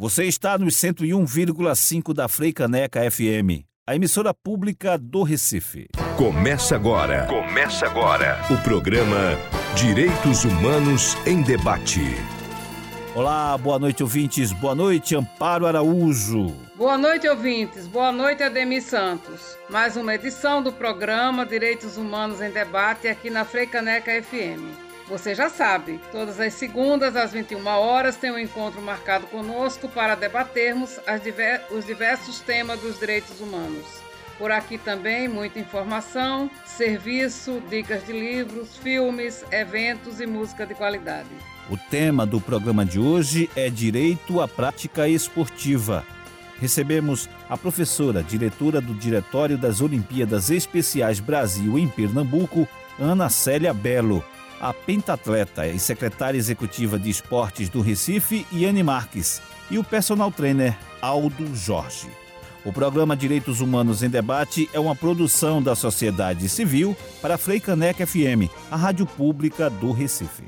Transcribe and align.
Você 0.00 0.26
está 0.26 0.56
nos 0.56 0.76
101,5 0.76 2.14
da 2.14 2.28
Freicaneca 2.28 3.00
FM, 3.10 3.66
a 3.84 3.96
emissora 3.96 4.32
pública 4.32 4.96
do 4.96 5.24
Recife. 5.24 5.88
Começa 6.16 6.76
agora. 6.76 7.26
Começa 7.26 7.84
agora. 7.84 8.40
O 8.48 8.56
programa 8.62 9.36
Direitos 9.74 10.44
Humanos 10.44 11.16
em 11.26 11.42
Debate. 11.42 12.00
Olá, 13.12 13.58
boa 13.58 13.76
noite, 13.76 14.04
ouvintes. 14.04 14.52
Boa 14.52 14.72
noite, 14.72 15.16
Amparo 15.16 15.66
Araújo. 15.66 16.54
Boa 16.76 16.96
noite, 16.96 17.28
ouvintes. 17.28 17.88
Boa 17.88 18.12
noite, 18.12 18.44
Ademir 18.44 18.84
Santos. 18.84 19.58
Mais 19.68 19.96
uma 19.96 20.14
edição 20.14 20.62
do 20.62 20.72
programa 20.72 21.44
Direitos 21.44 21.96
Humanos 21.96 22.40
em 22.40 22.52
Debate 22.52 23.08
aqui 23.08 23.30
na 23.30 23.44
Freicaneca 23.44 24.12
FM. 24.22 24.87
Você 25.08 25.34
já 25.34 25.48
sabe, 25.48 25.98
todas 26.12 26.38
as 26.38 26.52
segundas 26.52 27.16
às 27.16 27.32
21 27.32 27.66
horas 27.66 28.16
tem 28.16 28.30
um 28.30 28.38
encontro 28.38 28.82
marcado 28.82 29.26
conosco 29.28 29.88
para 29.88 30.14
debatermos 30.14 31.00
diver 31.24 31.62
os 31.70 31.86
diversos 31.86 32.40
temas 32.40 32.78
dos 32.80 32.98
direitos 32.98 33.40
humanos. 33.40 33.86
Por 34.36 34.52
aqui 34.52 34.76
também 34.76 35.26
muita 35.26 35.58
informação, 35.58 36.50
serviço, 36.66 37.62
dicas 37.70 38.04
de 38.04 38.12
livros, 38.12 38.76
filmes, 38.76 39.42
eventos 39.50 40.20
e 40.20 40.26
música 40.26 40.66
de 40.66 40.74
qualidade. 40.74 41.30
O 41.70 41.76
tema 41.90 42.26
do 42.26 42.38
programa 42.38 42.84
de 42.84 43.00
hoje 43.00 43.50
é 43.56 43.70
Direito 43.70 44.42
à 44.42 44.46
Prática 44.46 45.08
Esportiva. 45.08 46.04
Recebemos 46.60 47.30
a 47.48 47.56
professora, 47.56 48.22
diretora 48.22 48.78
do 48.78 48.92
Diretório 48.92 49.56
das 49.56 49.80
Olimpíadas 49.80 50.50
Especiais 50.50 51.18
Brasil 51.18 51.78
em 51.78 51.88
Pernambuco, 51.88 52.68
Ana 53.00 53.30
Célia 53.30 53.72
Belo 53.72 54.22
a 54.60 54.72
pentatleta 54.72 55.66
e 55.66 55.78
secretária 55.78 56.38
executiva 56.38 56.98
de 56.98 57.10
esportes 57.10 57.68
do 57.68 57.80
Recife, 57.80 58.46
Iane 58.52 58.82
Marques, 58.82 59.40
e 59.70 59.78
o 59.78 59.84
personal 59.84 60.30
trainer 60.30 60.76
Aldo 61.00 61.54
Jorge. 61.54 62.08
O 62.64 62.72
programa 62.72 63.16
Direitos 63.16 63.60
Humanos 63.60 64.02
em 64.02 64.10
Debate 64.10 64.68
é 64.72 64.80
uma 64.80 64.94
produção 64.94 65.62
da 65.62 65.74
sociedade 65.74 66.48
civil 66.48 66.96
para 67.22 67.34
a 67.34 67.38
Freicaneca 67.38 68.06
FM, 68.06 68.50
a 68.70 68.76
rádio 68.76 69.06
pública 69.06 69.70
do 69.70 69.92
Recife. 69.92 70.44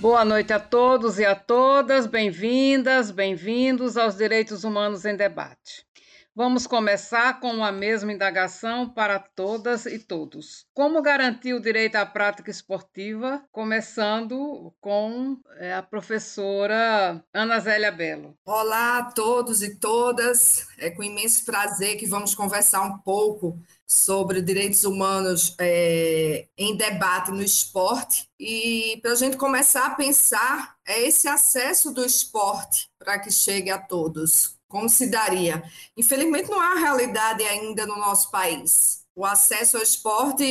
Boa 0.00 0.24
noite 0.24 0.52
a 0.52 0.60
todos 0.60 1.18
e 1.18 1.24
a 1.24 1.34
todas, 1.34 2.06
bem-vindas, 2.06 3.10
bem-vindos 3.10 3.96
aos 3.96 4.16
Direitos 4.16 4.62
Humanos 4.62 5.04
em 5.04 5.16
Debate. 5.16 5.87
Vamos 6.38 6.68
começar 6.68 7.40
com 7.40 7.64
a 7.64 7.72
mesma 7.72 8.12
indagação 8.12 8.88
para 8.88 9.18
todas 9.18 9.86
e 9.86 9.98
todos. 9.98 10.66
Como 10.72 11.02
garantir 11.02 11.52
o 11.52 11.60
direito 11.60 11.96
à 11.96 12.06
prática 12.06 12.48
esportiva? 12.48 13.42
Começando 13.50 14.72
com 14.80 15.36
é, 15.56 15.74
a 15.74 15.82
professora 15.82 17.20
Ana 17.34 17.58
Zélia 17.58 17.90
Belo. 17.90 18.36
Olá 18.44 18.98
a 18.98 19.04
todos 19.10 19.62
e 19.62 19.80
todas. 19.80 20.68
É 20.78 20.90
com 20.90 21.02
imenso 21.02 21.44
prazer 21.44 21.96
que 21.96 22.06
vamos 22.06 22.36
conversar 22.36 22.82
um 22.82 22.98
pouco 22.98 23.58
sobre 23.84 24.40
direitos 24.40 24.84
humanos 24.84 25.56
é, 25.58 26.46
em 26.56 26.76
debate 26.76 27.32
no 27.32 27.42
esporte. 27.42 28.28
E 28.38 29.00
para 29.02 29.10
a 29.10 29.16
gente 29.16 29.36
começar 29.36 29.86
a 29.86 29.96
pensar, 29.96 30.76
é 30.86 31.02
esse 31.04 31.26
acesso 31.26 31.92
do 31.92 32.04
esporte 32.04 32.88
para 32.96 33.18
que 33.18 33.32
chegue 33.32 33.70
a 33.70 33.78
todos 33.78 34.56
como 34.68 34.88
se 34.88 35.06
daria? 35.06 35.62
Infelizmente, 35.96 36.50
não 36.50 36.60
há 36.60 36.74
realidade 36.74 37.42
ainda 37.42 37.86
no 37.86 37.96
nosso 37.96 38.30
país. 38.30 38.98
O 39.18 39.24
acesso 39.24 39.76
ao 39.76 39.82
esporte 39.82 40.44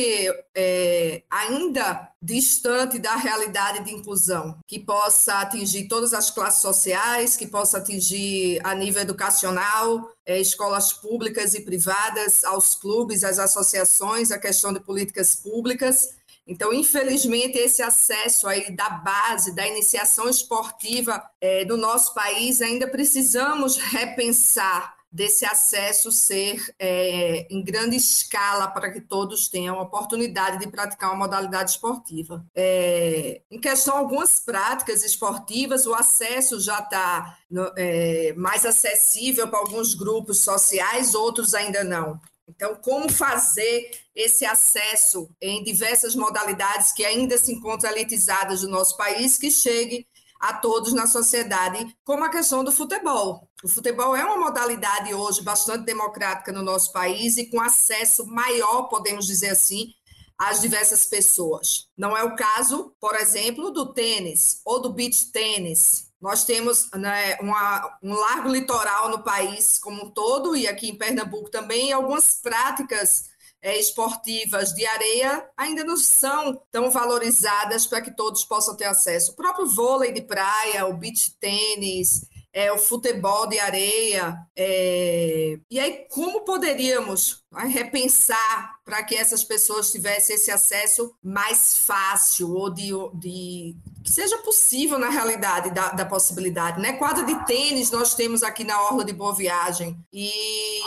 é 0.54 1.22
ainda 1.30 2.12
distante 2.20 2.98
da 2.98 3.16
realidade 3.16 3.82
de 3.82 3.94
inclusão, 3.94 4.58
que 4.66 4.78
possa 4.78 5.36
atingir 5.40 5.88
todas 5.88 6.12
as 6.12 6.30
classes 6.30 6.60
sociais, 6.60 7.34
que 7.34 7.46
possa 7.46 7.78
atingir 7.78 8.60
a 8.62 8.74
nível 8.74 9.00
educacional, 9.00 10.12
é, 10.26 10.38
escolas 10.38 10.92
públicas 10.92 11.54
e 11.54 11.62
privadas, 11.62 12.44
aos 12.44 12.74
clubes, 12.74 13.24
às 13.24 13.38
associações, 13.38 14.30
a 14.30 14.38
questão 14.38 14.70
de 14.70 14.80
políticas 14.80 15.34
públicas 15.34 16.17
então, 16.48 16.72
infelizmente, 16.72 17.58
esse 17.58 17.82
acesso 17.82 18.48
aí 18.48 18.74
da 18.74 18.88
base, 18.88 19.54
da 19.54 19.66
iniciação 19.66 20.30
esportiva 20.30 21.22
é, 21.38 21.66
no 21.66 21.76
nosso 21.76 22.14
país, 22.14 22.62
ainda 22.62 22.88
precisamos 22.88 23.76
repensar 23.76 24.96
desse 25.10 25.44
acesso 25.44 26.10
ser 26.12 26.74
é, 26.78 27.46
em 27.50 27.62
grande 27.62 27.96
escala 27.96 28.68
para 28.68 28.90
que 28.90 29.00
todos 29.00 29.48
tenham 29.48 29.78
a 29.78 29.82
oportunidade 29.82 30.58
de 30.58 30.70
praticar 30.70 31.10
uma 31.10 31.18
modalidade 31.18 31.72
esportiva. 31.72 32.44
É, 32.54 33.42
em 33.50 33.58
questão 33.58 33.96
a 33.96 33.98
algumas 33.98 34.40
práticas 34.40 35.02
esportivas, 35.02 35.86
o 35.86 35.94
acesso 35.94 36.60
já 36.60 36.78
está 36.78 37.38
é, 37.76 38.32
mais 38.36 38.64
acessível 38.64 39.48
para 39.48 39.58
alguns 39.58 39.94
grupos 39.94 40.44
sociais, 40.44 41.14
outros 41.14 41.54
ainda 41.54 41.84
não. 41.84 42.20
Então, 42.48 42.76
como 42.76 43.10
fazer 43.10 43.90
esse 44.14 44.44
acesso 44.44 45.28
em 45.40 45.62
diversas 45.62 46.14
modalidades 46.14 46.92
que 46.92 47.04
ainda 47.04 47.36
se 47.36 47.52
encontram 47.52 47.90
elitizadas 47.90 48.62
do 48.62 48.68
nosso 48.68 48.96
país, 48.96 49.36
que 49.36 49.50
chegue 49.50 50.06
a 50.40 50.54
todos 50.54 50.92
na 50.92 51.06
sociedade, 51.06 51.94
como 52.04 52.24
a 52.24 52.30
questão 52.30 52.62
do 52.62 52.72
futebol. 52.72 53.48
O 53.62 53.68
futebol 53.68 54.14
é 54.16 54.24
uma 54.24 54.36
modalidade 54.36 55.12
hoje 55.12 55.42
bastante 55.42 55.84
democrática 55.84 56.52
no 56.52 56.62
nosso 56.62 56.92
país 56.92 57.36
e 57.36 57.46
com 57.46 57.60
acesso 57.60 58.24
maior, 58.26 58.84
podemos 58.84 59.26
dizer 59.26 59.50
assim, 59.50 59.92
às 60.38 60.60
diversas 60.60 61.04
pessoas. 61.04 61.88
Não 61.96 62.16
é 62.16 62.22
o 62.22 62.36
caso, 62.36 62.94
por 63.00 63.16
exemplo, 63.16 63.72
do 63.72 63.92
tênis 63.92 64.60
ou 64.64 64.80
do 64.80 64.92
beach 64.92 65.32
tênis, 65.32 66.07
nós 66.20 66.44
temos 66.44 66.90
né, 66.94 67.36
uma, 67.40 67.98
um 68.02 68.12
largo 68.12 68.48
litoral 68.48 69.08
no 69.08 69.22
país 69.22 69.78
como 69.78 70.06
um 70.06 70.10
todo, 70.10 70.56
e 70.56 70.66
aqui 70.66 70.88
em 70.88 70.98
Pernambuco 70.98 71.50
também, 71.50 71.88
e 71.88 71.92
algumas 71.92 72.40
práticas 72.42 73.30
é, 73.60 73.78
esportivas 73.78 74.72
de 74.72 74.86
areia 74.86 75.48
ainda 75.56 75.84
não 75.84 75.96
são 75.96 76.60
tão 76.70 76.90
valorizadas 76.90 77.86
para 77.86 78.00
que 78.00 78.14
todos 78.14 78.44
possam 78.44 78.76
ter 78.76 78.84
acesso. 78.84 79.32
O 79.32 79.36
próprio 79.36 79.66
vôlei 79.66 80.12
de 80.12 80.22
praia, 80.22 80.86
o 80.86 80.94
beach 80.94 81.36
tênis, 81.40 82.24
é, 82.52 82.72
o 82.72 82.78
futebol 82.78 83.46
de 83.46 83.58
areia. 83.58 84.36
É... 84.56 85.58
E 85.70 85.78
aí, 85.78 86.06
como 86.10 86.44
poderíamos 86.44 87.44
né, 87.52 87.64
repensar 87.64 88.77
para 88.88 89.02
que 89.02 89.14
essas 89.14 89.44
pessoas 89.44 89.92
tivessem 89.92 90.34
esse 90.34 90.50
acesso 90.50 91.14
mais 91.22 91.76
fácil 91.84 92.54
ou 92.54 92.72
de, 92.72 92.90
de 93.14 93.76
que 94.02 94.10
seja 94.10 94.38
possível 94.38 94.98
na 94.98 95.10
realidade 95.10 95.70
da, 95.72 95.90
da 95.90 96.06
possibilidade, 96.06 96.80
né? 96.80 96.94
Quadra 96.94 97.22
de 97.22 97.44
tênis 97.44 97.90
nós 97.90 98.14
temos 98.14 98.42
aqui 98.42 98.64
na 98.64 98.80
Orla 98.80 99.04
de 99.04 99.12
Boa 99.12 99.34
Viagem 99.34 99.94
e 100.10 100.80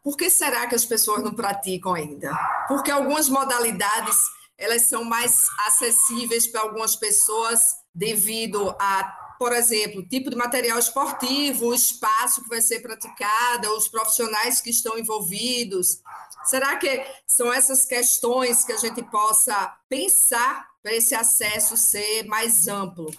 por 0.00 0.16
que 0.16 0.30
será 0.30 0.68
que 0.68 0.76
as 0.76 0.84
pessoas 0.84 1.24
não 1.24 1.34
praticam 1.34 1.92
ainda? 1.92 2.30
Porque 2.68 2.92
algumas 2.92 3.28
modalidades 3.28 4.16
elas 4.56 4.82
são 4.82 5.02
mais 5.02 5.48
acessíveis 5.66 6.46
para 6.46 6.60
algumas 6.60 6.94
pessoas 6.94 7.60
devido 7.92 8.70
a 8.78 9.23
por 9.38 9.52
exemplo, 9.52 10.06
tipo 10.06 10.30
de 10.30 10.36
material 10.36 10.78
esportivo, 10.78 11.66
o 11.66 11.74
espaço 11.74 12.42
que 12.42 12.48
vai 12.48 12.60
ser 12.60 12.80
praticado, 12.80 13.68
os 13.76 13.88
profissionais 13.88 14.60
que 14.60 14.70
estão 14.70 14.98
envolvidos. 14.98 16.00
Será 16.44 16.76
que 16.76 17.04
são 17.26 17.52
essas 17.52 17.84
questões 17.84 18.64
que 18.64 18.72
a 18.72 18.76
gente 18.76 19.02
possa 19.02 19.76
pensar 19.88 20.68
para 20.82 20.92
esse 20.94 21.14
acesso 21.14 21.76
ser 21.76 22.24
mais 22.24 22.68
amplo? 22.68 23.10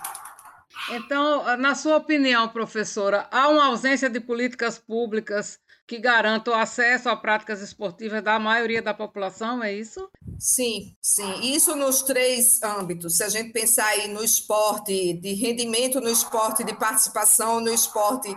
Então, 0.91 1.57
na 1.57 1.73
sua 1.73 1.97
opinião, 1.97 2.49
professora, 2.49 3.27
há 3.31 3.47
uma 3.47 3.67
ausência 3.67 4.09
de 4.09 4.19
políticas 4.19 4.77
públicas 4.77 5.59
que 5.87 5.99
garantam 5.99 6.53
o 6.53 6.57
acesso 6.57 7.09
a 7.09 7.15
práticas 7.15 7.61
esportivas 7.61 8.23
da 8.23 8.39
maioria 8.39 8.81
da 8.81 8.93
população, 8.93 9.63
é 9.63 9.71
isso? 9.71 10.09
Sim, 10.39 10.95
sim. 11.01 11.53
Isso 11.53 11.75
nos 11.75 12.01
três 12.01 12.61
âmbitos. 12.63 13.17
Se 13.17 13.23
a 13.23 13.29
gente 13.29 13.51
pensar 13.51 13.85
aí 13.87 14.07
no 14.07 14.23
esporte 14.23 15.13
de 15.13 15.33
rendimento, 15.33 16.01
no 16.01 16.09
esporte 16.09 16.63
de 16.63 16.73
participação, 16.73 17.59
no 17.59 17.71
esporte 17.71 18.35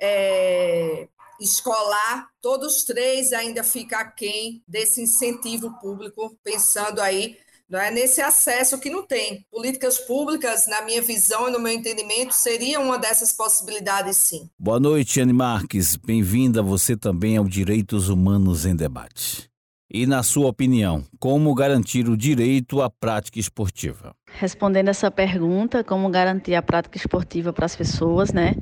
é, 0.00 1.08
escolar, 1.40 2.28
todos 2.40 2.84
três 2.84 3.32
ainda 3.32 3.62
ficam 3.62 4.00
aquém 4.00 4.62
desse 4.66 5.00
incentivo 5.00 5.78
público, 5.78 6.36
pensando 6.42 7.00
aí 7.00 7.38
não 7.68 7.78
é 7.78 7.90
nesse 7.90 8.20
acesso 8.20 8.80
que 8.80 8.88
não 8.88 9.06
tem. 9.06 9.44
Políticas 9.50 9.98
públicas, 9.98 10.66
na 10.66 10.82
minha 10.82 11.02
visão 11.02 11.48
e 11.48 11.52
no 11.52 11.60
meu 11.60 11.72
entendimento, 11.72 12.32
seria 12.32 12.80
uma 12.80 12.98
dessas 12.98 13.32
possibilidades, 13.32 14.16
sim. 14.16 14.48
Boa 14.58 14.80
noite, 14.80 15.20
Anne 15.20 15.34
Marques. 15.34 15.94
Bem-vinda 15.96 16.62
você 16.62 16.96
também 16.96 17.36
ao 17.36 17.44
Direitos 17.44 18.08
Humanos 18.08 18.64
em 18.64 18.74
Debate. 18.74 19.48
E, 19.90 20.06
na 20.06 20.22
sua 20.22 20.48
opinião, 20.48 21.04
como 21.18 21.54
garantir 21.54 22.08
o 22.08 22.16
direito 22.16 22.82
à 22.82 22.90
prática 22.90 23.38
esportiva? 23.38 24.14
Respondendo 24.38 24.88
essa 24.88 25.10
pergunta, 25.10 25.82
como 25.82 26.10
garantir 26.10 26.54
a 26.54 26.62
prática 26.62 26.98
esportiva 26.98 27.54
para 27.54 27.64
as 27.66 27.74
pessoas, 27.74 28.30
né? 28.30 28.54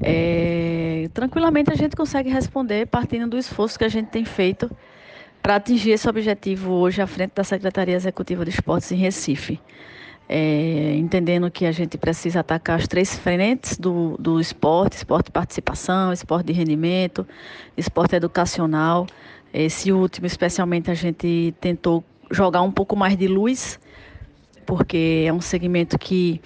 É, 0.00 1.08
tranquilamente 1.12 1.72
a 1.72 1.76
gente 1.76 1.96
consegue 1.96 2.30
responder 2.30 2.86
partindo 2.86 3.28
do 3.28 3.36
esforço 3.38 3.78
que 3.78 3.84
a 3.84 3.88
gente 3.88 4.10
tem 4.10 4.24
feito 4.24 4.70
para 5.42 5.56
atingir 5.56 5.92
esse 5.92 6.08
objetivo 6.08 6.72
hoje 6.72 7.00
à 7.00 7.06
frente 7.06 7.32
da 7.34 7.44
Secretaria 7.44 7.94
Executiva 7.94 8.44
de 8.44 8.50
Esportes 8.50 8.92
em 8.92 8.96
Recife. 8.96 9.60
é, 10.32 10.94
entendendo 10.94 11.50
que 11.50 11.66
a 11.66 11.72
gente 11.72 11.98
precisa 11.98 12.38
atacar 12.38 12.78
as 12.78 12.86
três 12.86 13.18
frentes 13.18 13.76
do, 13.76 14.16
do 14.16 14.40
esporte, 14.40 14.96
esporte 14.96 15.26
de 15.26 15.32
participação, 15.32 16.12
esporte 16.12 16.46
de 16.46 16.52
rendimento, 16.52 17.26
esporte 17.76 18.14
educacional. 18.14 19.08
Esse 19.52 19.90
último, 19.90 20.28
especialmente, 20.28 20.88
a 20.88 20.94
gente 20.94 21.52
tentou 21.60 22.04
jogar 22.30 22.62
um 22.62 22.70
pouco 22.70 22.94
mais 22.94 23.16
de 23.16 23.26
luz, 23.26 23.80
porque 24.64 25.24
é 25.26 25.32
um 25.32 25.40
segmento 25.40 25.98
que 25.98 26.40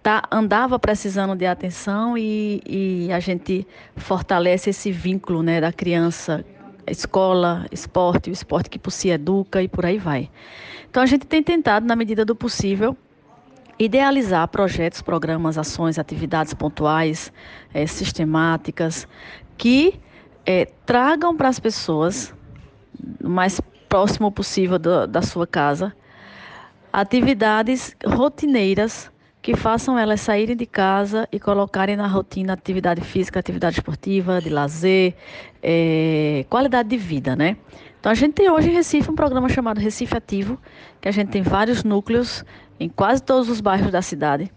tá, 0.00 0.22
andava 0.30 0.78
precisando 0.78 1.34
de 1.34 1.44
atenção 1.44 2.16
e, 2.16 2.62
e 2.64 3.12
a 3.12 3.18
gente 3.18 3.66
fortalece 3.96 4.70
esse 4.70 4.92
vínculo 4.92 5.42
né, 5.42 5.60
da 5.60 5.72
criança, 5.72 6.44
escola, 6.86 7.66
esporte, 7.70 8.30
o 8.30 8.32
esporte 8.32 8.70
que 8.70 8.78
por 8.78 8.90
si 8.90 9.10
educa 9.10 9.62
e 9.62 9.68
por 9.68 9.86
aí 9.86 9.98
vai. 9.98 10.30
Então 10.90 11.02
a 11.02 11.06
gente 11.06 11.26
tem 11.26 11.42
tentado, 11.42 11.86
na 11.86 11.94
medida 11.94 12.24
do 12.24 12.34
possível, 12.34 12.96
idealizar 13.78 14.46
projetos, 14.48 15.02
programas, 15.02 15.58
ações, 15.58 15.98
atividades 15.98 16.54
pontuais, 16.54 17.32
é, 17.72 17.86
sistemáticas, 17.86 19.06
que 19.56 20.00
é, 20.46 20.66
tragam 20.86 21.36
para 21.36 21.48
as 21.48 21.60
pessoas, 21.60 22.34
o 23.22 23.28
mais 23.28 23.60
próximo 23.88 24.32
possível 24.32 24.78
do, 24.78 25.06
da 25.06 25.22
sua 25.22 25.46
casa, 25.46 25.94
atividades 26.92 27.94
rotineiras 28.04 29.11
que 29.42 29.56
façam 29.56 29.98
elas 29.98 30.20
saírem 30.20 30.56
de 30.56 30.64
casa 30.64 31.28
e 31.32 31.40
colocarem 31.40 31.96
na 31.96 32.06
rotina 32.06 32.52
atividade 32.52 33.00
física, 33.00 33.40
atividade 33.40 33.78
esportiva, 33.78 34.40
de 34.40 34.48
lazer, 34.48 35.16
é, 35.60 36.46
qualidade 36.48 36.88
de 36.88 36.96
vida, 36.96 37.34
né? 37.34 37.56
Então 37.98 38.12
a 38.12 38.14
gente 38.14 38.34
tem 38.34 38.48
hoje 38.48 38.70
em 38.70 38.72
Recife 38.72 39.10
um 39.10 39.16
programa 39.16 39.48
chamado 39.48 39.78
Recife 39.78 40.16
Ativo, 40.16 40.58
que 41.00 41.08
a 41.08 41.12
gente 41.12 41.30
tem 41.30 41.42
vários 41.42 41.82
núcleos 41.82 42.44
em 42.78 42.88
quase 42.88 43.20
todos 43.20 43.48
os 43.48 43.60
bairros 43.60 43.90
da 43.90 44.00
cidade, 44.00 44.50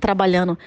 trabalhando 0.00 0.58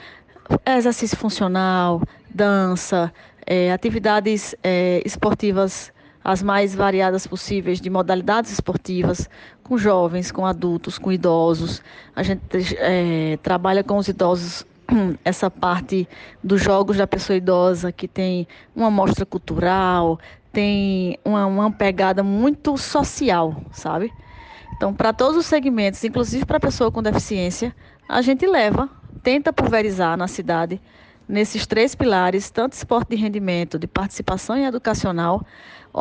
exercício 0.66 1.18
funcional, 1.18 2.02
dança, 2.34 3.14
é, 3.46 3.74
atividades 3.74 4.56
é, 4.64 5.02
esportivas 5.06 5.92
as 6.28 6.44
mais 6.44 6.76
variadas 6.76 7.26
possíveis 7.26 7.80
de 7.80 7.90
modalidades 7.90 8.52
esportivas, 8.52 9.30
com 9.64 9.78
jovens, 9.78 10.30
com 10.30 10.46
adultos, 10.46 10.98
com 10.98 11.10
idosos. 11.10 11.82
A 12.14 12.22
gente 12.22 12.42
é, 12.80 13.40
trabalha 13.42 13.82
com 13.82 13.98
os 13.98 14.10
idosos 14.10 14.66
essa 15.24 15.50
parte 15.50 16.06
dos 16.44 16.62
jogos 16.62 16.98
da 16.98 17.08
pessoa 17.08 17.38
idosa, 17.38 17.94
que 17.94 18.10
tem 18.10 18.46
uma 18.76 18.92
mostra 18.92 19.26
cultural, 19.26 20.20
tem 20.52 21.18
uma, 21.24 21.46
uma 21.46 21.72
pegada 21.72 22.22
muito 22.24 22.78
social, 22.78 23.62
sabe? 23.72 24.12
Então, 24.76 24.94
para 24.94 25.14
todos 25.14 25.38
os 25.38 25.46
segmentos, 25.46 26.04
inclusive 26.04 26.46
para 26.46 26.58
a 26.58 26.60
pessoa 26.60 26.92
com 26.92 27.02
deficiência, 27.02 27.74
a 28.06 28.22
gente 28.22 28.46
leva, 28.46 28.90
tenta 29.24 29.54
pulverizar 29.54 30.18
na 30.18 30.28
cidade 30.28 30.82
nesses 31.28 31.68
três 31.68 31.94
pilares, 31.94 32.50
tanto 32.50 32.74
esporte 32.74 33.10
de 33.10 33.16
rendimento, 33.16 33.78
de 33.78 33.88
participação 33.88 34.58
e 34.58 34.64
educacional, 34.64 35.46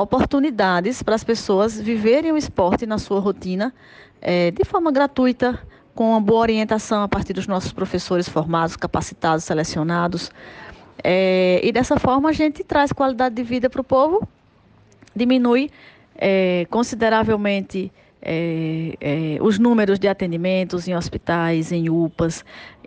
oportunidades 0.02 1.02
para 1.02 1.14
as 1.14 1.24
pessoas 1.24 1.80
viverem 1.80 2.32
o 2.32 2.36
esporte 2.36 2.86
na 2.86 2.98
sua 2.98 3.18
rotina 3.18 3.72
é, 4.20 4.50
de 4.50 4.64
forma 4.64 4.92
gratuita, 4.92 5.58
com 5.94 6.10
uma 6.10 6.20
boa 6.20 6.40
orientação 6.40 7.02
a 7.02 7.08
partir 7.08 7.32
dos 7.32 7.46
nossos 7.46 7.72
professores 7.72 8.28
formados, 8.28 8.76
capacitados, 8.76 9.44
selecionados. 9.44 10.30
É, 11.02 11.60
e 11.62 11.72
dessa 11.72 11.98
forma 11.98 12.28
a 12.28 12.32
gente 12.32 12.62
traz 12.62 12.92
qualidade 12.92 13.34
de 13.34 13.42
vida 13.42 13.70
para 13.70 13.80
o 13.80 13.84
povo, 13.84 14.26
diminui 15.14 15.70
é, 16.14 16.66
consideravelmente 16.70 17.90
é, 18.20 18.94
é, 19.00 19.38
os 19.40 19.58
números 19.58 19.98
de 19.98 20.08
atendimentos 20.08 20.88
em 20.88 20.94
hospitais, 20.94 21.72
em 21.72 21.88
UPAs, 21.88 22.44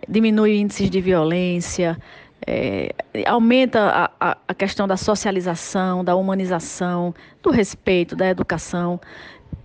diminui 0.08 0.58
índices 0.58 0.90
de 0.90 1.00
violência, 1.00 1.98
é, 2.46 2.94
aumenta 3.26 4.10
a, 4.18 4.36
a, 4.48 4.54
questão 4.54 4.86
da 4.88 4.96
socialização, 4.96 6.04
da 6.04 6.14
humanização, 6.14 7.14
do 7.42 7.50
respeito, 7.50 8.16
da 8.16 8.28
educação. 8.28 9.00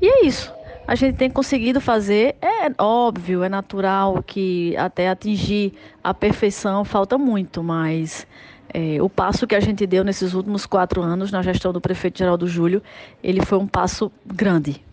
E 0.01 0.07
é 0.07 0.25
isso. 0.25 0.53
A 0.87 0.93
gente 0.93 1.17
tem 1.17 1.29
conseguido 1.29 1.81
fazer, 1.81 2.35
é 2.41 2.71
óbvio, 2.77 3.43
é 3.43 3.49
natural 3.49 4.21
que 4.21 4.77
até 4.77 5.09
atingir 5.09 5.73
a 6.03 6.13
perfeição 6.13 6.85
falta 6.85 7.17
muito, 7.17 7.63
mas 7.63 8.27
é, 8.71 9.01
o 9.01 9.09
passo 9.09 9.47
que 9.47 9.55
a 9.55 9.59
gente 9.59 9.87
deu 9.87 10.03
nesses 10.03 10.33
últimos 10.33 10.67
quatro 10.67 11.01
anos 11.01 11.31
na 11.31 11.41
gestão 11.41 11.73
do 11.73 11.81
prefeito 11.81 12.19
Geraldo 12.19 12.47
Júlio, 12.47 12.83
ele 13.23 13.43
foi 13.43 13.57
um 13.57 13.65
passo 13.65 14.11
grande, 14.25 14.83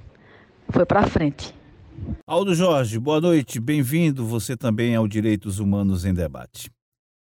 foi 0.70 0.86
para 0.86 1.06
frente. 1.06 1.54
Aldo 2.26 2.54
Jorge, 2.54 2.98
boa 2.98 3.20
noite, 3.20 3.60
bem-vindo 3.60 4.24
você 4.24 4.56
também 4.56 4.96
ao 4.96 5.06
Direitos 5.06 5.58
Humanos 5.58 6.06
em 6.06 6.14
Debate. 6.14 6.70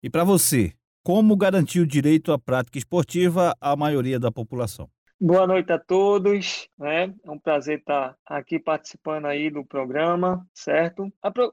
E 0.04 0.10
para 0.10 0.22
você, 0.22 0.74
como 1.02 1.34
garantir 1.34 1.80
o 1.80 1.86
direito 1.86 2.30
à 2.30 2.38
prática 2.38 2.76
esportiva 2.76 3.56
à 3.58 3.74
maioria 3.74 4.20
da 4.20 4.30
população? 4.30 4.86
Boa 5.26 5.46
noite 5.46 5.72
a 5.72 5.78
todos, 5.78 6.68
né? 6.78 7.04
É 7.24 7.30
um 7.30 7.38
prazer 7.38 7.78
estar 7.78 8.14
aqui 8.26 8.58
participando 8.58 9.24
aí 9.24 9.48
do 9.48 9.64
programa, 9.64 10.46
certo? 10.52 11.10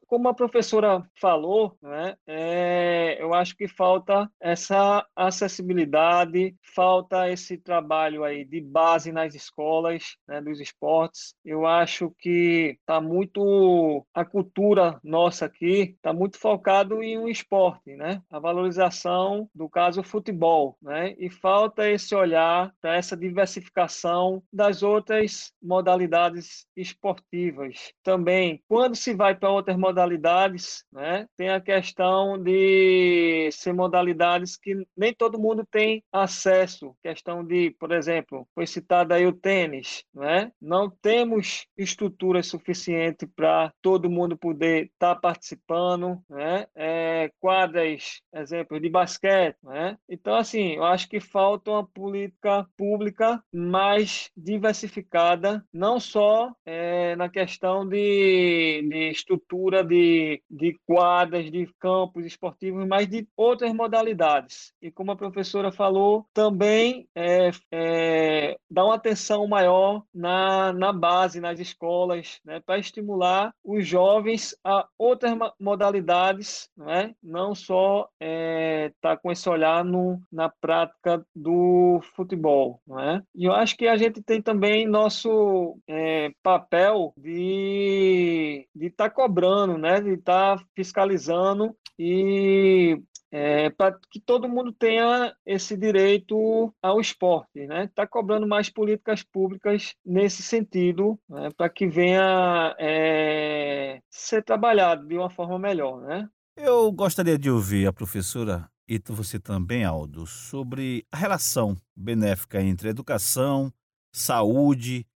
Como 0.07 0.27
a 0.27 0.33
professora 0.33 1.01
falou, 1.15 1.77
né? 1.81 2.18
É, 2.27 3.15
eu 3.18 3.33
acho 3.33 3.56
que 3.56 3.69
falta 3.69 4.29
essa 4.41 5.07
acessibilidade, 5.15 6.53
falta 6.75 7.29
esse 7.29 7.57
trabalho 7.57 8.25
aí 8.25 8.44
de 8.44 8.59
base 8.59 9.09
nas 9.09 9.35
escolas, 9.35 10.18
né? 10.27 10.41
Dos 10.41 10.59
esportes. 10.59 11.33
Eu 11.45 11.65
acho 11.65 12.13
que 12.19 12.75
está 12.77 13.00
muito 13.00 14.06
a 14.13 14.25
cultura 14.25 15.00
nossa 15.01 15.45
aqui 15.45 15.95
está 15.95 16.12
muito 16.12 16.38
focado 16.38 17.01
em 17.01 17.18
um 17.18 17.29
esporte, 17.29 17.95
né? 17.95 18.21
A 18.29 18.38
valorização 18.38 19.50
do 19.56 19.69
caso 19.69 20.03
futebol, 20.03 20.77
né? 20.81 21.15
E 21.18 21.29
falta 21.29 21.89
esse 21.89 22.13
olhar 22.13 22.73
para 22.81 22.97
essa 22.97 23.15
diversidade 23.15 23.61
diversificação 23.62 24.44
das 24.52 24.84
outras 24.84 25.54
modalidades 25.62 26.66
esportivas. 26.75 27.94
Também, 28.04 28.62
quando 28.68 28.96
se 28.96 29.13
vai 29.13 29.36
para 29.36 29.50
outras 29.50 29.78
modalidades, 29.78 30.84
né, 30.92 31.28
tem 31.38 31.50
a 31.50 31.62
questão 31.62 32.42
de 32.42 33.50
ser 33.52 33.74
modalidades 33.74 34.58
que 34.58 34.86
nem 34.98 35.13
todo 35.13 35.40
mundo 35.40 35.66
tem 35.69 36.04
acesso. 36.12 36.96
Questão 37.04 37.44
de, 37.44 37.72
por 37.80 37.92
exemplo, 37.92 38.48
foi 38.54 38.66
citado 38.66 39.13
aí 39.13 39.25
o 39.25 39.34
tênis, 39.34 40.04
né? 40.14 40.52
Não 40.62 40.90
temos 40.90 41.68
estrutura 41.78 42.42
suficiente 42.42 43.28
para 43.28 43.72
todo 43.81 44.10
mundo 44.10 44.38
poder 44.38 44.86
estar 44.86 45.16
tá 45.16 45.22
participando, 45.22 46.22
né? 46.30 46.66
É, 46.75 47.31
quadras, 47.40 48.22
exemplos 48.34 48.81
de 48.81 48.90
basquete, 48.90 49.57
né? 49.64 49.98
Então, 50.10 50.35
assim, 50.35 50.76
eu 50.76 50.83
acho 50.83 51.07
que 51.07 51.19
falta 51.19 51.71
uma 51.71 51.88
política 51.88 52.66
pública 52.78 53.44
mais 53.52 54.30
diversificada, 54.36 55.66
não 55.74 56.00
só 56.00 56.52
é, 56.66 57.16
na 57.16 57.30
questão 57.30 57.88
de, 57.88 58.88
de 58.90 59.10
estrutura 59.10 59.84
de, 59.84 60.42
de 60.50 60.80
quadras, 60.86 61.52
de 61.52 61.68
campos 61.80 62.26
esportivos, 62.26 62.88
mas 62.88 63.08
de 63.08 63.28
outras 63.36 63.74
modalidades. 63.74 64.74
E 64.81 64.92
como 64.92 65.12
a 65.12 65.16
professora 65.16 65.72
falou, 65.72 66.26
também 66.34 67.08
é, 67.16 67.52
é, 67.72 68.58
dá 68.70 68.86
uma 68.86 68.96
atenção 68.96 69.48
maior 69.48 70.04
na, 70.14 70.72
na 70.74 70.94
base, 70.94 71.42
nas 71.42 71.60
escolas, 71.60 72.40
né, 72.46 72.60
para 72.60 72.80
estimular 72.80 73.54
os 73.64 73.86
jovens 73.86 74.56
a 74.64 74.88
outras 74.98 75.38
modalidades, 75.60 76.70
né, 76.78 77.14
não 77.22 77.54
só 77.54 78.02
estar 78.02 78.10
é, 78.22 78.94
tá 79.02 79.18
com 79.18 79.31
esse 79.31 79.48
olhar 79.50 79.84
no, 79.84 80.22
na 80.31 80.50
prática 80.50 81.26
do 81.36 82.00
futebol. 82.16 82.81
Né? 82.88 83.22
E 83.42 83.45
eu 83.45 83.54
acho 83.54 83.76
que 83.76 83.88
a 83.88 83.98
gente 83.98 84.21
tem 84.21 84.40
também 84.40 84.88
nosso 84.88 85.76
é, 85.88 86.31
papel 86.44 87.12
de 87.18 88.68
estar 88.76 89.06
tá 89.06 89.10
cobrando, 89.10 89.80
né? 89.80 90.00
de 90.00 90.12
estar 90.12 90.60
tá 90.60 90.66
fiscalizando 90.76 91.76
e 91.98 93.02
é, 93.31 93.71
para 93.71 93.98
que 94.12 94.19
todo 94.19 94.48
mundo 94.48 94.71
tenha 94.71 95.36
esse 95.44 95.76
direito 95.76 96.71
ao 96.80 97.02
esporte, 97.02 97.66
né? 97.66 97.86
Está 97.86 98.06
cobrando 98.06 98.48
mais 98.48 98.69
políticas 98.69 99.24
públicas 99.24 99.95
nesse 100.06 100.44
sentido, 100.44 101.19
né? 101.28 101.50
para 101.57 101.68
que 101.68 101.88
venha 101.88 102.76
é, 102.78 104.02
ser 104.07 104.44
trabalhado 104.44 105.07
de 105.07 105.18
uma 105.18 105.31
forma 105.31 105.57
melhor, 105.57 106.00
né? 106.02 106.30
Eu 106.56 106.92
gostaria 106.92 107.40
de 107.40 107.50
ouvir 107.50 107.88
a 107.88 107.94
professora 107.94 108.69
e 108.94 109.02
você 109.07 109.40
também, 109.40 109.86
Aldo, 109.86 110.28
sobre 110.28 111.06
a 111.10 111.16
relação 111.16 111.78
benéfica 111.95 112.62
entre 112.62 112.90
educação, 112.90 113.71
saúde 114.14 115.07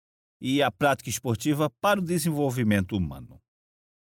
e 0.40 0.62
a 0.62 0.71
prática 0.71 1.11
esportiva 1.11 1.69
para 1.81 1.99
o 1.99 2.04
desenvolvimento 2.04 2.97
humano. 2.97 3.40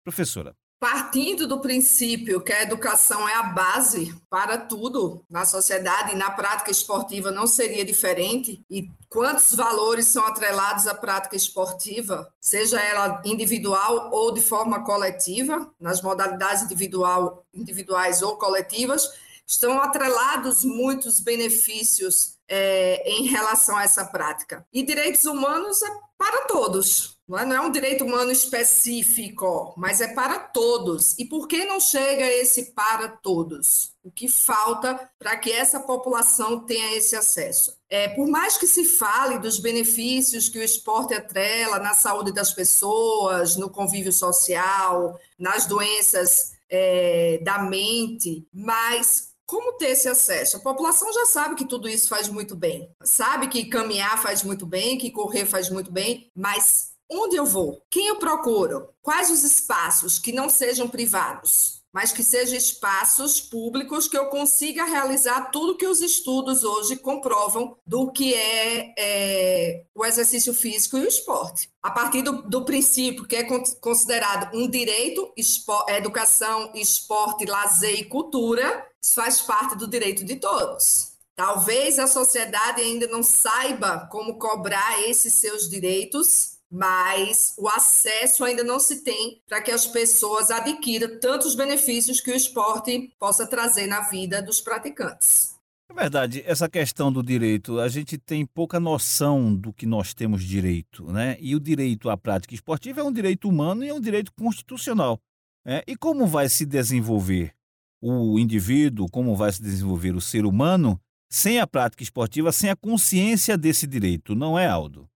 Professora. 0.04 0.54
partindo 0.78 1.48
do 1.48 1.60
princípio 1.60 2.42
que 2.42 2.52
a 2.52 2.62
educação 2.62 3.26
é 3.26 3.34
a 3.34 3.44
base 3.44 4.14
para 4.28 4.58
tudo 4.58 5.24
na 5.30 5.46
sociedade 5.46 6.12
e 6.12 6.16
na 6.16 6.30
prática 6.30 6.70
esportiva 6.70 7.30
não 7.30 7.46
seria 7.46 7.84
diferente, 7.84 8.62
e 8.70 8.90
quantos 9.08 9.54
valores 9.54 10.06
são 10.06 10.26
atrelados 10.26 10.86
à 10.86 10.94
prática 10.94 11.34
esportiva, 11.34 12.30
seja 12.38 12.78
ela 12.78 13.22
individual 13.24 14.10
ou 14.12 14.30
de 14.30 14.42
forma 14.42 14.84
coletiva, 14.84 15.72
nas 15.80 16.02
modalidades 16.02 16.62
individual, 16.64 17.44
individuais 17.54 18.20
ou 18.20 18.36
coletivas, 18.36 19.10
estão 19.46 19.80
atrelados 19.80 20.64
muitos 20.64 21.20
benefícios 21.20 22.34
é, 22.48 23.02
em 23.10 23.26
relação 23.26 23.76
a 23.76 23.84
essa 23.84 24.04
prática. 24.04 24.66
E 24.72 24.82
direitos 24.82 25.24
humanos 25.24 25.82
é 25.82 25.90
para 26.16 26.46
todos. 26.46 27.14
Não 27.26 27.38
é, 27.38 27.46
não 27.46 27.56
é 27.56 27.60
um 27.60 27.72
direito 27.72 28.04
humano 28.04 28.30
específico, 28.30 29.72
mas 29.78 30.02
é 30.02 30.08
para 30.08 30.38
todos. 30.38 31.18
E 31.18 31.24
por 31.24 31.48
que 31.48 31.64
não 31.64 31.80
chega 31.80 32.26
esse 32.26 32.72
para 32.72 33.08
todos? 33.08 33.94
O 34.02 34.10
que 34.10 34.28
falta 34.28 35.10
para 35.18 35.36
que 35.38 35.50
essa 35.50 35.80
população 35.80 36.66
tenha 36.66 36.94
esse 36.94 37.16
acesso? 37.16 37.74
É, 37.88 38.08
por 38.08 38.28
mais 38.28 38.58
que 38.58 38.66
se 38.66 38.84
fale 38.84 39.38
dos 39.38 39.58
benefícios 39.58 40.50
que 40.50 40.58
o 40.58 40.62
esporte 40.62 41.14
atrela 41.14 41.78
na 41.78 41.94
saúde 41.94 42.30
das 42.30 42.52
pessoas, 42.52 43.56
no 43.56 43.70
convívio 43.70 44.12
social, 44.12 45.18
nas 45.38 45.64
doenças 45.64 46.52
é, 46.68 47.38
da 47.42 47.58
mente, 47.58 48.46
mas 48.52 49.33
como 49.46 49.76
ter 49.76 49.90
esse 49.90 50.08
acesso? 50.08 50.56
A 50.56 50.60
população 50.60 51.12
já 51.12 51.26
sabe 51.26 51.54
que 51.54 51.66
tudo 51.66 51.88
isso 51.88 52.08
faz 52.08 52.28
muito 52.28 52.56
bem, 52.56 52.90
sabe 53.02 53.48
que 53.48 53.66
caminhar 53.66 54.20
faz 54.22 54.42
muito 54.42 54.66
bem, 54.66 54.98
que 54.98 55.10
correr 55.10 55.46
faz 55.46 55.68
muito 55.70 55.92
bem, 55.92 56.30
mas 56.34 56.92
onde 57.10 57.36
eu 57.36 57.44
vou? 57.44 57.82
Quem 57.90 58.08
eu 58.08 58.18
procuro? 58.18 58.88
Quais 59.02 59.30
os 59.30 59.42
espaços 59.42 60.18
que 60.18 60.32
não 60.32 60.48
sejam 60.48 60.88
privados? 60.88 61.83
Mas 61.94 62.10
que 62.10 62.24
sejam 62.24 62.58
espaços 62.58 63.40
públicos 63.40 64.08
que 64.08 64.18
eu 64.18 64.26
consiga 64.26 64.84
realizar 64.84 65.52
tudo 65.52 65.76
que 65.76 65.86
os 65.86 66.00
estudos 66.00 66.64
hoje 66.64 66.96
comprovam 66.96 67.76
do 67.86 68.10
que 68.10 68.34
é, 68.34 68.94
é 68.98 69.84
o 69.94 70.04
exercício 70.04 70.52
físico 70.52 70.98
e 70.98 71.02
o 71.02 71.08
esporte. 71.08 71.70
A 71.80 71.92
partir 71.92 72.22
do, 72.22 72.42
do 72.42 72.64
princípio 72.64 73.24
que 73.24 73.36
é 73.36 73.44
considerado 73.80 74.56
um 74.56 74.68
direito, 74.68 75.32
espor, 75.36 75.84
educação, 75.88 76.72
esporte, 76.74 77.44
lazer 77.44 78.00
e 78.00 78.04
cultura, 78.04 78.84
isso 79.00 79.14
faz 79.14 79.40
parte 79.40 79.76
do 79.76 79.86
direito 79.86 80.24
de 80.24 80.34
todos. 80.34 81.12
Talvez 81.36 82.00
a 82.00 82.08
sociedade 82.08 82.80
ainda 82.80 83.06
não 83.06 83.22
saiba 83.22 84.08
como 84.10 84.36
cobrar 84.36 85.00
esses 85.08 85.34
seus 85.34 85.68
direitos, 85.68 86.53
mas 86.74 87.54
o 87.56 87.68
acesso 87.68 88.44
ainda 88.44 88.64
não 88.64 88.80
se 88.80 89.04
tem 89.04 89.40
para 89.46 89.62
que 89.62 89.70
as 89.70 89.86
pessoas 89.86 90.50
adquiram 90.50 91.20
tantos 91.20 91.54
benefícios 91.54 92.20
que 92.20 92.32
o 92.32 92.34
esporte 92.34 93.14
possa 93.16 93.46
trazer 93.46 93.86
na 93.86 94.00
vida 94.00 94.42
dos 94.42 94.60
praticantes. 94.60 95.54
É 95.88 95.94
verdade, 95.94 96.42
essa 96.44 96.68
questão 96.68 97.12
do 97.12 97.22
direito, 97.22 97.78
a 97.78 97.88
gente 97.88 98.18
tem 98.18 98.44
pouca 98.44 98.80
noção 98.80 99.54
do 99.54 99.72
que 99.72 99.86
nós 99.86 100.12
temos 100.14 100.42
direito, 100.42 101.12
né? 101.12 101.36
E 101.38 101.54
o 101.54 101.60
direito 101.60 102.10
à 102.10 102.16
prática 102.16 102.54
esportiva 102.54 103.00
é 103.00 103.04
um 103.04 103.12
direito 103.12 103.48
humano 103.48 103.84
e 103.84 103.88
é 103.88 103.94
um 103.94 104.00
direito 104.00 104.32
constitucional. 104.32 105.20
Né? 105.64 105.82
E 105.86 105.94
como 105.94 106.26
vai 106.26 106.48
se 106.48 106.66
desenvolver 106.66 107.54
o 108.02 108.36
indivíduo, 108.36 109.08
como 109.08 109.36
vai 109.36 109.52
se 109.52 109.62
desenvolver 109.62 110.16
o 110.16 110.20
ser 110.20 110.44
humano 110.44 111.00
sem 111.30 111.60
a 111.60 111.66
prática 111.68 112.02
esportiva, 112.02 112.50
sem 112.50 112.68
a 112.68 112.76
consciência 112.76 113.56
desse 113.56 113.86
direito, 113.86 114.34
não 114.34 114.58
é, 114.58 114.66
Aldo? 114.66 115.02
O 115.02 115.08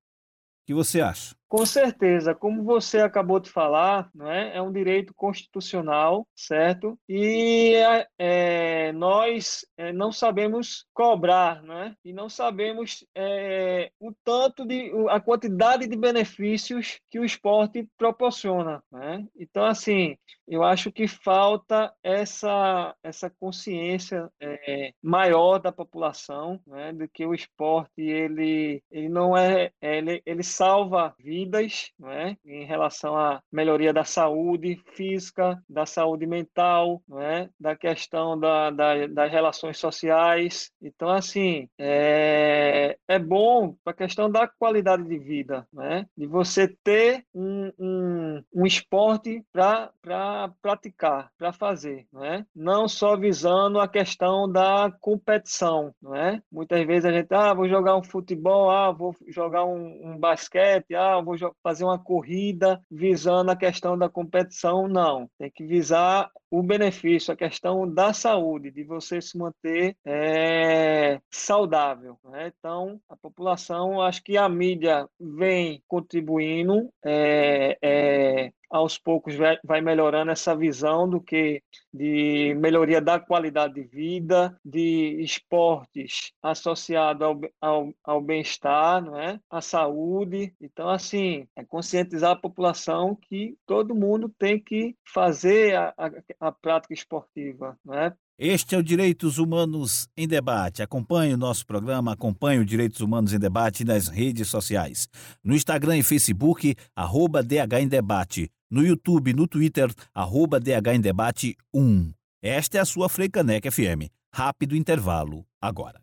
que 0.69 0.75
você 0.75 1.00
acha? 1.00 1.38
Com 1.49 1.64
certeza, 1.64 2.35
como 2.35 2.62
você 2.62 3.00
acabou 3.00 3.40
de 3.40 3.49
falar, 3.49 4.11
não 4.14 4.31
é? 4.31 4.55
é 4.55 4.61
um 4.61 4.71
direito 4.71 5.14
constitucional, 5.14 6.28
certo? 6.37 6.99
E 7.09 7.73
é, 8.19 8.93
nós 8.93 9.64
é, 9.78 9.90
não 9.90 10.12
sabemos 10.12 10.85
cobrar, 10.93 11.62
né? 11.62 11.95
E 12.05 12.12
não 12.12 12.28
sabemos 12.28 13.02
é, 13.14 13.90
o 13.99 14.12
tanto 14.23 14.67
de 14.67 14.93
a 15.09 15.19
quantidade 15.21 15.87
de 15.87 15.97
benefícios 15.97 17.00
que 17.11 17.19
o 17.19 17.25
esporte 17.25 17.88
proporciona, 17.97 18.83
né? 18.93 19.26
Então, 19.35 19.64
assim, 19.64 20.19
eu 20.47 20.62
acho 20.62 20.93
que 20.93 21.09
falta 21.09 21.90
essa 22.02 22.95
essa 23.02 23.31
consciência 23.31 24.28
é, 24.38 24.93
maior 25.02 25.59
da 25.59 25.73
população, 25.73 26.61
né? 26.67 26.93
De 26.93 27.09
que 27.09 27.25
o 27.25 27.35
esporte 27.35 28.02
ele 28.02 28.83
ele 28.90 29.09
não 29.09 29.35
é 29.35 29.71
ele 29.81 30.23
ele 30.26 30.43
salva 30.43 31.14
vidas 31.19 31.38
vidas, 31.38 31.92
é? 32.04 32.37
em 32.45 32.64
relação 32.64 33.16
à 33.16 33.40
melhoria 33.52 33.92
da 33.92 34.04
saúde 34.04 34.83
física, 34.95 35.62
da 35.68 35.87
saúde 35.87 36.26
mental, 36.26 37.00
é? 37.21 37.49
da 37.61 37.76
questão 37.76 38.38
da, 38.38 38.71
da, 38.71 39.07
das 39.07 39.30
relações 39.30 39.78
sociais. 39.78 40.71
Então, 40.83 41.09
assim, 41.09 41.68
é, 41.78 42.97
é 43.07 43.18
bom 43.18 43.76
para 43.85 43.92
a 43.92 43.97
questão 43.97 44.28
da 44.28 44.49
qualidade 44.49 45.04
de 45.04 45.18
vida, 45.18 45.66
né? 45.73 46.07
de 46.16 46.26
você 46.26 46.68
ter 46.83 47.25
um, 47.33 47.73
um, 47.78 48.42
um 48.54 48.66
esporte 48.66 49.45
para 49.52 49.90
pra 50.02 50.50
praticar, 50.62 51.30
para 51.37 51.52
fazer, 51.52 52.07
né? 52.12 52.45
não 52.54 52.88
só 52.88 53.16
visando 53.16 53.78
a 53.78 53.87
questão 53.87 54.50
da 54.50 54.90
competição. 55.00 55.92
é? 56.14 56.40
Muitas 56.50 56.85
vezes 56.87 57.04
a 57.04 57.12
gente, 57.12 57.33
ah, 57.33 57.54
vou 57.54 57.68
jogar 57.68 57.97
um 57.97 58.02
futebol, 58.02 58.71
ah, 58.71 58.90
vou 58.90 59.14
jogar 59.28 59.64
um, 59.64 60.12
um 60.12 60.18
basquete, 60.18 60.95
ah, 60.95 61.21
vou 61.37 61.56
fazer 61.62 61.85
uma 61.85 61.99
corrida 61.99 62.82
visando 62.90 63.50
a 63.50 63.56
questão 63.56 63.97
da 63.99 64.08
competição, 64.08 64.88
não. 64.88 65.28
Tem 65.38 65.50
que 65.50 65.66
visar 65.66 66.30
o 66.50 66.62
benefício, 66.62 67.33
a 67.33 67.37
questão 67.37 67.88
da 67.93 68.12
saúde, 68.12 68.71
de 68.71 68.85
você 68.85 69.21
se 69.21 69.37
manter 69.37 69.97
é, 70.05 71.21
saudável. 71.31 72.19
Né? 72.25 72.52
Então, 72.59 73.00
a 73.09 73.17
população, 73.17 74.00
acho 74.00 74.23
que 74.23 74.37
a 74.37 74.49
mídia 74.49 75.09
vem 75.19 75.83
contribuindo 75.87 76.90
é, 77.05 77.78
é, 77.83 78.52
aos 78.71 78.99
poucos 78.99 79.35
vai 79.64 79.81
melhorando 79.81 80.31
essa 80.31 80.55
visão 80.55 81.09
do 81.09 81.21
que 81.21 81.62
de 81.93 82.55
melhoria 82.59 83.00
da 83.00 83.19
qualidade 83.19 83.75
de 83.75 83.83
vida, 83.83 84.59
de 84.64 85.21
esportes 85.23 86.33
associado 86.43 87.25
ao, 87.25 87.40
ao, 87.61 87.95
ao 88.05 88.21
bem-estar, 88.21 89.02
não 89.02 89.19
é? 89.19 89.40
à 89.50 89.61
saúde. 89.61 90.55
Então, 90.61 90.88
assim, 90.88 91.47
é 91.57 91.64
conscientizar 91.64 92.33
a 92.33 92.37
população 92.37 93.17
que 93.17 93.57
todo 93.67 93.95
mundo 93.95 94.33
tem 94.38 94.61
que 94.61 94.95
fazer 95.05 95.76
a, 95.76 95.95
a, 95.97 96.11
a 96.40 96.52
prática 96.52 96.95
esportiva, 96.95 97.76
não 97.85 97.95
é? 97.95 98.14
Este 98.38 98.76
é 98.76 98.78
o 98.78 98.83
Direitos 98.83 99.38
Humanos 99.38 100.09
em 100.16 100.28
Debate. 100.28 100.80
Acompanhe 100.80 101.35
o 101.35 101.38
nosso 101.38 101.66
programa, 101.66 102.12
acompanhe 102.12 102.61
o 102.61 102.64
Direitos 102.64 103.00
Humanos 103.00 103.33
em 103.33 103.38
Debate 103.38 103.85
nas 103.85 104.07
redes 104.07 104.49
sociais. 104.49 105.09
No 105.42 105.54
Instagram 105.57 105.99
e 105.99 106.02
Facebook, 106.04 106.76
arroba 106.95 107.42
DH 107.42 107.80
em 107.80 107.88
Debate. 107.88 108.49
No 108.71 108.87
YouTube, 108.87 109.33
no 109.33 109.49
Twitter, 109.49 109.92
arroba 110.14 110.61
DH 110.61 110.95
em 110.95 111.00
Debate 111.00 111.57
1. 111.75 112.12
Esta 112.40 112.78
é 112.78 112.80
a 112.80 112.85
sua 112.85 113.09
Freicaneca 113.09 113.73
FM. 113.73 114.09
Rápido 114.33 114.76
intervalo, 114.76 115.45
agora. 115.61 116.00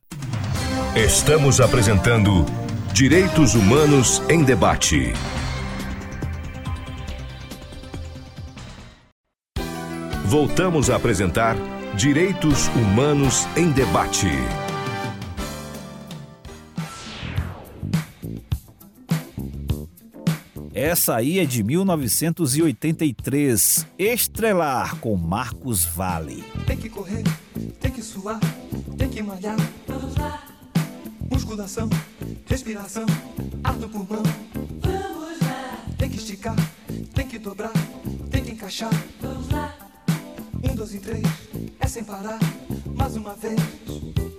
Estamos 0.93 1.61
apresentando 1.61 2.45
Direitos 2.93 3.55
Humanos 3.55 4.21
em 4.29 4.43
Debate. 4.43 5.13
Voltamos 10.27 10.89
a 10.89 10.95
apresentar 10.95 11.55
Direitos 11.95 12.67
Humanos 12.69 13.45
em 13.55 13.71
Debate. 13.71 14.25
Essa 20.73 21.17
aí 21.17 21.37
é 21.37 21.45
de 21.45 21.63
1983, 21.63 23.85
Estrelar 23.99 24.95
com 24.95 25.15
Marcos 25.15 25.85
Vale. 25.85 26.43
Tem 26.65 26.75
que 26.75 26.89
correr, 26.89 27.21
tem 27.79 27.91
que 27.91 28.01
suar, 28.01 28.39
tem 28.97 29.07
que 29.07 29.21
malhar. 29.21 29.57
Vamos 29.87 30.15
lá. 30.15 30.43
Musculação, 31.29 31.87
respiração, 32.47 33.05
ar 33.63 33.75
no 33.75 33.87
pulmão. 33.87 34.23
Vamos 34.81 35.39
lá. 35.41 35.77
Tem 35.99 36.09
que 36.09 36.17
esticar, 36.17 36.55
tem 37.13 37.27
que 37.27 37.37
dobrar, 37.37 37.73
tem 38.31 38.43
que 38.43 38.53
encaixar. 38.53 38.89
Vamos 39.21 39.51
lá. 39.51 39.84
Um, 40.75 40.77
dois 40.77 40.93
e 40.93 40.99
três, 40.99 41.23
é 41.79 41.87
sem 41.87 42.03
parar, 42.03 42.37
mais 42.97 43.15
uma 43.15 43.33
vez. 43.33 43.57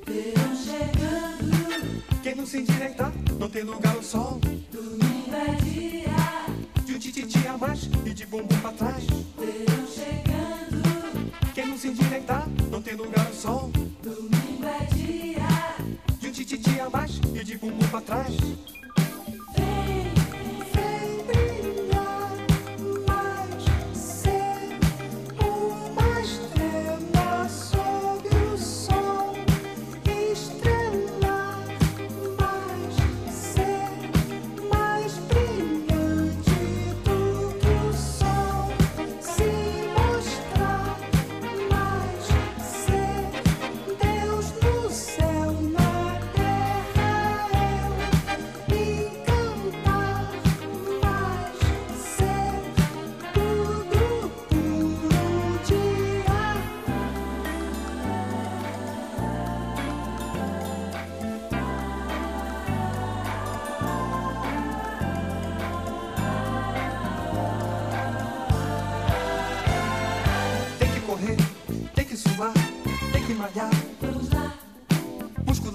Verão 0.04 0.54
chegando. 0.54 2.02
Quem 2.22 2.34
não 2.34 2.44
se 2.44 2.58
endireitar, 2.58 3.10
não 3.40 3.48
tem 3.48 3.62
lugar 3.62 3.96
ao 3.96 4.02
sol. 4.02 4.38
Domingo 4.70 5.34
é 5.34 5.54
dia. 5.62 6.84
De 6.84 6.94
um 6.94 6.98
tititi 6.98 7.46
a 7.46 7.56
mais 7.56 7.88
e 8.04 8.12
de 8.12 8.26
bumbum 8.26 8.60
pra 8.60 8.70
trás. 8.72 9.02
Verão 9.38 9.86
chegando. 9.86 11.32
Quem 11.54 11.66
não 11.68 11.78
se 11.78 11.88
endireitar, 11.88 12.46
não 12.70 12.82
tem 12.82 12.94
lugar 12.94 13.26
ao 13.26 13.32
sol. 13.32 13.70
Domingo 14.02 14.66
é 14.66 14.84
dia. 14.94 15.48
De 16.20 16.28
um 16.28 16.32
tititi 16.32 16.78
a 16.78 16.90
mais 16.90 17.18
e 17.34 17.44
de 17.44 17.56
bumbum 17.56 17.88
pra 17.88 18.02
trás. 18.02 18.36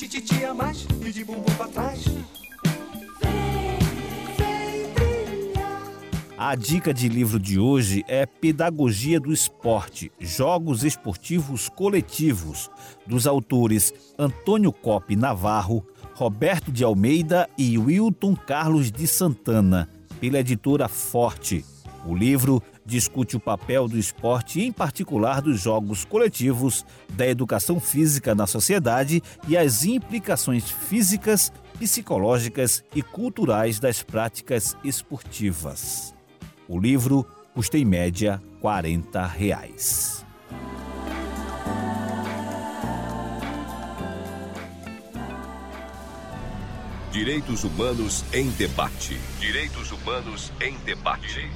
Tititi 0.00 0.46
a 0.46 0.54
mais 0.54 0.86
e 1.04 1.12
de 1.12 1.22
bumbum 1.22 1.54
pra 1.58 1.68
trás. 1.68 2.06
A 6.38 6.54
dica 6.54 6.94
de 6.94 7.06
livro 7.06 7.38
de 7.38 7.58
hoje 7.58 8.02
é 8.08 8.24
Pedagogia 8.24 9.20
do 9.20 9.30
Esporte, 9.30 10.10
Jogos 10.18 10.84
Esportivos 10.84 11.68
Coletivos, 11.68 12.70
dos 13.06 13.26
autores 13.26 13.92
Antônio 14.18 14.72
Cop 14.72 15.14
Navarro, 15.14 15.86
Roberto 16.14 16.72
de 16.72 16.82
Almeida 16.82 17.46
e 17.58 17.76
Wilton 17.76 18.34
Carlos 18.34 18.90
de 18.90 19.06
Santana, 19.06 19.86
pela 20.18 20.38
editora 20.38 20.88
Forte. 20.88 21.62
O 22.06 22.14
livro 22.16 22.62
discute 22.90 23.36
o 23.36 23.40
papel 23.40 23.86
do 23.86 23.96
esporte, 23.96 24.60
em 24.60 24.72
particular 24.72 25.40
dos 25.40 25.60
jogos 25.60 26.04
coletivos, 26.04 26.84
da 27.10 27.26
educação 27.26 27.78
física 27.78 28.34
na 28.34 28.46
sociedade 28.46 29.22
e 29.46 29.56
as 29.56 29.84
implicações 29.84 30.68
físicas, 30.68 31.52
psicológicas 31.78 32.84
e 32.94 33.00
culturais 33.00 33.78
das 33.78 34.02
práticas 34.02 34.76
esportivas. 34.82 36.12
O 36.68 36.78
livro 36.78 37.24
custa 37.54 37.78
em 37.78 37.84
média 37.84 38.42
40 38.60 39.24
reais. 39.24 40.26
Direitos 47.12 47.64
Humanos 47.64 48.24
em 48.32 48.48
Debate. 48.50 49.18
Direitos 49.40 49.90
Humanos 49.90 50.52
em 50.60 50.76
Debate. 50.84 51.50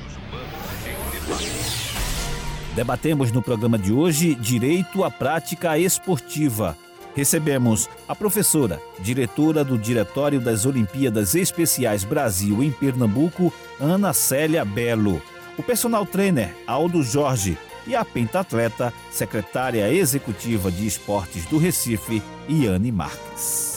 Debatemos 2.75 3.31
no 3.31 3.41
programa 3.41 3.79
de 3.79 3.93
hoje 3.93 4.35
Direito 4.35 5.05
à 5.05 5.11
Prática 5.11 5.79
Esportiva. 5.79 6.77
Recebemos 7.15 7.89
a 8.09 8.17
professora, 8.17 8.81
diretora 8.99 9.63
do 9.63 9.79
Diretório 9.79 10.41
das 10.41 10.67
Olimpíadas 10.67 11.37
Especiais 11.37 12.03
Brasil 12.03 12.63
em 12.63 12.73
Pernambuco, 12.73 13.53
Ana 13.81 14.13
Célia 14.13 14.65
Belo, 14.65 15.23
o 15.57 15.63
personal 15.63 16.05
trainer 16.05 16.53
Aldo 16.67 17.03
Jorge 17.05 17.57
e 17.87 17.95
a 17.95 18.05
pentatleta, 18.05 18.93
secretária 19.13 19.93
executiva 19.93 20.71
de 20.71 20.87
esportes 20.87 21.45
do 21.47 21.59
Recife, 21.59 22.21
Iane 22.49 22.91
Marques. 22.91 23.74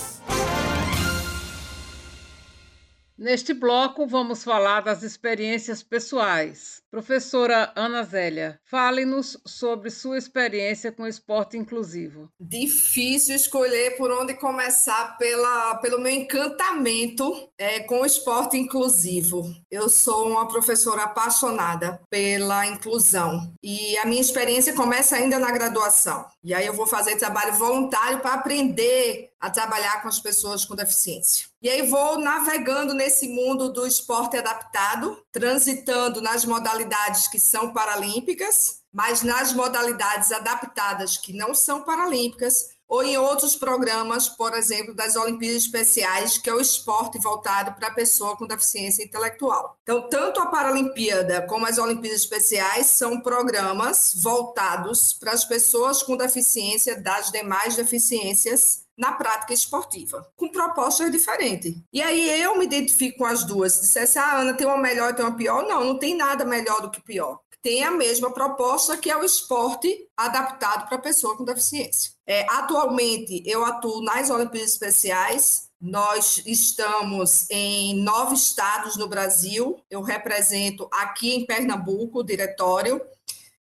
Neste 3.17 3.51
bloco, 3.51 4.05
vamos 4.05 4.43
falar 4.43 4.81
das 4.81 5.01
experiências 5.01 5.81
pessoais. 5.81 6.83
Professora 6.97 7.71
Ana 7.75 8.01
Zélia, 8.01 8.59
fale-nos 8.65 9.37
sobre 9.45 9.91
sua 9.91 10.17
experiência 10.17 10.91
com 10.91 11.05
esporte 11.05 11.55
inclusivo. 11.55 12.27
Difícil 12.39 13.35
escolher 13.35 13.95
por 13.97 14.09
onde 14.09 14.33
começar 14.33 15.15
pela, 15.19 15.75
pelo 15.75 16.01
meu 16.01 16.11
encantamento 16.11 17.51
é, 17.55 17.81
com 17.81 18.01
o 18.01 18.05
esporte 18.05 18.57
inclusivo. 18.57 19.43
Eu 19.69 19.89
sou 19.89 20.27
uma 20.27 20.47
professora 20.47 21.03
apaixonada 21.03 22.01
pela 22.09 22.65
inclusão 22.65 23.53
e 23.61 23.95
a 23.99 24.05
minha 24.07 24.19
experiência 24.19 24.73
começa 24.73 25.17
ainda 25.17 25.37
na 25.37 25.51
graduação. 25.51 26.25
E 26.43 26.51
aí 26.51 26.65
eu 26.65 26.73
vou 26.73 26.87
fazer 26.87 27.15
trabalho 27.17 27.53
voluntário 27.53 28.21
para 28.21 28.33
aprender 28.33 29.29
a 29.39 29.51
trabalhar 29.51 30.01
com 30.01 30.07
as 30.07 30.19
pessoas 30.19 30.65
com 30.65 30.75
deficiência. 30.75 31.45
E 31.61 31.69
aí 31.69 31.81
vou 31.83 32.19
navegando 32.19 32.93
nesse 32.93 33.27
mundo 33.27 33.71
do 33.71 33.85
esporte 33.85 34.37
adaptado, 34.37 35.21
transitando 35.37 36.19
nas 36.19 36.45
modalidades 36.45 37.27
que 37.27 37.39
são 37.39 37.71
paralímpicas, 37.71 38.81
mas 38.91 39.21
nas 39.21 39.53
modalidades 39.53 40.31
adaptadas 40.31 41.15
que 41.15 41.31
não 41.31 41.53
são 41.53 41.83
paralímpicas, 41.83 42.75
ou 42.87 43.03
em 43.03 43.17
outros 43.17 43.55
programas, 43.55 44.29
por 44.29 44.55
exemplo, 44.55 44.95
das 44.95 45.15
Olimpíadas 45.15 45.63
Especiais, 45.63 46.39
que 46.39 46.49
é 46.49 46.53
o 46.53 46.61
esporte 46.61 47.19
voltado 47.19 47.73
para 47.73 47.89
a 47.89 47.93
pessoa 47.93 48.35
com 48.35 48.47
deficiência 48.47 49.03
intelectual. 49.03 49.77
Então, 49.83 50.09
tanto 50.09 50.39
a 50.39 50.47
Paralimpíada 50.47 51.45
como 51.45 51.67
as 51.67 51.77
Olimpíadas 51.77 52.21
Especiais 52.21 52.87
são 52.87 53.21
programas 53.21 54.13
voltados 54.23 55.13
para 55.13 55.33
as 55.33 55.45
pessoas 55.45 56.01
com 56.01 56.17
deficiência 56.17 56.99
das 56.99 57.29
demais 57.29 57.75
deficiências 57.75 58.86
na 58.97 59.11
prática 59.11 59.53
esportiva, 59.53 60.27
com 60.35 60.49
propostas 60.49 61.11
diferentes. 61.11 61.75
E 61.93 62.01
aí 62.01 62.41
eu 62.41 62.57
me 62.57 62.65
identifico 62.65 63.19
com 63.19 63.25
as 63.25 63.43
duas. 63.43 63.73
Se 63.73 63.81
dissesse, 63.81 64.17
ah, 64.17 64.39
Ana, 64.39 64.53
tem 64.53 64.65
uma 64.65 64.77
melhor 64.77 65.11
e 65.11 65.13
tem 65.13 65.23
uma 65.23 65.35
pior. 65.35 65.67
Não, 65.67 65.83
não 65.83 65.99
tem 65.99 66.15
nada 66.15 66.43
melhor 66.43 66.81
do 66.81 66.89
que 66.89 67.01
pior. 67.01 67.39
Tem 67.61 67.83
a 67.83 67.91
mesma 67.91 68.31
proposta 68.31 68.97
que 68.97 69.09
é 69.09 69.17
o 69.17 69.23
esporte 69.23 70.07
adaptado 70.15 70.87
para 70.87 70.97
pessoa 70.97 71.35
com 71.35 71.43
deficiência. 71.43 72.11
É, 72.25 72.45
atualmente, 72.49 73.43
eu 73.45 73.65
atuo 73.65 74.01
nas 74.01 74.29
Olimpíadas 74.29 74.71
Especiais, 74.71 75.67
nós 75.79 76.41
estamos 76.45 77.47
em 77.51 78.01
nove 78.01 78.35
estados 78.35 78.95
no 78.95 79.07
Brasil. 79.07 79.79
Eu 79.89 80.01
represento 80.01 80.87
aqui 80.91 81.35
em 81.35 81.45
Pernambuco 81.45 82.19
o 82.19 82.23
diretório. 82.23 82.99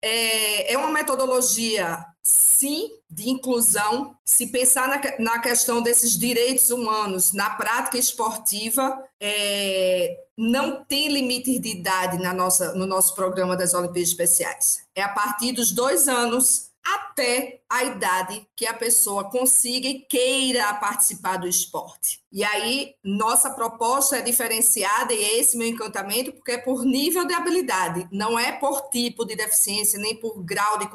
É, 0.00 0.72
é 0.72 0.78
uma 0.78 0.90
metodologia 0.90 2.04
sim, 2.28 2.90
de 3.08 3.28
inclusão, 3.28 4.16
se 4.24 4.48
pensar 4.48 4.88
na, 4.88 5.00
na 5.20 5.38
questão 5.38 5.80
desses 5.80 6.18
direitos 6.18 6.70
humanos 6.70 7.32
na 7.32 7.50
prática 7.50 7.98
esportiva, 7.98 9.00
é, 9.20 10.24
não 10.36 10.84
tem 10.84 11.06
limite 11.06 11.56
de 11.60 11.68
idade 11.68 12.18
na 12.18 12.34
nossa, 12.34 12.74
no 12.74 12.84
nosso 12.84 13.14
programa 13.14 13.56
das 13.56 13.74
Olimpíadas 13.74 14.10
Especiais. 14.10 14.80
É 14.92 15.02
a 15.02 15.08
partir 15.08 15.52
dos 15.52 15.70
dois 15.70 16.08
anos 16.08 16.70
até 16.94 17.60
a 17.68 17.82
idade 17.82 18.46
que 18.54 18.66
a 18.66 18.74
pessoa 18.74 19.30
consiga 19.30 19.88
e 19.88 20.00
queira 20.00 20.72
participar 20.74 21.36
do 21.36 21.48
esporte. 21.48 22.20
E 22.30 22.44
aí, 22.44 22.94
nossa 23.02 23.50
proposta 23.50 24.18
é 24.18 24.22
diferenciada, 24.22 25.12
e 25.12 25.24
é 25.24 25.38
esse 25.38 25.56
meu 25.56 25.66
encantamento, 25.66 26.32
porque 26.32 26.52
é 26.52 26.58
por 26.58 26.84
nível 26.84 27.24
de 27.24 27.34
habilidade, 27.34 28.06
não 28.12 28.38
é 28.38 28.52
por 28.52 28.88
tipo 28.90 29.24
de 29.24 29.34
deficiência, 29.34 29.98
nem 29.98 30.14
por 30.16 30.42
grau 30.44 30.78
de 30.78 30.88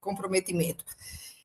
comprometimento. 0.00 0.84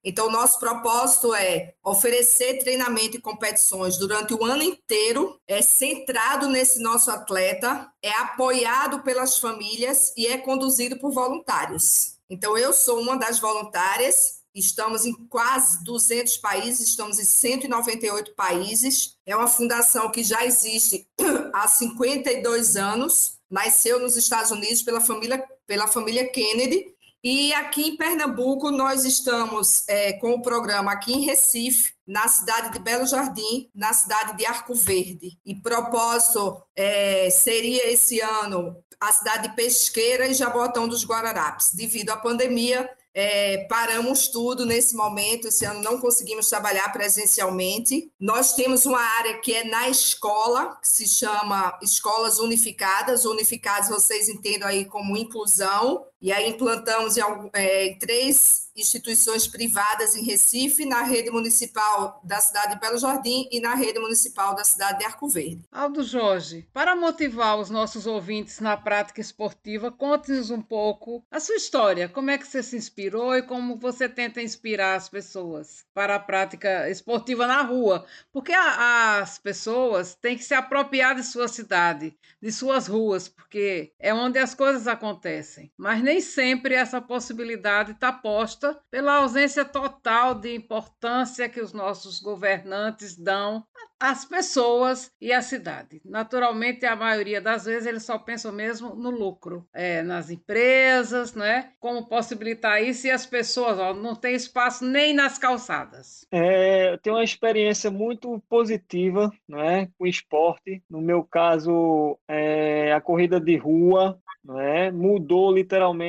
Então, 0.04 0.32
nosso 0.32 0.60
propósito 0.60 1.34
é 1.36 1.76
oferecer 1.84 2.58
treinamento 2.58 3.18
e 3.18 3.22
competições 3.22 3.98
durante 3.98 4.34
o 4.34 4.44
ano 4.44 4.64
inteiro, 4.64 5.40
é 5.48 5.62
centrado 5.62 6.50
nesse 6.50 6.82
nosso 6.82 7.12
atleta, 7.12 7.92
é 8.02 8.12
apoiado 8.14 9.04
pelas 9.04 9.38
famílias 9.38 10.12
e 10.18 10.26
é 10.26 10.40
conduzido 10.40 10.98
por 10.98 11.12
voluntários. 11.12 12.11
Então, 12.32 12.58
eu 12.58 12.72
sou 12.72 13.02
uma 13.02 13.18
das 13.18 13.40
voluntárias, 13.40 14.40
estamos 14.56 15.06
em 15.06 15.14
quase 15.28 15.84
200 15.84 16.38
países, 16.38 16.88
estamos 16.88 17.20
em 17.20 17.26
198 17.26 18.34
países. 18.36 19.18
É 19.26 19.36
uma 19.36 19.50
fundação 19.50 20.10
que 20.10 20.24
já 20.24 20.46
existe 20.46 21.06
há 21.54 21.68
52 21.68 22.78
anos, 22.78 23.38
nasceu 23.50 24.00
nos 24.00 24.16
Estados 24.16 24.50
Unidos 24.50 24.82
pela 24.82 25.02
família, 25.02 25.46
pela 25.68 25.88
família 25.88 26.26
Kennedy. 26.30 26.96
E 27.22 27.54
aqui 27.54 27.90
em 27.90 27.98
Pernambuco, 27.98 28.72
nós 28.72 29.04
estamos 29.04 29.84
é, 29.90 30.14
com 30.14 30.32
o 30.32 30.42
programa 30.42 30.94
aqui 30.94 31.12
em 31.12 31.26
Recife, 31.26 31.94
na 32.08 32.30
cidade 32.30 32.72
de 32.72 32.80
Belo 32.80 33.06
Jardim, 33.06 33.70
na 33.76 33.92
cidade 33.92 34.38
de 34.38 34.46
Arco 34.46 34.74
Verde. 34.74 35.38
E 35.46 35.54
propósito 35.54 36.64
é, 36.78 37.30
seria 37.30 37.92
esse 37.92 38.22
ano 38.22 38.82
a 39.02 39.12
cidade 39.12 39.50
de 39.50 39.56
Pesqueira 39.56 40.28
e 40.28 40.34
Jabotão 40.36 40.88
dos 40.88 41.04
Guararapes. 41.04 41.74
Devido 41.74 42.12
à 42.12 42.18
pandemia, 42.18 42.88
é, 43.14 43.66
paramos 43.68 44.30
tudo 44.30 44.66
nesse 44.66 44.96
momento, 44.96 45.48
esse 45.48 45.66
ano 45.66 45.82
não 45.82 46.00
conseguimos 46.00 46.48
trabalhar 46.48 46.88
presencialmente. 46.94 48.10
Nós 48.20 48.54
temos 48.54 48.86
uma 48.86 49.02
área 49.02 49.40
que 49.40 49.54
é 49.54 49.64
na 49.66 49.90
escola, 49.90 50.78
que 50.80 50.88
se 50.88 51.08
chama 51.08 51.78
Escolas 51.82 52.40
Unificadas. 52.40 53.26
Unificadas 53.26 53.90
vocês 53.90 54.30
entendam 54.30 54.68
aí 54.68 54.86
como 54.86 55.18
inclusão. 55.18 56.06
E 56.22 56.32
aí 56.32 56.50
implantamos 56.50 57.18
em, 57.18 57.22
é, 57.54 57.88
em 57.88 57.98
três 57.98 58.70
instituições 58.76 59.48
privadas 59.48 60.16
em 60.16 60.24
Recife, 60.24 60.86
na 60.86 61.04
rede 61.04 61.30
municipal 61.30 62.22
da 62.24 62.40
cidade 62.40 62.74
de 62.74 62.80
Belo 62.80 62.98
Jardim 62.98 63.48
e 63.52 63.60
na 63.60 63.76
rede 63.76 64.00
municipal 64.00 64.56
da 64.56 64.64
cidade 64.64 65.00
de 65.00 65.06
Arco 65.06 65.28
Verde. 65.28 65.62
Aldo 65.72 66.04
Jorge, 66.04 66.68
para 66.74 66.96
motivar 66.96 67.60
os 67.60 67.70
nossos 67.70 68.08
ouvintes 68.08 68.60
na 68.60 68.78
prática 68.78 69.20
esportiva, 69.20 69.92
conte-nos 69.92 70.52
um 70.52 70.62
pouco 70.62 71.24
a 71.30 71.40
sua 71.40 71.56
história, 71.56 72.08
como 72.08 72.32
é 72.32 72.38
que 72.38 72.48
você 72.48 72.64
se 72.64 72.78
inspirou 72.78 73.36
e 73.36 73.42
como 73.42 73.76
você 73.76 74.08
tenta 74.08 74.42
inspirar 74.42 74.96
as 74.96 75.10
pessoas 75.10 75.86
para 75.94 76.16
a 76.16 76.20
prática 76.20 76.90
esportiva 76.90 77.46
na 77.48 77.62
rua, 77.62 78.06
porque 78.32 78.54
a, 78.54 79.20
as 79.20 79.38
pessoas 79.38 80.16
têm 80.16 80.38
que 80.38 80.44
se 80.44 80.54
apropriar 80.54 81.16
de 81.16 81.24
sua 81.24 81.48
cidade, 81.48 82.16
de 82.42 82.52
suas 82.52 82.88
ruas, 82.88 83.28
porque 83.28 83.94
é 84.00 84.14
onde 84.14 84.40
as 84.40 84.56
coisas 84.56 84.88
acontecem, 84.88 85.72
mas 85.78 86.02
nem 86.12 86.20
sempre 86.20 86.76
essa 86.76 87.00
possibilidade 87.00 87.94
está 87.94 88.12
posta 88.12 88.78
pela 88.92 89.20
ausência 89.20 89.64
total 89.64 90.36
de 90.36 90.54
importância 90.54 91.48
que 91.48 91.62
os 91.62 91.72
nossos 91.72 92.20
governantes 92.20 93.16
dão 93.16 93.64
às 93.98 94.26
pessoas 94.26 95.10
e 95.22 95.32
à 95.32 95.42
cidade. 95.42 96.02
Naturalmente, 96.04 96.86
a 96.86 96.98
maioria 96.98 97.40
das 97.40 97.64
vezes 97.64 97.86
eles 97.86 98.04
só 98.04 98.18
pensam 98.18 98.52
mesmo 98.52 98.94
no 98.94 99.10
lucro, 99.10 99.66
é, 99.74 100.02
nas 100.02 100.30
empresas, 100.30 101.34
né? 101.34 101.72
Como 101.80 102.08
possibilitar 102.08 102.84
isso 102.84 103.08
e 103.08 103.12
as 103.12 103.26
pessoas 103.26 103.80
ó, 103.80 103.94
não 103.94 104.14
têm 104.14 104.36
espaço 104.36 104.84
nem 104.84 105.14
nas 105.14 105.38
calçadas. 105.38 106.26
É, 106.30 106.94
eu 106.94 106.98
tenho 106.98 107.16
uma 107.16 107.24
experiência 107.24 107.90
muito 107.90 108.42
positiva, 108.50 109.32
né, 109.48 109.88
com 109.98 110.06
esporte. 110.06 110.84
No 110.90 111.00
meu 111.00 111.24
caso, 111.24 112.18
é, 112.28 112.92
a 112.92 113.00
corrida 113.00 113.40
de 113.40 113.56
rua, 113.56 114.20
né? 114.44 114.90
Mudou 114.92 115.52
literalmente, 115.52 116.01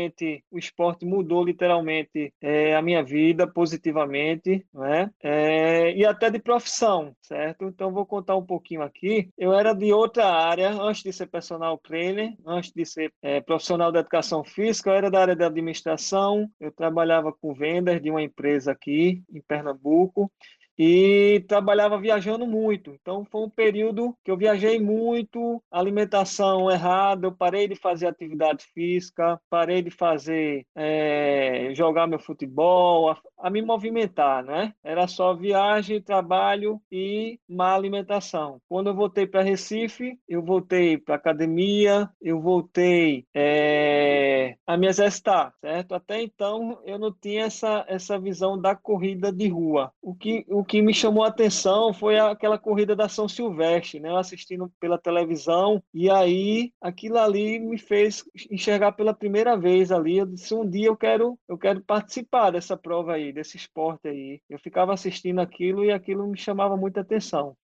o 0.50 0.58
esporte 0.58 1.04
mudou 1.04 1.44
literalmente 1.44 2.32
é, 2.40 2.74
a 2.74 2.82
minha 2.82 3.02
vida 3.02 3.46
positivamente, 3.46 4.64
né? 4.72 5.10
É, 5.22 5.94
e 5.94 6.04
até 6.04 6.30
de 6.30 6.38
profissão, 6.38 7.14
certo? 7.20 7.64
Então 7.64 7.92
vou 7.92 8.06
contar 8.06 8.36
um 8.36 8.44
pouquinho 8.44 8.82
aqui. 8.82 9.30
Eu 9.36 9.52
era 9.52 9.72
de 9.72 9.92
outra 9.92 10.26
área 10.26 10.70
antes 10.70 11.02
de 11.02 11.12
ser 11.12 11.26
personal 11.26 11.78
trainer, 11.78 12.34
antes 12.46 12.72
de 12.72 12.84
ser 12.84 13.12
é, 13.22 13.40
profissional 13.40 13.92
da 13.92 14.00
educação 14.00 14.42
física, 14.44 14.90
eu 14.90 14.94
era 14.94 15.10
da 15.10 15.20
área 15.20 15.36
da 15.36 15.46
administração. 15.46 16.48
Eu 16.60 16.72
trabalhava 16.72 17.32
com 17.32 17.54
vendas 17.54 18.00
de 18.00 18.10
uma 18.10 18.22
empresa 18.22 18.72
aqui 18.72 19.22
em 19.32 19.40
Pernambuco 19.40 20.30
e 20.78 21.44
trabalhava 21.46 21.98
viajando 21.98 22.46
muito. 22.46 22.96
Então 23.00 23.24
foi 23.30 23.42
um 23.42 23.50
período 23.50 24.16
que 24.24 24.30
eu 24.30 24.36
viajei 24.36 24.80
muito, 24.80 25.62
alimentação 25.70 26.70
errada, 26.70 27.26
eu 27.26 27.32
parei 27.32 27.68
de 27.68 27.76
fazer 27.76 28.06
atividade 28.06 28.64
física, 28.74 29.40
parei 29.50 29.82
de 29.82 29.90
fazer 29.90 30.66
é, 30.74 31.70
jogar 31.74 32.06
meu 32.06 32.18
futebol, 32.18 33.10
a, 33.10 33.18
a, 33.38 33.50
me 33.50 33.62
movimentar, 33.62 34.44
né? 34.44 34.72
Era 34.82 35.06
só 35.06 35.34
viagem, 35.34 36.00
trabalho 36.00 36.80
e 36.90 37.38
má 37.48 37.74
alimentação. 37.74 38.60
Quando 38.68 38.88
eu 38.88 38.94
voltei 38.94 39.26
para 39.26 39.42
Recife, 39.42 40.18
eu 40.28 40.42
voltei 40.42 40.96
para 40.96 41.16
academia, 41.16 42.08
eu 42.20 42.40
voltei 42.40 43.26
é, 43.34 44.56
a 44.66 44.76
me 44.76 44.88
exercitar, 44.88 45.54
certo? 45.60 45.94
Até 45.94 46.22
então 46.22 46.80
eu 46.84 46.98
não 46.98 47.12
tinha 47.12 47.44
essa 47.44 47.84
essa 47.88 48.18
visão 48.18 48.58
da 48.60 48.74
corrida 48.74 49.32
de 49.32 49.48
rua. 49.48 49.92
O 50.00 50.14
que 50.14 50.44
o 50.48 50.62
o 50.62 50.64
que 50.72 50.80
me 50.80 50.94
chamou 50.94 51.22
a 51.22 51.28
atenção 51.28 51.92
foi 51.92 52.18
aquela 52.18 52.58
corrida 52.58 52.96
da 52.96 53.06
São 53.06 53.28
Silvestre, 53.28 54.00
né? 54.00 54.08
Eu 54.08 54.16
assistindo 54.16 54.72
pela 54.80 54.96
televisão 54.96 55.84
e 55.92 56.08
aí 56.08 56.72
aquilo 56.80 57.18
ali 57.18 57.58
me 57.58 57.76
fez 57.76 58.24
enxergar 58.50 58.92
pela 58.92 59.12
primeira 59.12 59.54
vez 59.54 59.92
ali. 59.92 60.16
Eu 60.16 60.24
disse 60.24 60.54
um 60.54 60.66
dia 60.66 60.86
eu 60.86 60.96
quero 60.96 61.38
eu 61.46 61.58
quero 61.58 61.82
participar 61.82 62.52
dessa 62.52 62.74
prova 62.74 63.12
aí, 63.12 63.34
desse 63.34 63.58
esporte 63.58 64.08
aí. 64.08 64.40
Eu 64.48 64.58
ficava 64.58 64.94
assistindo 64.94 65.40
aquilo 65.40 65.84
e 65.84 65.92
aquilo 65.92 66.26
me 66.26 66.38
chamava 66.38 66.74
muita 66.74 67.02
atenção. 67.02 67.54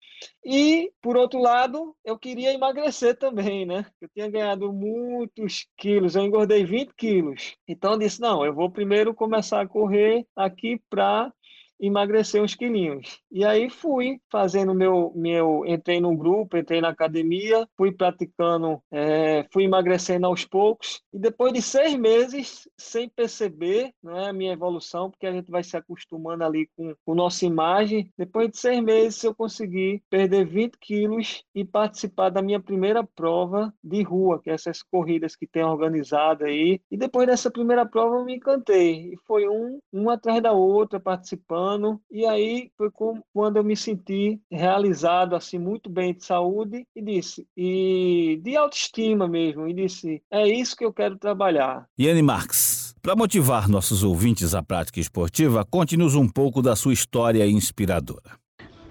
E 0.45 0.93
por 1.01 1.17
outro 1.17 1.41
lado, 1.41 1.97
eu 2.05 2.19
queria 2.19 2.53
emagrecer 2.53 3.17
também, 3.17 3.65
né? 3.65 3.87
Eu 4.03 4.09
tinha 4.11 4.29
ganhado 4.29 4.71
muitos 4.71 5.67
quilos, 5.79 6.15
eu 6.15 6.25
engordei 6.25 6.63
20 6.63 6.93
quilos. 6.95 7.57
Então 7.67 7.93
eu 7.93 7.99
disse 7.99 8.21
não, 8.21 8.45
eu 8.45 8.53
vou 8.53 8.71
primeiro 8.71 9.15
começar 9.15 9.63
a 9.63 9.69
correr 9.69 10.27
aqui 10.37 10.79
para 10.91 11.33
emagrecer 11.81 12.43
uns 12.43 12.55
quilinhos. 12.55 13.21
E 13.31 13.45
aí 13.45 13.71
fui 13.71 14.21
fazendo 14.31 14.75
meu, 14.75 15.13
meu 15.15 15.65
entrei 15.67 16.01
num 16.01 16.17
grupo, 16.17 16.57
entrei 16.57 16.81
na 16.81 16.89
academia, 16.89 17.69
fui 17.77 17.93
praticando, 17.93 18.83
é, 18.91 19.47
fui 19.53 19.65
emagrecendo 19.65 20.27
aos 20.27 20.45
poucos. 20.45 21.03
E 21.13 21.19
depois 21.19 21.53
de 21.53 21.63
seis 21.63 21.95
meses, 21.95 22.69
sem 22.77 23.09
perceber 23.09 23.93
né, 24.03 24.29
a 24.29 24.33
minha 24.33 24.53
evolução, 24.53 25.11
porque 25.11 25.27
a 25.27 25.33
gente 25.33 25.51
vai 25.51 25.63
se 25.63 25.77
acostumando 25.77 26.45
ali 26.45 26.69
com, 26.77 26.95
com 27.05 27.15
nossa 27.15 27.45
imagem, 27.47 28.13
depois 28.17 28.51
de 28.51 28.59
seis 28.59 28.83
meses 28.83 29.23
eu 29.23 29.35
consegui 29.35 30.03
perder 30.11 30.45
20 30.45 30.79
quilos 30.79 31.45
e 31.55 31.65
participar 31.65 32.31
da 32.31 32.43
minha 32.43 32.61
primeira 32.61 33.05
prova 33.05 33.73
de 33.83 34.03
rua, 34.03 34.41
que 34.43 34.51
é 34.51 34.55
essas 34.55 34.83
corridas 34.83 35.37
que 35.37 35.47
tem 35.47 35.63
organizado 35.63 36.45
aí. 36.45 36.81
E 36.91 36.97
depois 36.97 37.27
dessa 37.27 37.51
primeira 37.51 37.87
prova 37.87 38.17
eu 38.17 38.25
me 38.25 38.37
encantei. 38.37 39.13
E 39.13 39.17
foi 39.27 39.49
um, 39.49 39.79
um 39.93 40.11
atrás 40.11 40.43
da 40.43 40.53
outra 40.53 40.99
participando 40.99 41.68
ano 41.69 42.01
e 42.11 42.25
aí 42.25 42.71
foi 42.77 42.91
quando 43.33 43.57
eu 43.57 43.65
me 43.65 43.77
senti 43.77 44.41
realizado 44.51 45.37
assim 45.37 45.59
muito 45.59 45.91
bem 45.91 46.15
de 46.15 46.25
saúde 46.25 46.87
e 46.95 47.03
disse 47.03 47.47
e 47.57 48.41
de 48.43 48.57
autoestima 48.57 49.29
mesmo 49.29 49.69
e 49.69 49.75
disse 49.75 50.23
é 50.31 50.47
isso 50.49 50.77
que 50.77 50.85
eu 50.85 50.93
quero 50.93 51.19
trabalhar. 51.19 51.87
Yane 52.01 52.23
Marx, 52.23 52.95
para 53.03 53.15
motivar 53.15 53.69
nossos 53.69 54.03
ouvintes 54.03 54.55
à 54.55 54.63
prática 54.63 55.01
esportiva, 55.01 55.65
conte-nos 55.65 56.15
um 56.15 56.29
pouco 56.29 56.63
da 56.63 56.75
sua 56.75 56.93
história 56.93 57.47
inspiradora. 57.47 58.39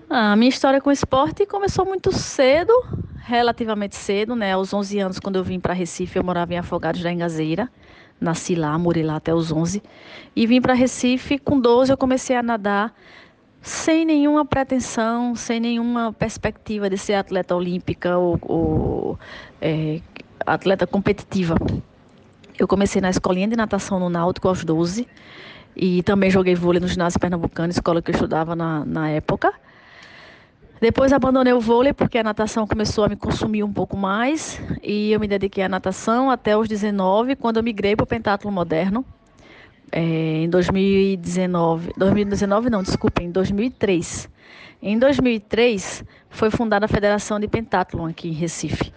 A 0.09 0.37
minha 0.37 0.49
história 0.49 0.79
com 0.79 0.89
o 0.89 0.93
esporte 0.93 1.45
começou 1.45 1.85
muito 1.85 2.13
cedo, 2.13 2.71
relativamente 3.17 3.97
cedo, 3.97 4.37
né? 4.37 4.53
Aos 4.53 4.73
11 4.73 4.99
anos, 4.99 5.19
quando 5.19 5.35
eu 5.35 5.43
vim 5.43 5.59
para 5.59 5.73
Recife, 5.73 6.17
eu 6.17 6.23
morava 6.23 6.53
em 6.53 6.57
Afogados 6.57 7.03
da 7.03 7.11
Engazeira. 7.11 7.69
Nasci 8.19 8.55
lá, 8.55 8.77
morei 8.77 9.03
lá 9.03 9.17
até 9.17 9.33
os 9.33 9.51
11. 9.51 9.81
E 10.35 10.47
vim 10.47 10.61
para 10.61 10.73
Recife, 10.73 11.37
com 11.37 11.59
12 11.59 11.91
eu 11.91 11.97
comecei 11.97 12.35
a 12.35 12.43
nadar 12.43 12.93
sem 13.61 14.05
nenhuma 14.05 14.45
pretensão, 14.45 15.35
sem 15.35 15.59
nenhuma 15.59 16.13
perspectiva 16.13 16.89
de 16.89 16.97
ser 16.97 17.15
atleta 17.15 17.55
olímpica 17.55 18.17
ou, 18.17 18.39
ou 18.41 19.19
é, 19.61 19.99
atleta 20.45 20.87
competitiva. 20.87 21.55
Eu 22.57 22.67
comecei 22.67 23.01
na 23.01 23.09
escolinha 23.09 23.47
de 23.47 23.55
natação 23.55 23.99
no 23.99 24.09
Náutico 24.09 24.47
aos 24.47 24.63
12 24.63 25.07
e 25.75 26.01
também 26.03 26.31
joguei 26.31 26.55
vôlei 26.55 26.79
no 26.79 26.87
ginásio 26.87 27.19
pernambucano, 27.19 27.69
escola 27.69 28.01
que 28.01 28.09
eu 28.09 28.13
estudava 28.13 28.55
na, 28.55 28.83
na 28.85 29.09
época. 29.09 29.53
Depois 30.79 31.11
abandonei 31.11 31.53
o 31.53 31.59
vôlei 31.59 31.91
porque 31.91 32.19
a 32.19 32.23
natação 32.23 32.67
começou 32.67 33.03
a 33.03 33.09
me 33.09 33.15
consumir 33.15 33.63
um 33.63 33.73
pouco 33.73 33.97
mais 33.97 34.61
e 34.83 35.11
eu 35.11 35.19
me 35.19 35.27
dediquei 35.27 35.63
à 35.63 35.69
natação 35.69 36.29
até 36.29 36.55
os 36.55 36.67
19, 36.67 37.35
quando 37.35 37.57
eu 37.57 37.63
migrei 37.63 37.95
para 37.95 38.03
o 38.03 38.07
pentatlo 38.07 38.51
moderno. 38.51 39.03
É, 39.91 40.43
em 40.43 40.49
2019, 40.49 41.93
2019 41.97 42.69
não, 42.69 42.83
desculpa, 42.83 43.23
em 43.23 43.31
2003. 43.31 44.29
Em 44.81 44.99
2003 44.99 46.03
foi 46.29 46.51
fundada 46.51 46.85
a 46.85 46.89
Federação 46.89 47.39
de 47.39 47.47
Pentathlon 47.47 48.05
aqui 48.05 48.29
em 48.29 48.33
Recife. 48.33 48.93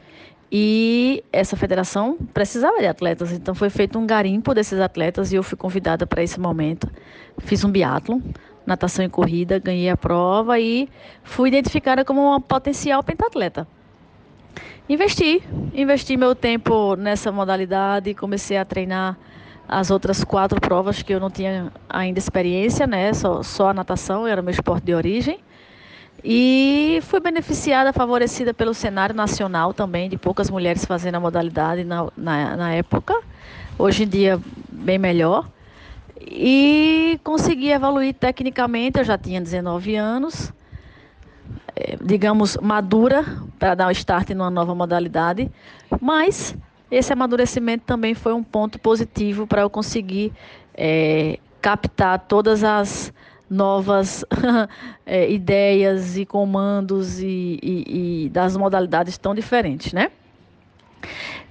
E 0.53 1.23
essa 1.33 1.57
federação 1.57 2.19
precisava 2.35 2.81
de 2.81 2.87
atletas, 2.87 3.33
então 3.33 3.55
foi 3.55 3.71
feito 3.71 3.99
um 3.99 4.05
garimpo 4.05 4.53
desses 4.53 4.81
atletas 4.81 5.33
e 5.33 5.37
eu 5.37 5.45
fui 5.45 5.57
convidada 5.57 6.07
para 6.07 6.23
esse 6.25 6.41
momento. 6.41 6.91
Fiz 7.39 7.65
um 7.65 7.71
biatlon 7.71 8.21
natação 8.67 9.05
e 9.05 9.09
corrida, 9.09 9.59
ganhei 9.59 9.89
a 9.91 9.97
prova 9.97 10.59
e 10.59 10.89
fui 11.23 11.49
identificada 11.49 12.05
como 12.05 12.21
uma 12.21 12.41
potencial 12.41 13.03
pentatleta. 13.03 13.67
Investi, 14.89 15.43
investi 15.73 16.17
meu 16.17 16.35
tempo 16.35 16.97
nessa 16.97 17.31
modalidade, 17.31 18.15
comecei 18.15 18.57
a 18.57 18.65
treinar 18.65 19.17
as 19.69 19.91
outras 19.91 20.25
quatro 20.25 20.61
provas 20.61 21.01
que 21.01 21.15
eu 21.15 21.21
não 21.21 21.31
tinha 21.31 21.73
ainda 21.89 22.19
experiência, 22.19 22.89
né? 22.89 23.13
Só, 23.15 23.43
só 23.43 23.69
a 23.69 23.75
natação 23.75 24.27
era 24.27 24.43
meu 24.43 24.51
esporte 24.51 24.85
de 24.85 24.95
origem. 24.95 25.39
E 26.25 26.99
fui 27.03 27.21
beneficiada, 27.21 27.93
favorecida 27.93 28.53
pelo 28.53 28.75
cenário 28.75 29.15
nacional 29.15 29.73
também, 29.73 30.09
de 30.09 30.19
poucas 30.19 30.51
mulheres 30.51 30.85
fazendo 30.85 31.15
a 31.15 31.21
modalidade 31.21 31.85
na, 31.85 32.09
na, 32.17 32.57
na 32.57 32.75
época. 32.75 33.15
Hoje 33.79 34.03
em 34.03 34.09
dia, 34.09 34.41
bem 34.69 34.99
melhor 34.99 35.49
e 36.21 37.19
consegui 37.25 37.71
evoluir 37.71 38.15
tecnicamente. 38.15 38.99
Eu 38.99 39.05
já 39.05 39.17
tinha 39.17 39.41
19 39.41 39.97
anos, 39.97 40.53
é, 41.75 41.97
digamos, 42.03 42.57
madura 42.59 43.25
para 43.59 43.75
dar 43.75 43.89
o 43.89 43.91
start 43.91 44.31
numa 44.31 44.51
nova 44.51 44.75
modalidade, 44.75 45.51
mas 46.01 46.57
esse 46.91 47.13
amadurecimento 47.13 47.85
também 47.85 48.15
foi 48.15 48.33
um 48.33 48.43
ponto 48.43 48.79
positivo 48.79 49.47
para 49.47 49.63
eu 49.63 49.71
conseguir 49.71 50.33
é, 50.75 51.39
captar 51.61 52.19
todas 52.21 52.65
as 52.65 53.13
novas 53.49 54.25
é, 55.05 55.31
ideias 55.31 56.17
e 56.17 56.25
comandos 56.25 57.21
e, 57.21 57.59
e, 57.63 58.25
e 58.25 58.29
das 58.29 58.57
modalidades 58.57 59.19
tão 59.19 59.35
diferentes, 59.35 59.93
né? 59.93 60.11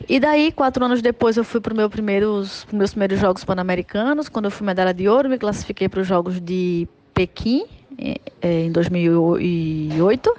E 0.07 0.19
daí, 0.19 0.51
quatro 0.51 0.83
anos 0.83 1.01
depois, 1.01 1.37
eu 1.37 1.43
fui 1.43 1.59
para 1.59 1.73
meu 1.73 1.89
primeiros, 1.89 2.65
meus 2.71 2.91
primeiros 2.91 3.19
Jogos 3.19 3.43
Pan-Americanos. 3.43 4.29
Quando 4.29 4.45
eu 4.45 4.51
fui 4.51 4.65
medalha 4.65 4.93
de 4.93 5.07
ouro, 5.07 5.29
me 5.29 5.37
classifiquei 5.37 5.89
para 5.89 6.01
os 6.01 6.07
Jogos 6.07 6.39
de 6.39 6.87
Pequim, 7.13 7.65
em 8.41 8.71
2008. 8.71 10.35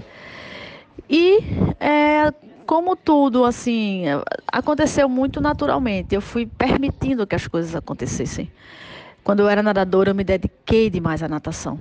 E 1.09 1.39
é, 1.79 2.33
como 2.67 2.97
tudo, 2.97 3.45
assim, 3.45 4.05
aconteceu 4.47 5.09
muito 5.09 5.41
naturalmente. 5.41 6.15
Eu 6.15 6.21
fui 6.21 6.47
permitindo 6.47 7.27
que 7.27 7.35
as 7.35 7.47
coisas 7.47 7.75
acontecessem. 7.75 8.51
Quando 9.23 9.41
eu 9.41 9.49
era 9.49 9.63
nadadora, 9.63 10.11
eu 10.11 10.15
me 10.15 10.25
dediquei 10.25 10.89
demais 10.89 11.23
à 11.23 11.29
natação. 11.29 11.79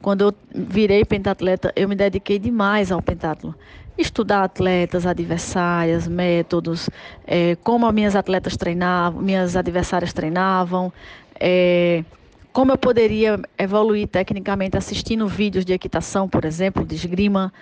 Quando 0.00 0.22
eu 0.22 0.34
virei 0.54 1.04
pentatleta, 1.04 1.72
eu 1.74 1.88
me 1.88 1.96
dediquei 1.96 2.38
demais 2.38 2.92
ao 2.92 3.02
pentatlo 3.02 3.54
estudar 3.98 4.44
atletas, 4.44 5.06
adversárias, 5.06 6.06
métodos, 6.06 6.90
é, 7.26 7.56
como 7.62 7.86
as 7.86 7.94
minhas 7.94 8.16
atletas 8.16 8.56
treinavam, 8.56 9.22
minhas 9.22 9.56
adversárias 9.56 10.12
treinavam, 10.12 10.92
é, 11.40 12.04
como 12.52 12.72
eu 12.72 12.78
poderia 12.78 13.40
evoluir 13.58 14.08
tecnicamente 14.08 14.76
assistindo 14.76 15.26
vídeos 15.26 15.64
de 15.64 15.72
equitação, 15.72 16.28
por 16.28 16.44
exemplo, 16.44 16.84
de 16.84 16.94
esgrima. 16.94 17.52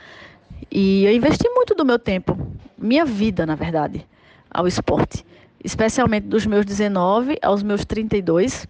E 0.70 1.05
eu 1.05 1.12
investi 1.12 1.49
muito 1.49 1.75
do 1.75 1.85
meu 1.85 1.99
tempo, 1.99 2.37
minha 2.79 3.05
vida, 3.05 3.44
na 3.47 3.55
verdade, 3.55 4.07
ao 4.51 4.66
esporte, 4.66 5.25
especialmente 5.62 6.27
dos 6.27 6.47
meus 6.47 6.64
19 6.64 7.38
aos 7.42 7.62
meus 7.62 7.85
32, 7.85 8.66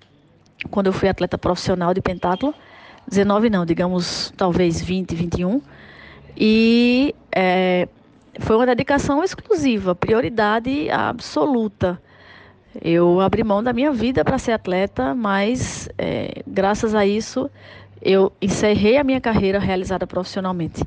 quando 0.71 0.87
eu 0.87 0.93
fui 0.93 1.09
atleta 1.09 1.37
profissional 1.37 1.93
de 1.93 2.01
pentatlo. 2.01 2.55
19 3.07 3.51
não, 3.51 3.67
digamos, 3.67 4.33
talvez 4.37 4.81
20, 4.81 5.15
21 5.15 5.61
e 6.37 7.15
é, 7.35 7.89
foi 8.41 8.57
uma 8.57 8.67
dedicação 8.67 9.23
exclusiva, 9.23 9.95
prioridade 9.95 10.91
absoluta. 10.91 12.01
Eu 12.83 13.21
abri 13.21 13.45
mão 13.45 13.63
da 13.63 13.73
minha 13.73 13.93
vida 13.93 14.25
para 14.25 14.39
ser 14.39 14.53
atleta, 14.53 15.15
mas 15.15 15.89
é, 15.97 16.43
graças 16.47 16.95
a 16.95 17.07
isso 17.07 17.49
eu 18.03 18.33
encerrei 18.43 18.99
a 18.99 19.05
minha 19.05 19.21
carreira 19.21 19.59
realizada 19.59 20.07
profissionalmente. 20.07 20.83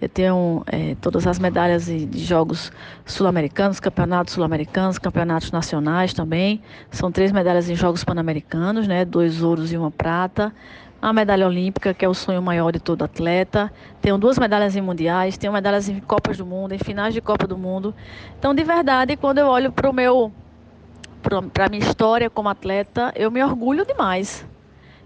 Eu 0.00 0.08
tenho 0.08 0.62
é, 0.66 0.94
todas 1.00 1.26
as 1.26 1.40
medalhas 1.40 1.86
de 1.86 2.24
jogos 2.24 2.70
sul-americanos, 3.04 3.80
campeonatos 3.80 4.34
sul-americanos, 4.34 4.96
campeonatos 4.96 5.50
nacionais 5.50 6.14
também. 6.14 6.62
São 6.90 7.10
três 7.10 7.32
medalhas 7.32 7.68
em 7.68 7.74
jogos 7.74 8.04
pan-americanos, 8.04 8.86
né? 8.86 9.04
Dois 9.04 9.42
ouros 9.42 9.72
e 9.72 9.76
uma 9.76 9.90
prata 9.90 10.52
a 11.00 11.12
medalha 11.12 11.46
olímpica, 11.46 11.94
que 11.94 12.04
é 12.04 12.08
o 12.08 12.14
sonho 12.14 12.42
maior 12.42 12.72
de 12.72 12.80
todo 12.80 13.04
atleta. 13.04 13.72
Tenho 14.00 14.18
duas 14.18 14.38
medalhas 14.38 14.74
em 14.74 14.80
mundiais, 14.80 15.38
tenho 15.38 15.52
medalhas 15.52 15.88
em 15.88 16.00
Copas 16.00 16.36
do 16.36 16.44
Mundo, 16.44 16.72
em 16.72 16.78
finais 16.78 17.14
de 17.14 17.20
Copa 17.20 17.46
do 17.46 17.56
Mundo. 17.56 17.94
Então, 18.38 18.54
de 18.54 18.64
verdade, 18.64 19.16
quando 19.16 19.38
eu 19.38 19.46
olho 19.46 19.70
para 19.72 19.88
o 19.88 19.92
meu 19.92 20.32
para 21.52 21.66
a 21.66 21.68
minha 21.68 21.84
história 21.84 22.30
como 22.30 22.48
atleta, 22.48 23.12
eu 23.14 23.30
me 23.30 23.42
orgulho 23.42 23.84
demais. 23.84 24.46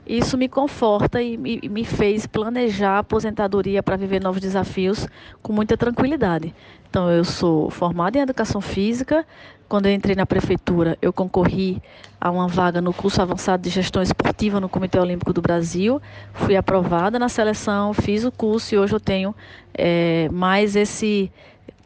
Isso 0.06 0.36
me 0.36 0.48
conforta 0.48 1.22
e 1.22 1.36
me, 1.36 1.60
me 1.68 1.84
fez 1.84 2.26
planejar 2.26 2.96
a 2.96 2.98
aposentadoria 2.98 3.82
para 3.82 3.96
viver 3.96 4.20
novos 4.20 4.40
desafios 4.40 5.06
com 5.40 5.52
muita 5.52 5.76
tranquilidade. 5.76 6.54
Então, 6.90 7.10
eu 7.10 7.24
sou 7.24 7.70
formada 7.70 8.18
em 8.18 8.20
educação 8.20 8.60
física. 8.60 9.24
Quando 9.72 9.86
eu 9.86 9.94
entrei 9.94 10.14
na 10.14 10.26
prefeitura, 10.26 10.98
eu 11.00 11.14
concorri 11.14 11.82
a 12.20 12.30
uma 12.30 12.46
vaga 12.46 12.78
no 12.82 12.92
curso 12.92 13.22
avançado 13.22 13.62
de 13.62 13.70
gestão 13.70 14.02
esportiva 14.02 14.60
no 14.60 14.68
Comitê 14.68 14.98
Olímpico 14.98 15.32
do 15.32 15.40
Brasil. 15.40 15.98
Fui 16.34 16.54
aprovada 16.56 17.18
na 17.18 17.30
seleção, 17.30 17.94
fiz 17.94 18.22
o 18.22 18.30
curso 18.30 18.74
e 18.74 18.78
hoje 18.78 18.94
eu 18.94 19.00
tenho 19.00 19.34
é, 19.72 20.28
mais 20.28 20.76
esse, 20.76 21.32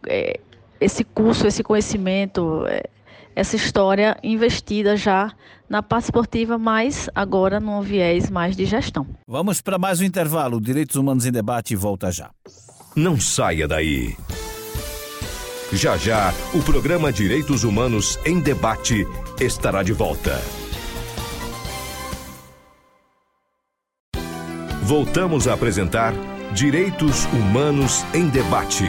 é, 0.08 0.40
esse 0.80 1.04
curso, 1.04 1.46
esse 1.46 1.62
conhecimento, 1.62 2.66
é, 2.66 2.86
essa 3.36 3.54
história 3.54 4.18
investida 4.20 4.96
já 4.96 5.32
na 5.68 5.80
parte 5.80 6.06
esportiva, 6.06 6.58
mas 6.58 7.08
agora 7.14 7.60
num 7.60 7.82
viés 7.82 8.28
mais 8.28 8.56
de 8.56 8.64
gestão. 8.64 9.06
Vamos 9.28 9.60
para 9.60 9.78
mais 9.78 10.00
um 10.00 10.04
intervalo. 10.04 10.60
Direitos 10.60 10.96
Humanos 10.96 11.24
em 11.24 11.30
Debate 11.30 11.76
volta 11.76 12.10
já. 12.10 12.30
Não 12.96 13.20
saia 13.20 13.68
daí. 13.68 14.16
Já 15.76 15.94
já, 15.98 16.32
o 16.54 16.62
programa 16.62 17.12
Direitos 17.12 17.62
Humanos 17.62 18.18
em 18.24 18.40
Debate 18.40 19.06
estará 19.38 19.82
de 19.82 19.92
volta. 19.92 20.40
Voltamos 24.84 25.46
a 25.46 25.52
apresentar 25.52 26.14
Direitos 26.54 27.26
Humanos 27.26 28.06
em 28.14 28.26
Debate. 28.30 28.86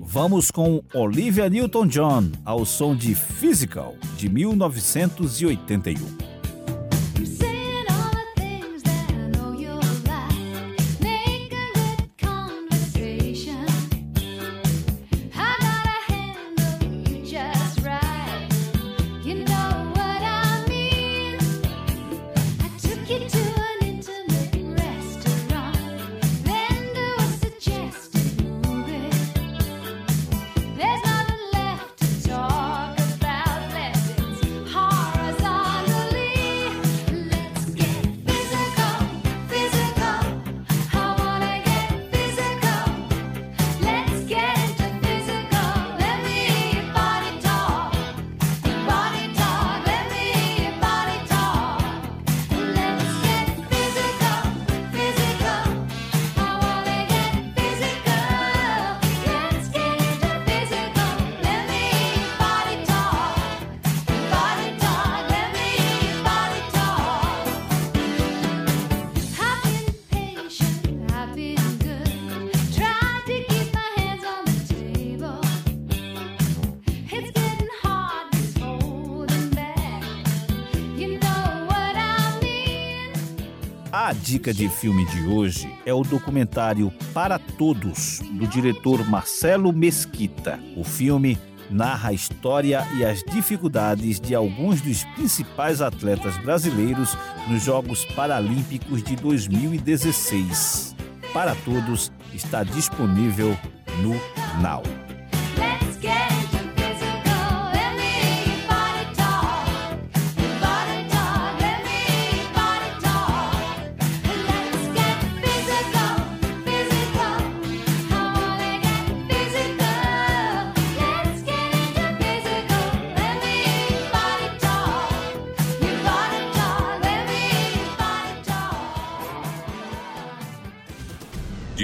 Vamos 0.00 0.50
com 0.50 0.82
Olivia 0.92 1.48
Newton-John 1.48 2.32
ao 2.44 2.66
som 2.66 2.96
de 2.96 3.14
Physical, 3.14 3.94
de 4.16 4.28
1981. 4.28 6.23
Dica 84.12 84.52
de 84.52 84.68
filme 84.68 85.04
de 85.06 85.26
hoje 85.26 85.72
é 85.86 85.94
o 85.94 86.02
documentário 86.02 86.92
Para 87.12 87.38
Todos, 87.38 88.20
do 88.32 88.46
diretor 88.46 89.06
Marcelo 89.08 89.72
Mesquita. 89.72 90.58
O 90.76 90.82
filme 90.82 91.38
narra 91.70 92.08
a 92.08 92.12
história 92.12 92.86
e 92.96 93.04
as 93.04 93.22
dificuldades 93.22 94.20
de 94.20 94.34
alguns 94.34 94.80
dos 94.80 95.04
principais 95.14 95.80
atletas 95.80 96.36
brasileiros 96.38 97.16
nos 97.48 97.62
Jogos 97.62 98.04
Paralímpicos 98.04 99.02
de 99.02 99.16
2016. 99.16 100.96
Para 101.32 101.54
Todos 101.64 102.12
está 102.32 102.64
disponível 102.64 103.56
no 104.02 104.14
Now. 104.60 104.93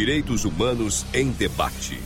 Direitos 0.01 0.47
Humanos 0.47 1.05
em 1.13 1.31
Debate. 1.31 2.01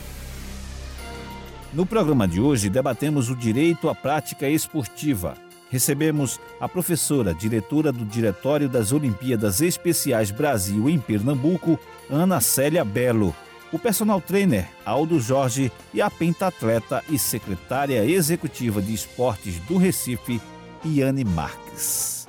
No 1.71 1.85
programa 1.85 2.27
de 2.27 2.41
hoje, 2.41 2.69
debatemos 2.69 3.29
o 3.29 3.35
direito 3.37 3.87
à 3.87 3.95
prática 3.95 4.49
esportiva. 4.49 5.37
recebemos 5.69 6.37
a 6.59 6.67
professora, 6.67 7.33
diretora 7.33 7.93
do 7.93 8.03
Diretório 8.03 8.67
das 8.67 8.91
Olimpíadas 8.91 9.61
Especiais 9.61 10.29
Brasil 10.29 10.89
em 10.89 10.99
Pernambuco, 10.99 11.79
Ana 12.09 12.41
Célia 12.41 12.83
Belo, 12.83 13.33
o 13.71 13.79
personal 13.79 14.19
trainer 14.19 14.67
Aldo 14.85 15.17
Jorge 15.17 15.71
e 15.93 16.01
a 16.01 16.11
pentatleta 16.11 17.01
e 17.09 17.17
secretária 17.17 18.03
executiva 18.03 18.81
de 18.81 18.93
esportes 18.93 19.57
do 19.69 19.77
Recife, 19.77 20.41
Iane 20.83 21.23
Marques. 21.23 22.24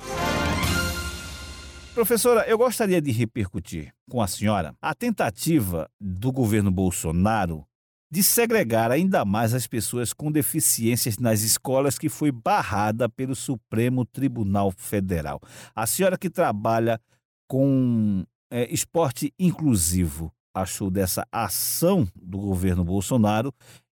Professora, 1.97 2.47
eu 2.47 2.59
gostaria 2.59 3.01
de 3.01 3.11
repercutir 3.11 3.91
com 4.07 4.21
a 4.21 4.27
senhora 4.27 4.75
a 4.79 4.93
tentativa 4.93 5.89
do 5.99 6.31
governo 6.31 6.69
Bolsonaro 6.69 7.65
de 8.11 8.21
segregar 8.21 8.91
ainda 8.91 9.25
mais 9.25 9.51
as 9.51 9.65
pessoas 9.65 10.13
com 10.13 10.31
deficiências 10.31 11.17
nas 11.17 11.41
escolas, 11.41 11.97
que 11.97 12.07
foi 12.07 12.31
barrada 12.31 13.09
pelo 13.09 13.35
Supremo 13.35 14.05
Tribunal 14.05 14.69
Federal. 14.69 15.41
A 15.75 15.87
senhora 15.87 16.19
que 16.19 16.29
trabalha 16.29 17.01
com 17.49 18.23
é, 18.51 18.71
esporte 18.71 19.33
inclusivo, 19.39 20.31
achou 20.53 20.91
dessa 20.91 21.25
ação 21.31 22.07
do 22.15 22.37
governo 22.37 22.83
Bolsonaro 22.83 23.51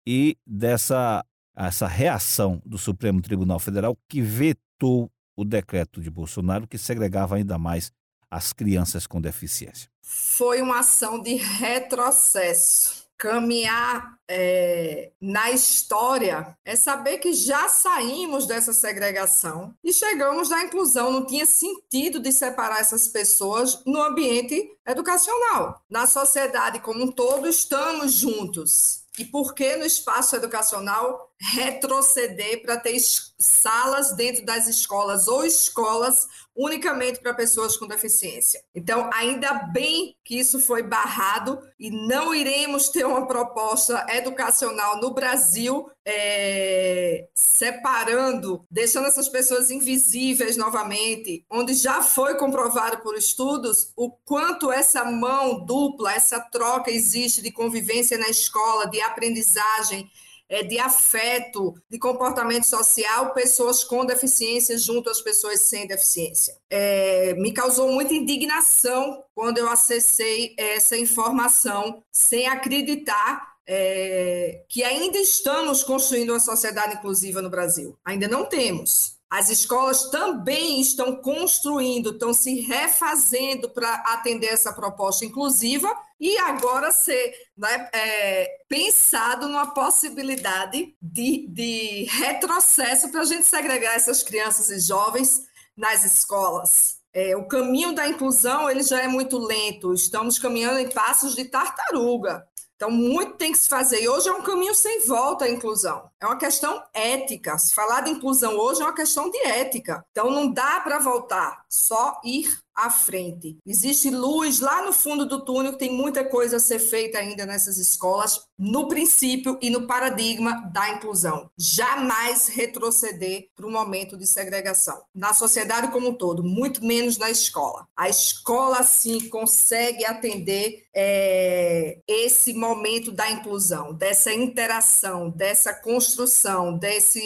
e 0.09 0.39
dessa 0.47 1.23
essa 1.55 1.87
reação 1.87 2.63
do 2.65 2.79
Supremo 2.79 3.21
Tribunal 3.21 3.59
Federal 3.59 3.95
que 4.09 4.23
vetou 4.23 5.11
o 5.41 5.45
decreto 5.45 6.03
de 6.03 6.11
Bolsonaro 6.11 6.67
que 6.67 6.77
segregava 6.77 7.37
ainda 7.37 7.57
mais 7.59 7.91
as 8.31 8.53
crianças 8.53 9.07
com 9.07 9.21
deficiência? 9.21 9.89
Foi 10.03 10.61
uma 10.61 10.81
ação 10.81 11.21
de 11.21 11.35
retrocesso 11.35 13.01
caminhar 13.21 14.19
é, 14.27 15.13
na 15.21 15.51
história 15.51 16.57
é 16.65 16.75
saber 16.75 17.19
que 17.19 17.35
já 17.35 17.69
saímos 17.69 18.47
dessa 18.47 18.73
segregação 18.73 19.75
e 19.85 19.93
chegamos 19.93 20.49
na 20.49 20.65
inclusão. 20.65 21.13
Não 21.13 21.27
tinha 21.27 21.45
sentido 21.45 22.19
de 22.19 22.33
separar 22.33 22.81
essas 22.81 23.09
pessoas 23.09 23.83
no 23.85 24.01
ambiente 24.01 24.67
educacional. 24.87 25.85
Na 25.91 26.07
sociedade 26.07 26.81
como 26.81 27.05
um 27.05 27.13
todo, 27.13 27.47
estamos 27.47 28.15
juntos. 28.15 29.05
E 29.19 29.25
por 29.27 29.55
que 29.55 29.77
no 29.77 29.85
espaço 29.85 30.35
educacional 30.35 31.30
retroceder 31.41 32.61
para 32.61 32.77
ter 32.77 32.99
salas 33.39 34.13
dentro 34.15 34.45
das 34.45 34.69
escolas 34.69 35.27
ou 35.27 35.45
escolas 35.45 36.29
unicamente 36.55 37.21
para 37.21 37.33
pessoas 37.33 37.79
com 37.79 37.87
deficiência. 37.87 38.63
Então, 38.75 39.09
ainda 39.15 39.55
bem 39.73 40.15
que 40.23 40.39
isso 40.39 40.61
foi 40.61 40.83
barrado 40.83 41.59
e 41.79 41.91
não 41.91 42.35
iremos 42.35 42.91
ter 42.91 43.07
uma 43.07 43.27
proposta 43.27 44.05
educacional 44.11 45.01
no 45.01 45.15
Brasil 45.15 45.91
é, 46.05 47.29
separando, 47.35 48.67
deixando 48.71 49.07
essas 49.07 49.29
pessoas 49.29 49.71
invisíveis 49.71 50.59
novamente, 50.59 51.47
onde 51.51 51.73
já 51.73 52.03
foi 52.03 52.37
comprovado 52.37 52.99
por 52.99 53.17
estudos 53.17 53.93
o 53.97 54.11
quanto 54.11 54.71
essa 54.71 55.05
mão 55.05 55.65
dupla, 55.65 56.13
essa 56.13 56.39
troca 56.39 56.91
existe 56.91 57.41
de 57.41 57.51
convivência 57.51 58.19
na 58.19 58.29
escola, 58.29 58.87
de 58.87 59.01
aprendizagem 59.01 60.11
é, 60.51 60.65
de 60.65 60.81
afeto, 60.81 61.75
de 61.89 61.97
comportamento 61.97 62.65
social, 62.65 63.33
pessoas 63.33 63.85
com 63.85 64.05
deficiência 64.05 64.77
junto 64.77 65.09
às 65.09 65.23
pessoas 65.23 65.63
sem 65.63 65.87
deficiência. 65.87 66.59
É, 66.69 67.35
me 67.35 67.53
causou 67.53 67.91
muita 67.93 68.13
indignação 68.13 69.23
quando 69.33 69.59
eu 69.59 69.69
acessei 69.69 70.55
essa 70.59 70.97
informação, 70.99 72.03
sem 72.11 72.49
acreditar 72.49 73.49
é, 73.65 74.65
que 74.69 74.83
ainda 74.83 75.19
estamos 75.19 75.85
construindo 75.85 76.31
uma 76.31 76.41
sociedade 76.41 76.97
inclusiva 76.97 77.41
no 77.41 77.49
Brasil. 77.49 77.97
Ainda 78.05 78.27
não 78.27 78.45
temos. 78.45 79.20
As 79.31 79.49
escolas 79.49 80.11
também 80.11 80.81
estão 80.81 81.15
construindo, 81.23 82.11
estão 82.11 82.35
se 82.35 82.61
refazendo 82.63 83.71
para 83.71 83.95
atender 84.07 84.49
essa 84.49 84.73
proposta 84.73 85.25
inclusiva 85.25 85.89
e 86.19 86.37
agora 86.39 86.91
ser 86.91 87.33
né, 87.57 87.89
é, 87.95 88.49
pensado 88.69 89.47
numa 89.47 89.73
possibilidade 89.73 90.97
de, 91.01 91.47
de 91.49 92.07
retrocesso 92.11 93.09
para 93.11 93.21
a 93.21 93.25
gente 93.25 93.47
segregar 93.47 93.95
essas 93.95 94.21
crianças 94.21 94.69
e 94.69 94.81
jovens 94.81 95.43
nas 95.77 96.05
escolas. 96.05 96.99
É, 97.13 97.37
o 97.37 97.47
caminho 97.47 97.95
da 97.95 98.09
inclusão 98.09 98.69
ele 98.69 98.83
já 98.83 99.01
é 99.01 99.07
muito 99.07 99.39
lento, 99.39 99.95
estamos 99.95 100.41
caminhando 100.41 100.81
em 100.81 100.91
passos 100.91 101.37
de 101.37 101.45
tartaruga. 101.45 102.45
Então, 102.81 102.91
muito 102.91 103.35
tem 103.35 103.53
que 103.53 103.59
se 103.59 103.69
fazer. 103.69 104.03
E 104.03 104.09
hoje 104.09 104.31
é 104.31 104.33
um 104.33 104.41
caminho 104.41 104.75
sem 104.75 105.07
volta 105.07 105.45
à 105.45 105.51
inclusão. 105.51 106.11
É 106.19 106.25
uma 106.25 106.39
questão 106.39 106.83
ética. 106.95 107.59
Se 107.59 107.75
falar 107.75 108.01
de 108.01 108.11
inclusão 108.11 108.57
hoje 108.57 108.81
é 108.81 108.85
uma 108.85 108.95
questão 108.95 109.31
de 109.31 109.37
ética. 109.37 110.03
Então, 110.11 110.31
não 110.31 110.51
dá 110.51 110.81
para 110.81 110.99
voltar, 110.99 111.63
só 111.69 112.19
ir 112.25 112.59
à 112.87 112.91
frente. 112.91 113.59
Existe 113.67 114.11
luz 114.11 114.61
lá 114.61 114.85
no 114.85 114.93
fundo 114.93 115.27
do 115.27 115.45
túnel, 115.45 115.77
tem 115.77 115.93
muita 115.93 116.25
coisa 116.25 116.57
a 116.57 116.61
ser 116.61 116.79
feita 116.79 117.19
ainda 117.19 117.47
nessas 117.47 117.79
escolas, 117.79 118.47
no 118.59 118.89
princípio 118.89 119.59
e 119.61 119.71
no 119.71 119.87
paradigma 119.87 120.71
da 120.73 120.91
inclusão. 120.91 121.51
Jamais 121.57 122.49
retroceder 122.49 123.49
para 123.55 123.67
o 123.67 123.71
momento 123.71 124.17
de 124.17 124.27
segregação. 124.27 125.03
Na 125.15 125.33
sociedade 125.33 125.91
como 125.91 126.11
um 126.11 126.15
todo, 126.15 126.43
muito 126.43 126.85
menos 126.85 127.19
na 127.19 127.31
escola. 127.31 127.87
A 127.97 128.09
escola, 128.09 128.83
sim, 128.83 129.29
consegue 129.29 130.05
atender 130.05 130.85
é, 130.95 131.99
esse 132.07 132.53
momento 132.53 133.13
da 133.13 133.31
inclusão, 133.31 133.95
dessa 133.95 134.33
interação, 134.33 135.31
dessa 135.31 135.73
construção, 135.73 136.77
desse 136.77 137.21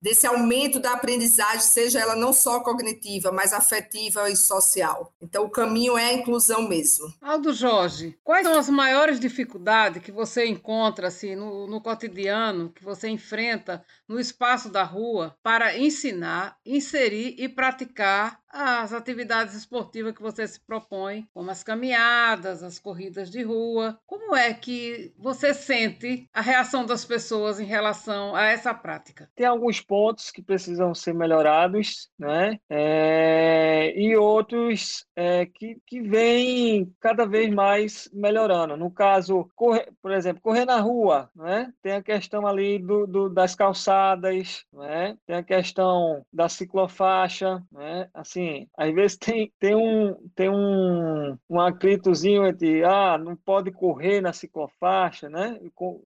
desse 0.00 0.26
aumento 0.26 0.78
da 0.78 0.92
aprendizagem, 0.92 1.60
seja 1.60 2.00
ela 2.00 2.14
não 2.14 2.32
só 2.32 2.60
cognitiva, 2.60 3.32
mas 3.32 3.52
afetiva 3.52 4.30
e 4.30 4.36
social. 4.36 5.12
Então, 5.20 5.44
o 5.44 5.50
caminho 5.50 5.96
é 5.98 6.10
a 6.10 6.12
inclusão 6.12 6.68
mesmo. 6.68 7.12
Aldo 7.20 7.52
Jorge, 7.52 8.18
quais 8.22 8.46
são 8.46 8.58
as 8.58 8.68
maiores 8.68 9.18
dificuldades 9.18 10.02
que 10.02 10.12
você 10.12 10.46
encontra 10.46 11.08
assim, 11.08 11.34
no, 11.34 11.66
no 11.66 11.80
cotidiano, 11.80 12.70
que 12.70 12.84
você 12.84 13.08
enfrenta 13.08 13.84
no 14.06 14.18
espaço 14.18 14.68
da 14.70 14.82
rua 14.82 15.36
para 15.42 15.76
ensinar, 15.76 16.56
inserir 16.64 17.34
e 17.38 17.48
praticar 17.48 18.37
as 18.58 18.92
atividades 18.92 19.54
esportivas 19.54 20.12
que 20.12 20.20
você 20.20 20.46
se 20.46 20.60
propõe, 20.60 21.28
como 21.32 21.50
as 21.50 21.62
caminhadas, 21.62 22.62
as 22.64 22.78
corridas 22.78 23.30
de 23.30 23.42
rua. 23.42 23.98
Como 24.04 24.34
é 24.34 24.52
que 24.52 25.12
você 25.16 25.54
sente 25.54 26.28
a 26.34 26.40
reação 26.40 26.84
das 26.84 27.04
pessoas 27.04 27.60
em 27.60 27.64
relação 27.64 28.34
a 28.34 28.46
essa 28.46 28.74
prática? 28.74 29.30
Tem 29.36 29.46
alguns 29.46 29.80
pontos 29.80 30.32
que 30.32 30.42
precisam 30.42 30.92
ser 30.92 31.14
melhorados, 31.14 32.10
né? 32.18 32.58
É, 32.68 33.94
e 33.96 34.16
outros 34.16 35.06
é, 35.14 35.46
que, 35.46 35.80
que 35.86 36.00
vêm 36.00 36.92
cada 37.00 37.24
vez 37.24 37.54
mais 37.54 38.10
melhorando. 38.12 38.76
No 38.76 38.90
caso, 38.90 39.48
correr, 39.54 39.88
por 40.02 40.10
exemplo, 40.10 40.42
correr 40.42 40.64
na 40.64 40.80
rua, 40.80 41.30
né? 41.34 41.72
Tem 41.80 41.92
a 41.92 42.02
questão 42.02 42.46
ali 42.46 42.78
do, 42.78 43.06
do 43.06 43.28
das 43.28 43.54
calçadas, 43.54 44.64
né? 44.72 45.16
Tem 45.26 45.36
a 45.36 45.42
questão 45.44 46.24
da 46.32 46.48
ciclofaixa, 46.48 47.62
né? 47.70 48.08
Assim, 48.12 48.47
assim, 48.48 48.68
às 48.76 48.94
vezes 48.94 49.16
tem, 49.16 49.52
tem 49.58 49.74
um 49.74 50.14
tem 50.34 50.48
um, 50.48 51.36
um 51.48 51.60
atritozinho 51.60 52.46
entre, 52.46 52.84
ah, 52.84 53.18
não 53.18 53.36
pode 53.36 53.70
correr 53.70 54.20
na 54.20 54.32
ciclofaixa, 54.32 55.28
né? 55.28 55.58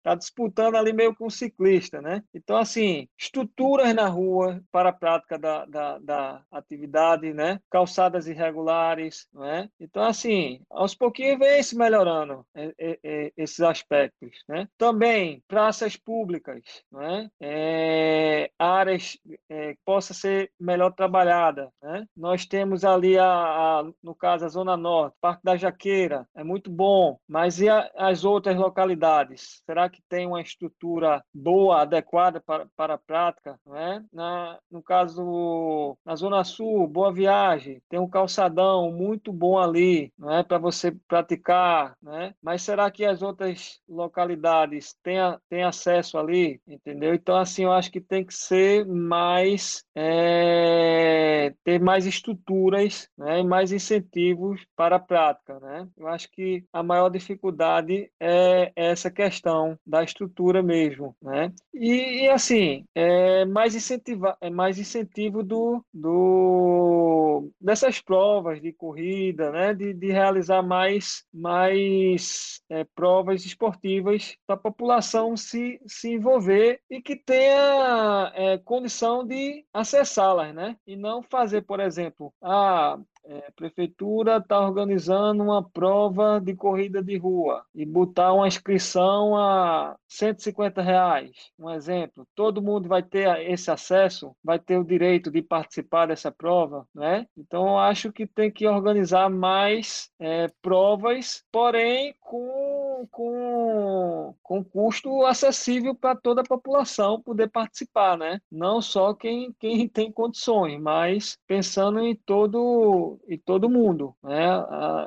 Tá 0.02 0.14
disputando 0.14 0.76
ali 0.76 0.92
meio 0.92 1.14
com 1.14 1.26
o 1.26 1.30
ciclista, 1.30 2.00
né? 2.00 2.22
Então, 2.34 2.56
assim, 2.56 3.08
estruturas 3.18 3.94
na 3.94 4.08
rua 4.08 4.60
para 4.70 4.90
a 4.90 4.92
prática 4.92 5.38
da, 5.38 5.64
da, 5.66 5.98
da 5.98 6.42
atividade, 6.50 7.32
né? 7.32 7.60
Calçadas 7.70 8.26
irregulares, 8.26 9.26
né? 9.32 9.68
Então, 9.80 10.02
assim, 10.02 10.60
aos 10.70 10.94
pouquinhos 10.94 11.38
vem 11.38 11.62
se 11.62 11.76
melhorando 11.76 12.44
é, 12.54 12.74
é, 12.78 12.98
é, 13.02 13.32
esses 13.36 13.60
aspectos, 13.60 14.42
né? 14.48 14.68
Também 14.76 15.42
praças 15.46 15.96
públicas, 15.96 16.62
né? 16.90 17.30
É, 17.40 18.50
áreas 18.58 19.18
é, 19.48 19.74
que 19.74 19.80
possa 19.84 20.14
ser 20.14 20.50
melhor 20.58 20.92
trabalhada, 20.92 21.70
né? 21.82 22.06
Nós 22.22 22.46
temos 22.46 22.84
ali, 22.84 23.18
a, 23.18 23.26
a, 23.26 23.84
no 24.00 24.14
caso, 24.14 24.44
a 24.44 24.48
Zona 24.48 24.76
Norte, 24.76 25.16
Parque 25.20 25.42
da 25.42 25.56
Jaqueira, 25.56 26.24
é 26.36 26.44
muito 26.44 26.70
bom, 26.70 27.18
mas 27.26 27.60
e 27.60 27.68
a, 27.68 27.90
as 27.96 28.24
outras 28.24 28.56
localidades? 28.56 29.60
Será 29.66 29.90
que 29.90 30.00
tem 30.08 30.24
uma 30.24 30.40
estrutura 30.40 31.20
boa, 31.34 31.82
adequada 31.82 32.40
para, 32.40 32.68
para 32.76 32.94
a 32.94 32.98
prática? 32.98 33.58
Não 33.66 33.76
é? 33.76 34.04
na, 34.12 34.56
no 34.70 34.80
caso, 34.80 35.96
na 36.04 36.14
Zona 36.14 36.44
Sul, 36.44 36.86
Boa 36.86 37.12
Viagem, 37.12 37.82
tem 37.88 37.98
um 37.98 38.08
calçadão 38.08 38.92
muito 38.92 39.32
bom 39.32 39.58
ali, 39.58 40.12
não 40.16 40.30
é? 40.30 40.44
para 40.44 40.58
você 40.58 40.92
praticar, 41.08 41.96
né? 42.00 42.34
mas 42.40 42.62
será 42.62 42.88
que 42.88 43.04
as 43.04 43.20
outras 43.20 43.80
localidades 43.88 44.94
têm, 45.02 45.18
têm 45.50 45.64
acesso 45.64 46.16
ali? 46.16 46.60
Entendeu? 46.68 47.14
Então, 47.14 47.36
assim, 47.36 47.64
eu 47.64 47.72
acho 47.72 47.90
que 47.90 48.00
tem 48.00 48.24
que 48.24 48.32
ser 48.32 48.86
mais, 48.86 49.84
é, 49.92 51.52
ter 51.64 51.80
mais 51.80 52.11
estruturas 52.14 53.08
né, 53.16 53.40
e 53.40 53.44
mais 53.44 53.72
incentivos 53.72 54.64
para 54.76 54.96
a 54.96 55.00
prática. 55.00 55.58
Né? 55.60 55.88
Eu 55.96 56.08
acho 56.08 56.30
que 56.30 56.64
a 56.72 56.82
maior 56.82 57.08
dificuldade 57.08 58.10
é 58.20 58.72
essa 58.74 59.10
questão 59.10 59.78
da 59.86 60.02
estrutura 60.02 60.62
mesmo. 60.62 61.16
Né? 61.22 61.52
E, 61.74 62.24
e 62.24 62.28
assim, 62.28 62.84
é, 62.94 63.44
mais 63.44 63.74
incentivar, 63.74 64.36
é 64.40 64.50
mais 64.50 64.78
incentivo 64.78 65.42
do, 65.42 65.84
do 65.92 67.50
dessas 67.60 68.00
provas 68.00 68.60
de 68.60 68.72
corrida, 68.72 69.50
né? 69.50 69.74
De, 69.74 69.92
de 69.94 70.10
realizar 70.10 70.62
mais, 70.62 71.24
mais 71.32 72.60
é, 72.68 72.84
provas 72.84 73.44
esportivas 73.44 74.36
para 74.46 74.56
a 74.56 74.58
população 74.58 75.36
se, 75.36 75.80
se 75.86 76.12
envolver 76.12 76.80
e 76.90 77.00
que 77.00 77.16
tenha 77.16 78.32
é, 78.34 78.58
condição 78.58 79.26
de 79.26 79.64
acessá-las, 79.72 80.54
né? 80.54 80.76
E 80.86 80.96
não 80.96 81.22
fazer, 81.22 81.62
por 81.62 81.80
exemplo, 81.80 82.01
a 82.06 82.12
ah, 82.42 82.98
é, 83.24 83.46
a 83.48 83.52
prefeitura 83.52 84.38
está 84.38 84.60
organizando 84.60 85.42
uma 85.42 85.62
prova 85.62 86.40
de 86.40 86.54
corrida 86.54 87.02
de 87.02 87.16
rua 87.16 87.64
e 87.74 87.84
botar 87.86 88.32
uma 88.32 88.48
inscrição 88.48 89.36
a 89.36 89.96
150 90.08 90.82
reais, 90.82 91.30
um 91.58 91.70
exemplo. 91.70 92.26
Todo 92.34 92.62
mundo 92.62 92.88
vai 92.88 93.02
ter 93.02 93.50
esse 93.50 93.70
acesso, 93.70 94.34
vai 94.42 94.58
ter 94.58 94.76
o 94.76 94.84
direito 94.84 95.30
de 95.30 95.40
participar 95.40 96.06
dessa 96.06 96.30
prova, 96.30 96.86
né? 96.94 97.26
Então, 97.36 97.78
acho 97.78 98.12
que 98.12 98.26
tem 98.26 98.50
que 98.50 98.66
organizar 98.66 99.30
mais 99.30 100.10
é, 100.18 100.48
provas, 100.60 101.44
porém 101.52 102.14
com, 102.20 103.06
com, 103.10 104.34
com 104.42 104.64
custo 104.64 105.24
acessível 105.24 105.94
para 105.94 106.16
toda 106.16 106.40
a 106.40 106.44
população 106.44 107.20
poder 107.20 107.48
participar, 107.48 108.16
né? 108.18 108.40
Não 108.50 108.80
só 108.80 109.14
quem, 109.14 109.52
quem 109.58 109.88
tem 109.88 110.10
condições, 110.10 110.80
mas 110.80 111.38
pensando 111.46 112.00
em 112.00 112.14
todo 112.14 113.11
e 113.28 113.38
todo 113.38 113.68
mundo. 113.68 114.14
Né? 114.22 114.48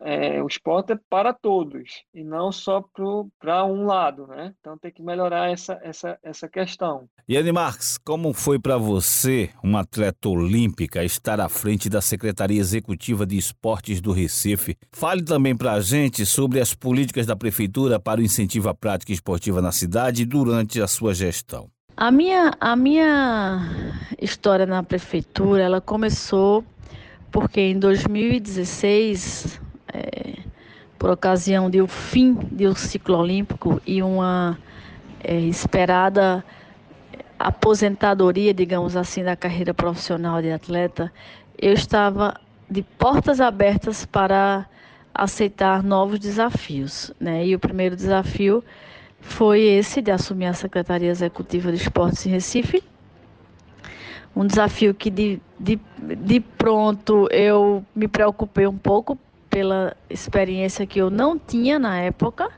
É, 0.04 0.44
o 0.44 0.48
esporte 0.48 0.94
é 0.94 1.00
para 1.10 1.34
todos 1.34 2.04
e 2.14 2.24
não 2.24 2.52
só 2.52 2.84
para 3.40 3.66
um 3.66 3.86
lado. 3.86 4.28
Né? 4.28 4.54
Então 4.60 4.78
tem 4.78 4.92
que 4.92 5.04
melhorar 5.04 5.52
essa, 5.52 5.80
essa, 5.84 6.18
essa 6.24 6.48
questão. 6.48 7.08
Yane 7.30 7.52
Marques, 7.52 7.98
como 7.98 8.34
foi 8.34 8.60
para 8.60 8.78
você, 8.78 9.50
uma 9.64 9.82
atleta 9.82 10.30
olímpica, 10.30 11.04
estar 11.04 11.40
à 11.40 11.50
frente 11.50 11.90
da 11.90 12.02
Secretaria 12.02 12.60
Executiva 12.60 13.26
de 13.26 13.38
Esportes 13.38 14.00
do 14.00 14.12
Recife? 14.12 14.78
Fale 14.92 15.24
também 15.24 15.56
para 15.56 15.74
a 15.74 15.82
gente 15.82 16.26
sobre 16.26 16.60
as 16.60 16.74
políticas 16.74 17.26
da 17.26 17.36
Prefeitura 17.36 18.00
para 18.00 18.22
o 18.22 18.24
incentivo 18.24 18.70
à 18.70 18.74
prática 18.74 19.12
esportiva 19.12 19.62
na 19.62 19.72
cidade 19.72 20.26
durante 20.26 20.82
a 20.82 20.88
sua 20.88 21.14
gestão. 21.14 21.70
A 21.98 22.12
minha, 22.12 22.52
a 22.60 22.76
minha 22.76 23.96
história 24.22 24.66
na 24.66 24.84
prefeitura, 24.84 25.64
ela 25.64 25.80
começou 25.80 26.62
porque 27.36 27.60
em 27.60 27.78
2016, 27.78 29.60
é, 29.94 30.36
por 30.98 31.10
ocasião 31.10 31.70
do 31.70 31.86
fim 31.86 32.34
do 32.34 32.74
ciclo 32.76 33.18
olímpico 33.18 33.82
e 33.86 34.02
uma 34.02 34.58
é, 35.22 35.38
esperada 35.42 36.46
aposentadoria, 37.38 38.54
digamos 38.54 38.96
assim, 38.96 39.22
da 39.22 39.36
carreira 39.36 39.74
profissional 39.74 40.42
de 40.42 40.50
atleta, 40.50 41.12
eu 41.58 41.74
estava 41.74 42.40
de 42.70 42.82
portas 42.82 43.42
abertas 43.42 44.06
para 44.06 44.66
aceitar 45.14 45.84
novos 45.84 46.20
desafios. 46.20 47.12
Né? 47.20 47.48
E 47.48 47.54
o 47.54 47.60
primeiro 47.60 47.98
desafio 47.98 48.64
foi 49.20 49.60
esse 49.60 50.02
de 50.02 50.10
assumir 50.10 50.46
a 50.46 50.54
Secretaria 50.54 51.10
Executiva 51.10 51.70
de 51.70 51.82
Esportes 51.82 52.26
em 52.26 52.30
Recife 52.30 52.82
um 54.36 54.46
desafio 54.46 54.94
que 54.94 55.10
de, 55.10 55.42
de, 55.60 55.80
de 55.98 56.40
pronto 56.40 57.28
eu 57.32 57.84
me 57.96 58.08
preocupei 58.08 58.68
um 58.68 58.78
pouco 58.78 59.18
pela 59.50 59.96
experiência 60.10 60.86
que 60.86 61.00
eu 61.00 61.10
não 61.10 61.40
tinha 61.40 61.80
na 61.80 62.00
época 62.00 62.50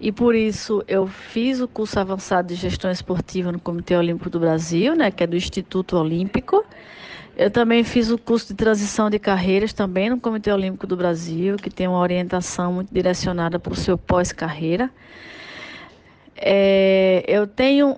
e 0.00 0.10
por 0.10 0.34
isso 0.34 0.82
eu 0.88 1.06
fiz 1.06 1.60
o 1.60 1.68
curso 1.68 1.98
avançado 2.00 2.48
de 2.48 2.56
gestão 2.56 2.90
esportiva 2.90 3.52
no 3.52 3.60
Comitê 3.60 3.96
Olímpico 3.96 4.28
do 4.28 4.40
Brasil, 4.40 4.96
né, 4.96 5.10
que 5.10 5.22
é 5.22 5.26
do 5.26 5.36
Instituto 5.36 5.96
Olímpico. 5.96 6.64
Eu 7.36 7.50
também 7.50 7.82
fiz 7.82 8.10
o 8.10 8.18
curso 8.18 8.48
de 8.48 8.54
transição 8.54 9.08
de 9.08 9.18
carreiras 9.18 9.72
também 9.72 10.10
no 10.10 10.20
Comitê 10.20 10.52
Olímpico 10.52 10.86
do 10.86 10.96
Brasil, 10.96 11.56
que 11.56 11.70
tem 11.70 11.88
uma 11.88 11.98
orientação 11.98 12.72
muito 12.72 12.92
direcionada 12.92 13.58
para 13.58 13.72
o 13.72 13.76
seu 13.76 13.96
pós-carreira. 13.96 14.90
É, 16.36 17.24
eu 17.26 17.46
tenho 17.46 17.96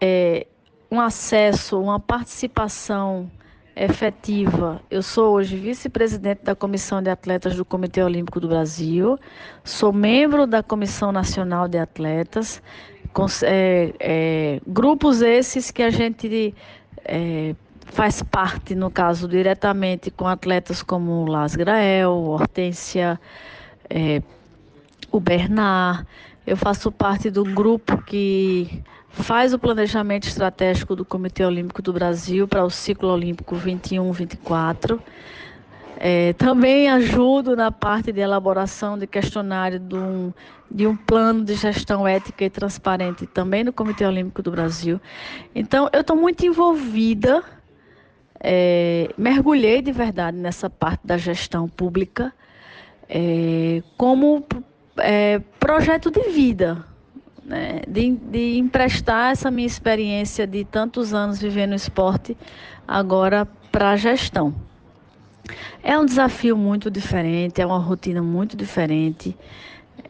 é, 0.00 0.46
um 0.90 1.00
acesso, 1.00 1.80
uma 1.80 1.98
participação 1.98 3.30
efetiva. 3.76 4.80
Eu 4.90 5.02
sou 5.02 5.34
hoje 5.34 5.56
vice-presidente 5.56 6.42
da 6.44 6.54
Comissão 6.54 7.02
de 7.02 7.10
Atletas 7.10 7.56
do 7.56 7.64
Comitê 7.64 8.02
Olímpico 8.02 8.38
do 8.38 8.48
Brasil, 8.48 9.18
sou 9.64 9.92
membro 9.92 10.46
da 10.46 10.62
Comissão 10.62 11.10
Nacional 11.10 11.66
de 11.66 11.78
Atletas, 11.78 12.62
com, 13.12 13.26
é, 13.42 13.92
é, 13.98 14.60
grupos 14.66 15.22
esses 15.22 15.70
que 15.70 15.82
a 15.82 15.90
gente 15.90 16.54
é, 17.04 17.54
faz 17.86 18.22
parte, 18.22 18.74
no 18.74 18.90
caso, 18.90 19.28
diretamente 19.28 20.10
com 20.10 20.26
atletas 20.26 20.82
como 20.82 21.26
Las 21.26 21.56
Grael, 21.56 22.12
Hortência, 22.12 23.20
é, 23.90 24.22
o 25.10 25.20
Bernard. 25.20 26.06
Eu 26.46 26.56
faço 26.56 26.92
parte 26.92 27.30
do 27.30 27.42
grupo 27.42 27.96
que 28.02 28.82
faz 29.08 29.54
o 29.54 29.58
planejamento 29.58 30.28
estratégico 30.28 30.94
do 30.94 31.04
Comitê 31.04 31.44
Olímpico 31.44 31.80
do 31.80 31.92
Brasil 31.92 32.46
para 32.46 32.64
o 32.64 32.70
ciclo 32.70 33.08
olímpico 33.08 33.56
21-24. 33.56 35.00
É, 35.96 36.34
também 36.34 36.90
ajudo 36.90 37.56
na 37.56 37.70
parte 37.70 38.12
de 38.12 38.20
elaboração 38.20 38.98
de 38.98 39.06
questionário 39.06 39.78
de 39.78 39.94
um, 39.94 40.32
de 40.70 40.86
um 40.86 40.94
plano 40.94 41.44
de 41.44 41.54
gestão 41.54 42.06
ética 42.06 42.44
e 42.44 42.50
transparente 42.50 43.26
também 43.26 43.64
no 43.64 43.72
Comitê 43.72 44.04
Olímpico 44.04 44.42
do 44.42 44.50
Brasil. 44.50 45.00
Então, 45.54 45.88
eu 45.92 46.02
estou 46.02 46.16
muito 46.16 46.44
envolvida, 46.44 47.42
é, 48.38 49.08
mergulhei 49.16 49.80
de 49.80 49.92
verdade 49.92 50.36
nessa 50.36 50.68
parte 50.68 51.06
da 51.06 51.16
gestão 51.16 51.68
pública 51.68 52.34
é, 53.08 53.82
como 53.96 54.44
é, 54.98 55.40
projeto 55.58 56.10
de 56.10 56.30
vida, 56.30 56.84
né, 57.44 57.82
de, 57.86 58.10
de 58.12 58.58
emprestar 58.58 59.32
essa 59.32 59.50
minha 59.50 59.66
experiência 59.66 60.46
de 60.46 60.64
tantos 60.64 61.12
anos 61.12 61.40
vivendo 61.40 61.74
esporte 61.74 62.36
agora 62.86 63.46
para 63.70 63.90
a 63.90 63.96
gestão. 63.96 64.54
É 65.82 65.98
um 65.98 66.06
desafio 66.06 66.56
muito 66.56 66.90
diferente, 66.90 67.60
é 67.60 67.66
uma 67.66 67.78
rotina 67.78 68.22
muito 68.22 68.56
diferente, 68.56 69.36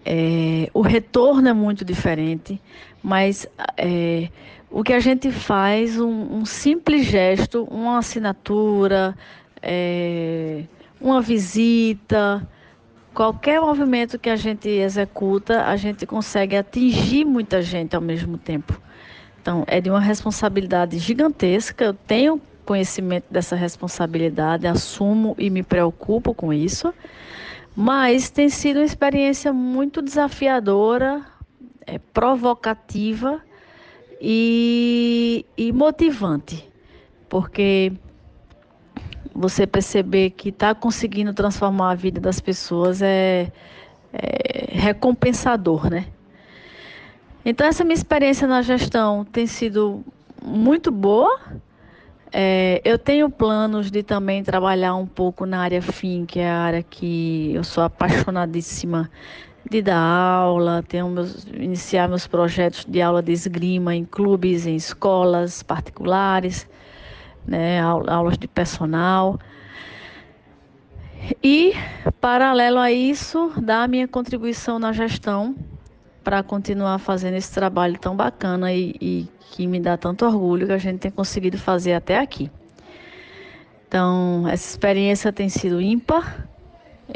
é, 0.04 0.70
o 0.72 0.82
retorno 0.82 1.48
é 1.48 1.52
muito 1.52 1.84
diferente, 1.84 2.60
mas 3.02 3.46
é, 3.76 4.28
o 4.70 4.82
que 4.82 4.92
a 4.92 5.00
gente 5.00 5.30
faz, 5.30 5.98
um, 5.98 6.36
um 6.36 6.44
simples 6.44 7.06
gesto, 7.06 7.64
uma 7.64 7.98
assinatura, 7.98 9.16
é, 9.62 10.64
uma 11.00 11.20
visita, 11.20 12.46
Qualquer 13.14 13.60
movimento 13.60 14.18
que 14.18 14.28
a 14.28 14.34
gente 14.34 14.68
executa, 14.68 15.66
a 15.66 15.76
gente 15.76 16.04
consegue 16.04 16.56
atingir 16.56 17.24
muita 17.24 17.62
gente 17.62 17.94
ao 17.94 18.02
mesmo 18.02 18.36
tempo. 18.36 18.80
Então, 19.40 19.62
é 19.68 19.80
de 19.80 19.88
uma 19.88 20.00
responsabilidade 20.00 20.98
gigantesca. 20.98 21.84
Eu 21.84 21.94
tenho 21.94 22.40
conhecimento 22.64 23.26
dessa 23.30 23.54
responsabilidade, 23.54 24.66
assumo 24.66 25.36
e 25.38 25.48
me 25.48 25.62
preocupo 25.62 26.34
com 26.34 26.52
isso. 26.52 26.92
Mas 27.76 28.30
tem 28.30 28.48
sido 28.48 28.78
uma 28.78 28.84
experiência 28.84 29.52
muito 29.52 30.02
desafiadora, 30.02 31.24
é, 31.86 31.98
provocativa 31.98 33.40
e, 34.20 35.46
e 35.56 35.72
motivante, 35.72 36.68
porque 37.28 37.92
você 39.34 39.66
perceber 39.66 40.30
que 40.30 40.50
está 40.50 40.74
conseguindo 40.74 41.34
transformar 41.34 41.90
a 41.90 41.94
vida 41.94 42.20
das 42.20 42.40
pessoas 42.40 43.02
é, 43.02 43.50
é 44.12 44.68
recompensador, 44.70 45.90
né? 45.90 46.06
Então, 47.44 47.66
essa 47.66 47.84
minha 47.84 47.94
experiência 47.94 48.46
na 48.46 48.62
gestão 48.62 49.24
tem 49.24 49.46
sido 49.46 50.02
muito 50.42 50.90
boa. 50.90 51.40
É, 52.32 52.80
eu 52.84 52.98
tenho 52.98 53.28
planos 53.28 53.90
de 53.90 54.02
também 54.02 54.42
trabalhar 54.42 54.94
um 54.94 55.06
pouco 55.06 55.44
na 55.44 55.60
área 55.60 55.82
FIM, 55.82 56.24
que 56.24 56.38
é 56.40 56.48
a 56.48 56.58
área 56.58 56.82
que 56.82 57.52
eu 57.54 57.64
sou 57.64 57.84
apaixonadíssima 57.84 59.10
de 59.68 59.82
dar 59.82 59.98
aula, 59.98 60.82
tenho 60.86 61.08
meus, 61.08 61.44
iniciar 61.54 62.08
meus 62.08 62.26
projetos 62.26 62.84
de 62.84 63.00
aula 63.00 63.22
de 63.22 63.32
esgrima 63.32 63.94
em 63.94 64.04
clubes, 64.04 64.66
em 64.66 64.76
escolas 64.76 65.62
particulares 65.62 66.68
né, 67.46 67.80
aulas 67.80 68.38
de 68.38 68.48
personal. 68.48 69.38
E, 71.42 71.72
paralelo 72.20 72.78
a 72.78 72.92
isso, 72.92 73.52
dar 73.60 73.84
a 73.84 73.88
minha 73.88 74.06
contribuição 74.06 74.78
na 74.78 74.92
gestão 74.92 75.54
para 76.22 76.42
continuar 76.42 76.98
fazendo 76.98 77.34
esse 77.34 77.52
trabalho 77.52 77.98
tão 77.98 78.16
bacana 78.16 78.72
e, 78.72 78.96
e, 79.00 79.28
que 79.50 79.66
me 79.66 79.78
dá 79.78 79.96
tanto 79.96 80.24
orgulho 80.24 80.66
que 80.66 80.72
a 80.72 80.78
gente 80.78 80.98
tem 80.98 81.10
conseguido 81.10 81.58
fazer 81.58 81.92
até 81.92 82.18
aqui. 82.18 82.50
Então, 83.86 84.48
essa 84.48 84.68
experiência 84.68 85.32
tem 85.32 85.48
sido 85.48 85.80
ímpar. 85.80 86.48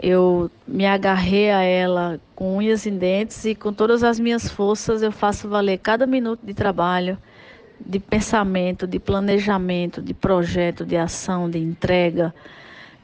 Eu 0.01 0.51
me 0.66 0.87
agarrei 0.87 1.51
a 1.51 1.62
ela 1.62 2.20
com 2.37 2.57
unhas 2.59 2.87
e 2.87 2.91
dentes 2.91 3.45
e 3.45 3.55
com 3.55 3.72
todas 3.72 4.05
as 4.05 4.20
minhas 4.20 4.49
forças 4.49 5.03
eu 5.03 5.11
faço 5.11 5.49
valer 5.49 5.79
cada 5.79 6.07
minuto 6.07 6.45
de 6.45 6.55
trabalho, 6.55 7.18
de 7.85 7.99
pensamento, 7.99 8.87
de 8.87 8.99
planejamento, 8.99 10.03
de 10.03 10.12
projeto, 10.12 10.85
de 10.85 10.97
ação, 10.97 11.49
de 11.49 11.59
entrega, 11.59 12.35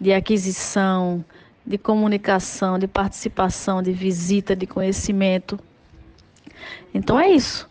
de 0.00 0.12
aquisição, 0.12 1.24
de 1.66 1.78
comunicação, 1.78 2.78
de 2.78 2.86
participação, 2.86 3.82
de 3.82 3.92
visita, 3.92 4.54
de 4.54 4.66
conhecimento. 4.66 5.58
Então 6.92 7.18
é 7.18 7.30
isso. 7.30 7.68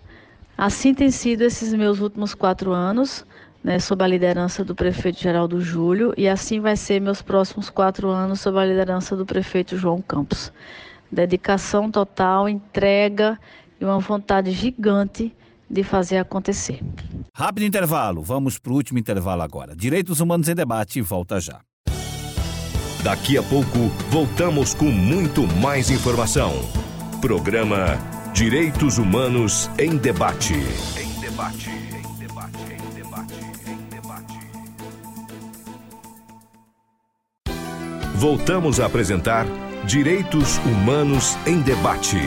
Assim 0.57 0.93
tem 0.93 1.11
sido 1.11 1.41
esses 1.41 1.73
meus 1.73 1.99
últimos 1.99 2.33
quatro 2.33 2.71
anos, 2.71 3.25
né, 3.63 3.79
sob 3.79 4.03
a 4.03 4.07
liderança 4.07 4.63
do 4.63 4.75
prefeito 4.75 5.19
Geraldo 5.19 5.61
Júlio, 5.61 6.13
e 6.17 6.27
assim 6.27 6.59
vai 6.59 6.75
ser 6.75 6.99
meus 6.99 7.21
próximos 7.21 7.69
quatro 7.69 8.09
anos 8.09 8.41
sob 8.41 8.59
a 8.59 8.65
liderança 8.65 9.15
do 9.15 9.25
prefeito 9.25 9.77
João 9.77 10.01
Campos. 10.01 10.51
Dedicação 11.11 11.89
total, 11.89 12.49
entrega 12.49 13.39
e 13.79 13.85
uma 13.85 13.99
vontade 13.99 14.51
gigante 14.51 15.33
de 15.69 15.83
fazer 15.83 16.17
acontecer. 16.17 16.79
Rápido 17.33 17.65
intervalo, 17.65 18.21
vamos 18.21 18.59
para 18.59 18.71
o 18.71 18.75
último 18.75 18.99
intervalo 18.99 19.41
agora. 19.41 19.75
Direitos 19.75 20.19
Humanos 20.19 20.47
em 20.47 20.55
Debate 20.55 21.01
volta 21.01 21.39
já. 21.39 21.61
Daqui 23.03 23.37
a 23.37 23.43
pouco, 23.43 23.89
voltamos 24.09 24.73
com 24.73 24.85
muito 24.85 25.45
mais 25.57 25.89
informação. 25.89 26.53
Programa 27.19 27.97
Direitos 28.33 28.97
Humanos 28.97 29.69
em 29.77 29.97
Debate. 29.97 30.53
Em 30.53 31.19
debate, 31.19 31.69
em 31.69 32.17
debate, 32.17 32.57
em 32.71 32.95
debate, 32.95 33.33
em 33.67 33.77
debate. 33.89 34.33
Voltamos 38.15 38.79
a 38.79 38.85
apresentar 38.85 39.45
Direitos 39.85 40.57
Humanos 40.59 41.37
em 41.45 41.59
Debate. 41.61 42.21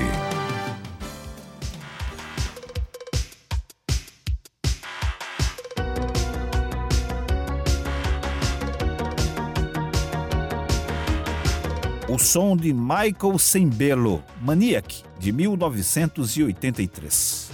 O 12.09 12.19
som 12.19 12.57
de 12.57 12.73
Michael 12.73 13.39
Sembello, 13.39 14.23
Maniac, 14.43 15.05
de 15.19 15.33
1983. 15.33 17.51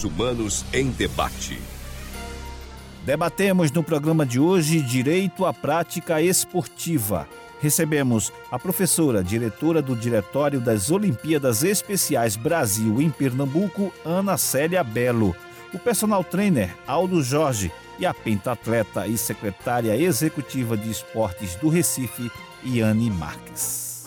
Direitos 0.00 0.04
Humanos 0.04 0.64
em 0.72 0.90
Debate. 0.90 1.60
Debatemos 3.04 3.70
no 3.70 3.82
programa 3.82 4.24
de 4.24 4.38
hoje 4.38 4.80
Direito 4.80 5.44
à 5.44 5.52
Prática 5.52 6.22
Esportiva. 6.22 7.28
Recebemos 7.60 8.32
a 8.50 8.58
professora, 8.58 9.22
diretora 9.22 9.82
do 9.82 9.94
Diretório 9.94 10.60
das 10.60 10.90
Olimpíadas 10.90 11.62
Especiais 11.62 12.36
Brasil 12.36 13.00
em 13.02 13.10
Pernambuco, 13.10 13.92
Ana 14.04 14.38
Célia 14.38 14.82
Belo, 14.82 15.36
o 15.72 15.78
personal 15.78 16.24
trainer 16.24 16.74
Aldo 16.86 17.22
Jorge 17.22 17.70
e 17.98 18.06
a 18.06 18.14
pentatleta 18.14 19.06
e 19.06 19.18
secretária 19.18 19.96
executiva 19.96 20.76
de 20.76 20.90
esportes 20.90 21.56
do 21.56 21.68
Recife, 21.68 22.30
Iane 22.64 23.10
Marques. 23.10 24.06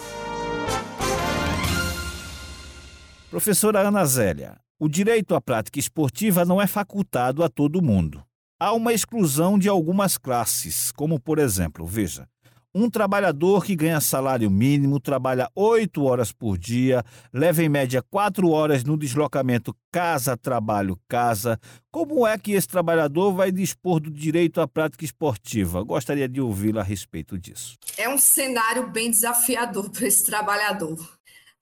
Professora 3.29 3.81
Ana 3.81 4.05
Zélia, 4.05 4.62
o 4.83 4.89
direito 4.89 5.33
à 5.33 5.39
prática 5.39 5.79
esportiva 5.79 6.43
não 6.43 6.61
é 6.61 6.67
facultado 6.67 7.41
a 7.41 7.47
todo 7.47 7.81
mundo. 7.81 8.21
Há 8.59 8.73
uma 8.73 8.91
exclusão 8.91 9.57
de 9.57 9.69
algumas 9.69 10.17
classes, 10.17 10.91
como 10.91 11.17
por 11.17 11.39
exemplo, 11.39 11.87
veja, 11.87 12.27
um 12.75 12.89
trabalhador 12.89 13.63
que 13.63 13.77
ganha 13.77 14.01
salário 14.01 14.51
mínimo, 14.51 14.99
trabalha 14.99 15.49
oito 15.55 16.03
horas 16.03 16.33
por 16.33 16.57
dia, 16.57 17.01
leva 17.31 17.63
em 17.63 17.69
média 17.69 18.03
quatro 18.09 18.49
horas 18.49 18.83
no 18.83 18.97
deslocamento 18.97 19.73
casa-trabalho-casa. 19.89 21.57
Como 21.89 22.27
é 22.27 22.37
que 22.37 22.51
esse 22.51 22.67
trabalhador 22.67 23.31
vai 23.31 23.53
dispor 23.53 24.01
do 24.01 24.11
direito 24.11 24.59
à 24.59 24.67
prática 24.67 25.05
esportiva? 25.05 25.81
Gostaria 25.81 26.27
de 26.27 26.41
ouvi-la 26.41 26.81
a 26.81 26.83
respeito 26.83 27.39
disso. 27.39 27.77
É 27.97 28.09
um 28.09 28.17
cenário 28.17 28.89
bem 28.89 29.09
desafiador 29.09 29.87
para 29.91 30.07
esse 30.07 30.25
trabalhador 30.25 30.97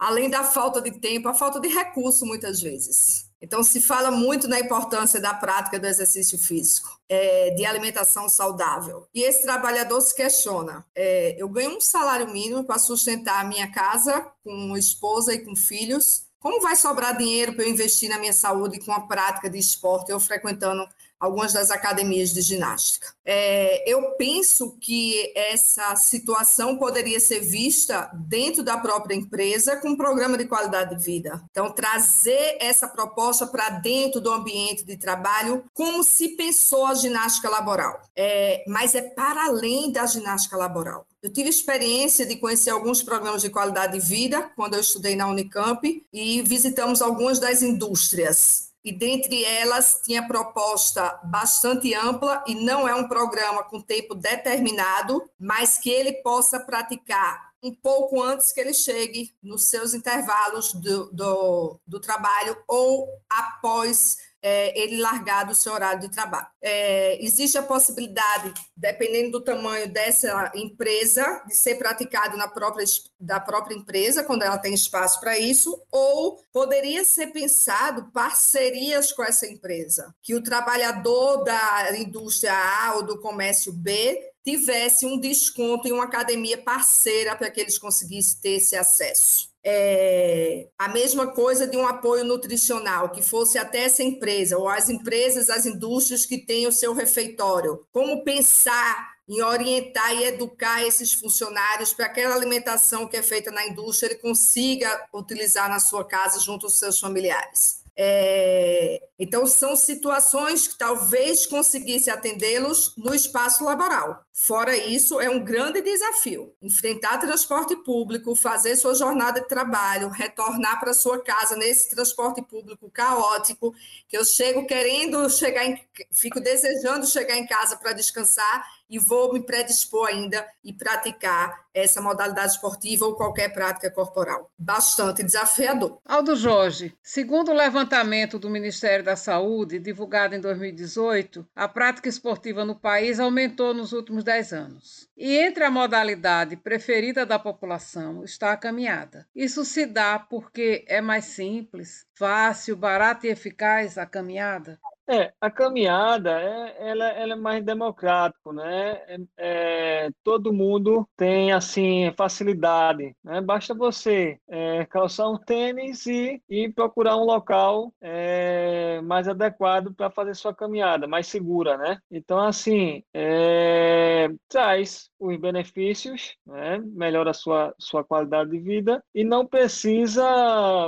além 0.01 0.31
da 0.31 0.43
falta 0.43 0.81
de 0.81 0.91
tempo, 0.99 1.29
a 1.29 1.33
falta 1.33 1.59
de 1.59 1.67
recurso, 1.67 2.25
muitas 2.25 2.59
vezes. 2.59 3.29
Então, 3.39 3.61
se 3.61 3.79
fala 3.79 4.09
muito 4.09 4.47
na 4.47 4.59
importância 4.59 5.21
da 5.21 5.31
prática 5.31 5.79
do 5.79 5.85
exercício 5.85 6.39
físico, 6.39 6.99
é, 7.07 7.51
de 7.51 7.63
alimentação 7.65 8.27
saudável. 8.27 9.07
E 9.13 9.21
esse 9.21 9.43
trabalhador 9.43 10.01
se 10.01 10.15
questiona: 10.15 10.83
é, 10.95 11.35
eu 11.37 11.47
ganho 11.47 11.77
um 11.77 11.81
salário 11.81 12.27
mínimo 12.31 12.63
para 12.63 12.79
sustentar 12.79 13.41
a 13.41 13.47
minha 13.47 13.71
casa 13.71 14.25
com 14.43 14.75
esposa 14.75 15.35
e 15.35 15.45
com 15.45 15.55
filhos. 15.55 16.23
Como 16.39 16.61
vai 16.61 16.75
sobrar 16.75 17.15
dinheiro 17.15 17.53
para 17.53 17.65
eu 17.65 17.69
investir 17.69 18.09
na 18.09 18.17
minha 18.17 18.33
saúde 18.33 18.83
com 18.83 18.91
a 18.91 19.01
prática 19.01 19.47
de 19.47 19.59
esporte, 19.59 20.11
eu 20.11 20.19
frequentando 20.19 20.83
algumas 21.21 21.53
das 21.53 21.69
academias 21.69 22.33
de 22.33 22.41
ginástica. 22.41 23.13
É, 23.23 23.89
eu 23.89 24.15
penso 24.17 24.75
que 24.81 25.31
essa 25.35 25.95
situação 25.95 26.77
poderia 26.77 27.19
ser 27.19 27.41
vista 27.41 28.09
dentro 28.15 28.63
da 28.63 28.79
própria 28.79 29.13
empresa 29.13 29.77
com 29.77 29.89
um 29.89 29.95
programa 29.95 30.35
de 30.35 30.45
qualidade 30.45 30.97
de 30.97 31.03
vida. 31.03 31.39
Então, 31.51 31.71
trazer 31.71 32.57
essa 32.59 32.87
proposta 32.87 33.45
para 33.45 33.69
dentro 33.69 34.19
do 34.19 34.31
ambiente 34.31 34.83
de 34.83 34.97
trabalho, 34.97 35.63
como 35.75 36.03
se 36.03 36.29
pensou 36.29 36.87
a 36.87 36.95
ginástica 36.95 37.47
laboral. 37.47 38.01
É, 38.15 38.63
mas 38.67 38.95
é 38.95 39.01
para 39.01 39.45
além 39.45 39.91
da 39.91 40.07
ginástica 40.07 40.57
laboral. 40.57 41.05
Eu 41.21 41.31
tive 41.31 41.49
experiência 41.49 42.25
de 42.25 42.37
conhecer 42.37 42.71
alguns 42.71 43.03
programas 43.03 43.43
de 43.43 43.49
qualidade 43.51 43.93
de 43.93 43.99
vida 44.03 44.51
quando 44.55 44.73
eu 44.73 44.79
estudei 44.79 45.15
na 45.15 45.27
Unicamp 45.27 46.03
e 46.11 46.41
visitamos 46.41 46.99
algumas 46.99 47.37
das 47.37 47.61
indústrias 47.61 48.70
e 48.83 48.91
dentre 48.91 49.43
elas 49.43 50.01
tinha 50.03 50.27
proposta 50.27 51.19
bastante 51.23 51.93
ampla 51.93 52.43
e 52.47 52.55
não 52.55 52.87
é 52.87 52.95
um 52.95 53.07
programa 53.07 53.63
com 53.63 53.79
tempo 53.79 54.15
determinado, 54.15 55.29
mas 55.39 55.77
que 55.77 55.89
ele 55.89 56.13
possa 56.23 56.59
praticar 56.59 57.51
um 57.63 57.73
pouco 57.73 58.21
antes 58.21 58.51
que 58.51 58.59
ele 58.59 58.73
chegue 58.73 59.35
nos 59.41 59.69
seus 59.69 59.93
intervalos 59.93 60.73
do, 60.73 61.11
do, 61.11 61.79
do 61.85 61.99
trabalho 61.99 62.57
ou 62.67 63.07
após 63.29 64.17
é, 64.41 64.77
ele 64.79 65.01
largar 65.01 65.45
do 65.45 65.53
seu 65.53 65.73
horário 65.73 66.01
de 66.01 66.09
trabalho. 66.09 66.47
É, 66.61 67.23
existe 67.23 67.57
a 67.57 67.63
possibilidade, 67.63 68.53
dependendo 68.75 69.31
do 69.31 69.41
tamanho 69.41 69.91
dessa 69.91 70.51
empresa, 70.55 71.43
de 71.47 71.55
ser 71.55 71.75
praticado 71.75 72.35
na 72.37 72.47
própria, 72.47 72.85
da 73.19 73.39
própria 73.39 73.75
empresa, 73.75 74.23
quando 74.23 74.43
ela 74.43 74.57
tem 74.57 74.73
espaço 74.73 75.19
para 75.19 75.37
isso, 75.37 75.81
ou 75.91 76.37
poderia 76.51 77.03
ser 77.03 77.27
pensado 77.27 78.11
parcerias 78.11 79.11
com 79.11 79.23
essa 79.23 79.47
empresa, 79.47 80.13
que 80.21 80.35
o 80.35 80.43
trabalhador 80.43 81.43
da 81.43 81.97
indústria 81.97 82.53
A 82.53 82.95
ou 82.95 83.03
do 83.03 83.19
comércio 83.19 83.71
B 83.71 84.31
tivesse 84.43 85.05
um 85.05 85.19
desconto 85.19 85.87
em 85.87 85.91
uma 85.91 86.05
academia 86.05 86.57
parceira 86.57 87.35
para 87.35 87.49
que 87.51 87.61
eles 87.61 87.77
conseguissem 87.77 88.39
ter 88.41 88.49
esse 88.53 88.75
acesso. 88.75 89.50
É, 89.63 90.67
a 90.77 90.87
mesma 90.89 91.27
coisa 91.27 91.67
de 91.67 91.77
um 91.77 91.85
apoio 91.87 92.23
nutricional, 92.23 93.11
que 93.11 93.21
fosse 93.21 93.57
até 93.57 93.83
essa 93.83 94.01
empresa, 94.01 94.57
ou 94.57 94.67
as 94.67 94.89
empresas, 94.89 95.49
as 95.49 95.65
indústrias 95.65 96.25
que 96.25 96.39
têm 96.39 96.65
o 96.67 96.71
seu 96.71 96.93
refeitório. 96.93 97.85
Como 97.91 98.23
pensar 98.23 99.11
em 99.29 99.41
orientar 99.41 100.13
e 100.13 100.25
educar 100.25 100.83
esses 100.83 101.13
funcionários 101.13 101.93
para 101.93 102.07
aquela 102.07 102.35
alimentação 102.35 103.07
que 103.07 103.15
é 103.15 103.23
feita 103.23 103.49
na 103.49 103.65
indústria 103.65 104.07
ele 104.07 104.19
consiga 104.19 105.07
utilizar 105.13 105.69
na 105.69 105.79
sua 105.79 106.03
casa 106.03 106.39
junto 106.39 106.65
aos 106.65 106.77
seus 106.77 106.99
familiares. 106.99 107.81
É, 107.95 108.90
então, 109.23 109.45
são 109.45 109.75
situações 109.75 110.67
que 110.67 110.75
talvez 110.75 111.45
conseguisse 111.45 112.09
atendê-los 112.09 112.95
no 112.97 113.13
espaço 113.13 113.63
laboral. 113.63 114.25
Fora 114.33 114.75
isso, 114.75 115.21
é 115.21 115.29
um 115.29 115.45
grande 115.45 115.79
desafio. 115.79 116.51
Enfrentar 116.59 117.19
transporte 117.19 117.75
público, 117.75 118.35
fazer 118.35 118.75
sua 118.75 118.95
jornada 118.95 119.39
de 119.39 119.47
trabalho, 119.47 120.09
retornar 120.09 120.79
para 120.79 120.95
sua 120.95 121.21
casa 121.21 121.55
nesse 121.55 121.91
transporte 121.91 122.41
público 122.41 122.89
caótico, 122.89 123.75
que 124.07 124.17
eu 124.17 124.25
chego 124.25 124.65
querendo 124.65 125.29
chegar 125.29 125.65
em, 125.65 125.79
fico 126.11 126.39
desejando 126.39 127.05
chegar 127.05 127.37
em 127.37 127.45
casa 127.45 127.77
para 127.77 127.93
descansar 127.93 128.65
e 128.91 128.99
vou 128.99 129.31
me 129.31 129.39
predispor 129.39 130.09
ainda 130.09 130.45
e 130.61 130.73
praticar 130.73 131.65
essa 131.73 132.01
modalidade 132.01 132.51
esportiva 132.51 133.05
ou 133.05 133.15
qualquer 133.15 133.53
prática 133.53 133.89
corporal. 133.89 134.51
Bastante 134.59 135.23
desafiador. 135.23 135.97
Aldo 136.05 136.35
Jorge, 136.35 136.93
segundo 137.01 137.51
o 137.51 137.55
levantamento 137.55 138.37
do 138.37 138.49
Ministério 138.49 139.05
da 139.05 139.15
Saúde, 139.15 139.79
divulgado 139.79 140.35
em 140.35 140.41
2018, 140.41 141.47
a 141.55 141.69
prática 141.69 142.09
esportiva 142.09 142.65
no 142.65 142.75
país 142.75 143.17
aumentou 143.17 143.73
nos 143.73 143.93
últimos 143.93 144.25
10 144.25 144.51
anos. 144.51 145.09
E 145.15 145.37
entre 145.37 145.63
a 145.63 145.71
modalidade 145.71 146.57
preferida 146.57 147.25
da 147.25 147.39
população 147.39 148.25
está 148.25 148.51
a 148.51 148.57
caminhada. 148.57 149.25
Isso 149.33 149.63
se 149.63 149.85
dá 149.85 150.19
porque 150.19 150.83
é 150.87 150.99
mais 150.99 151.25
simples, 151.25 152.05
fácil, 152.15 152.75
barata 152.75 153.25
e 153.25 153.29
eficaz 153.29 153.97
a 153.97 154.05
caminhada? 154.05 154.77
É, 155.11 155.33
a 155.41 155.51
caminhada 155.51 156.41
é, 156.41 156.89
ela, 156.89 157.05
ela 157.09 157.33
é 157.33 157.35
mais 157.35 157.61
democrático, 157.65 158.53
né? 158.53 158.93
É, 159.37 160.05
é, 160.05 160.09
todo 160.23 160.53
mundo 160.53 161.05
tem 161.17 161.51
assim 161.51 162.13
facilidade, 162.15 163.13
né? 163.21 163.41
Basta 163.41 163.73
você 163.73 164.39
é, 164.47 164.85
calçar 164.85 165.29
um 165.29 165.37
tênis 165.37 166.05
e, 166.05 166.41
e 166.49 166.71
procurar 166.71 167.17
um 167.17 167.25
local 167.25 167.93
é, 167.99 169.01
mais 169.01 169.27
adequado 169.27 169.93
para 169.93 170.09
fazer 170.09 170.33
sua 170.33 170.55
caminhada, 170.55 171.07
mais 171.07 171.27
segura, 171.27 171.77
né? 171.77 171.99
Então 172.09 172.39
assim 172.39 173.03
é, 173.13 174.29
traz 174.47 175.11
os 175.19 175.37
benefícios, 175.37 176.35
né? 176.45 176.79
melhora 176.83 177.31
a 177.31 177.33
sua, 177.33 177.75
sua 177.77 178.03
qualidade 178.03 178.49
de 178.51 178.59
vida 178.59 179.03
e 179.13 179.23
não 179.23 179.45
precisa 179.45 180.23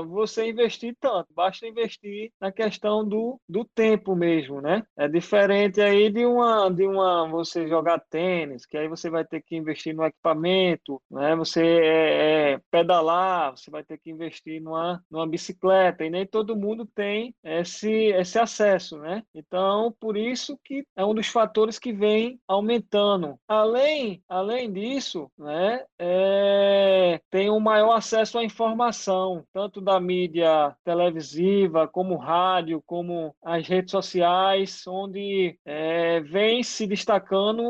você 0.07 0.49
investir 0.49 0.95
tanto, 0.99 1.27
basta 1.33 1.67
investir 1.67 2.31
na 2.39 2.51
questão 2.51 3.07
do, 3.07 3.39
do 3.47 3.63
tempo 3.63 4.12
tempo 4.13 4.15
mesmo, 4.15 4.61
né? 4.61 4.83
É 4.95 5.07
diferente 5.07 5.81
aí 5.81 6.09
de 6.09 6.25
uma 6.25 6.69
de 6.69 6.85
uma 6.85 7.27
você 7.27 7.67
jogar 7.67 7.99
tênis, 7.99 8.65
que 8.65 8.77
aí 8.77 8.87
você 8.87 9.09
vai 9.09 9.25
ter 9.25 9.41
que 9.41 9.55
investir 9.55 9.95
no 9.95 10.03
equipamento, 10.03 11.01
né? 11.09 11.35
Você 11.35 11.61
é, 11.61 12.53
é, 12.53 12.59
pedalar, 12.71 13.51
você 13.51 13.69
vai 13.69 13.83
ter 13.83 13.97
que 13.97 14.11
investir 14.11 14.61
numa 14.61 15.01
numa 15.09 15.27
bicicleta 15.27 16.05
e 16.05 16.09
nem 16.09 16.25
todo 16.25 16.55
mundo 16.55 16.85
tem 16.85 17.33
esse 17.43 17.91
esse 17.91 18.39
acesso, 18.39 18.97
né? 18.99 19.23
Então, 19.33 19.93
por 19.99 20.15
isso 20.15 20.57
que 20.63 20.85
é 20.95 21.05
um 21.05 21.13
dos 21.13 21.27
fatores 21.27 21.79
que 21.79 21.91
vem 21.91 22.39
aumentando. 22.47 23.37
Além 23.47 24.21
além 24.29 24.71
disso, 24.71 25.29
né? 25.37 25.83
É, 25.99 27.19
tem 27.29 27.49
um 27.49 27.59
maior 27.59 27.93
acesso 27.93 28.37
à 28.37 28.43
informação, 28.43 29.43
tanto 29.53 29.81
da 29.81 29.99
mídia 29.99 30.75
televisiva 30.83 31.87
como 31.87 32.15
rádio, 32.17 32.81
como 32.85 33.35
as 33.43 33.67
redes 33.67 33.92
sociais 33.93 34.83
onde 34.87 35.57
é, 35.63 36.19
vem 36.21 36.63
se 36.63 36.87
destacando 36.87 37.61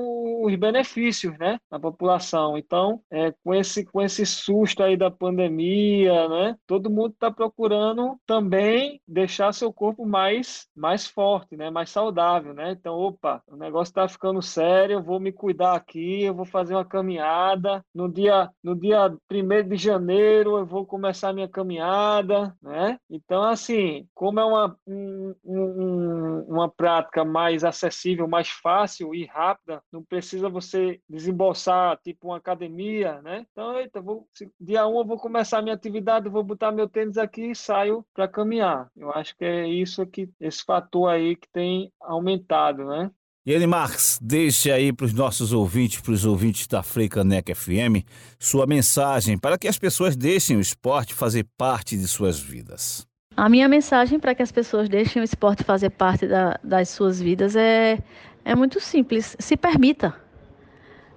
os 0.44 0.56
benefícios 0.56 1.38
né, 1.38 1.60
na 1.70 1.80
população. 1.80 2.58
Então, 2.58 3.02
é, 3.12 3.34
com, 3.44 3.54
esse, 3.54 3.86
com 3.86 4.02
esse 4.02 4.26
susto 4.26 4.82
aí 4.82 4.96
da 4.96 5.12
pandemia, 5.12 6.28
né, 6.30 6.56
todo 6.66 6.90
mundo 6.90 7.12
está 7.14 7.30
procurando 7.30 8.18
também 8.26 9.02
deixar 9.08 9.54
seu 9.54 9.72
corpo 9.74 10.06
mais, 10.06 10.68
mais 10.76 11.06
forte, 11.06 11.58
né, 11.58 11.70
mais 11.70 11.90
saudável. 11.90 12.54
Né? 12.54 12.72
Então, 12.72 12.96
opa, 12.96 13.42
o 13.48 13.56
negócio 13.56 13.92
está 13.92 14.08
ficando 14.08 14.42
sério, 14.42 14.96
eu 14.98 15.04
vou 15.04 15.20
me 15.20 15.32
cuidar 15.32 15.76
aqui, 15.76 16.24
eu 16.24 16.34
vou 16.34 16.46
fazer 16.46 16.76
uma 16.76 16.86
caminhada. 16.86 17.84
No 17.94 18.10
dia, 18.10 18.50
no 18.64 18.76
dia 18.76 19.14
1 19.32 19.68
de 19.68 19.76
janeiro, 19.76 20.58
eu 20.58 20.66
vou 20.66 20.86
começar 20.86 21.30
a 21.30 21.34
minha 21.34 21.48
caminhada. 21.48 22.56
Né? 22.62 22.98
Então, 23.10 23.44
assim, 23.44 24.08
como 24.14 24.40
é 24.40 24.46
uma, 24.46 24.78
um, 24.88 25.36
um 25.44 26.13
uma 26.48 26.70
prática 26.70 27.24
mais 27.26 27.64
acessível, 27.64 28.28
mais 28.28 28.50
fácil 28.50 29.14
e 29.14 29.26
rápida, 29.26 29.82
não 29.92 30.04
precisa 30.04 30.50
você 30.50 31.00
desembolsar 31.10 31.98
tipo 32.04 32.28
uma 32.28 32.38
academia, 32.38 33.22
né? 33.22 33.46
Então, 33.52 33.78
eita, 33.78 34.02
vou, 34.02 34.28
dia 34.60 34.88
1 34.88 34.94
um 34.94 35.00
eu 35.00 35.06
vou 35.06 35.18
começar 35.18 35.60
a 35.60 35.62
minha 35.62 35.76
atividade, 35.76 36.30
vou 36.30 36.44
botar 36.44 36.72
meu 36.72 36.88
tênis 36.88 37.18
aqui 37.18 37.52
e 37.52 37.56
saio 37.56 38.06
para 38.14 38.28
caminhar. 38.28 38.90
Eu 38.96 39.12
acho 39.12 39.36
que 39.36 39.46
é 39.46 39.68
isso 39.68 40.06
que 40.06 40.30
esse 40.40 40.64
fator 40.64 41.10
aí 41.10 41.36
que 41.36 41.48
tem 41.52 41.92
aumentado, 42.00 42.86
né? 42.86 43.12
E 43.46 43.52
ele, 43.52 43.68
Marx, 43.68 44.18
deixe 44.22 44.72
aí 44.72 44.94
para 44.94 45.06
os 45.06 45.14
nossos 45.14 45.52
ouvintes, 45.52 46.00
para 46.00 46.14
os 46.14 46.24
ouvintes 46.24 46.66
da 46.66 46.82
Freicaneca 46.82 47.54
FM, 47.54 48.08
sua 48.40 48.66
mensagem 48.66 49.38
para 49.38 49.58
que 49.58 49.68
as 49.68 49.78
pessoas 49.78 50.16
deixem 50.16 50.56
o 50.56 50.62
esporte 50.62 51.14
fazer 51.14 51.46
parte 51.58 51.98
de 51.98 52.08
suas 52.08 52.40
vidas. 52.40 53.06
A 53.36 53.50
minha 53.50 53.68
mensagem 53.68 54.20
para 54.20 54.36
que 54.36 54.44
as 54.44 54.52
pessoas 54.52 54.88
deixem 54.88 55.22
o 55.22 55.26
esporte 55.26 55.64
fazer 55.64 55.90
parte 55.90 56.28
da, 56.28 56.60
das 56.64 56.90
suas 56.90 57.20
vidas 57.20 57.56
é, 57.56 57.98
é 58.46 58.56
muito 58.56 58.80
simples. 58.80 59.36
Se 59.40 59.58
permita. 59.58 60.14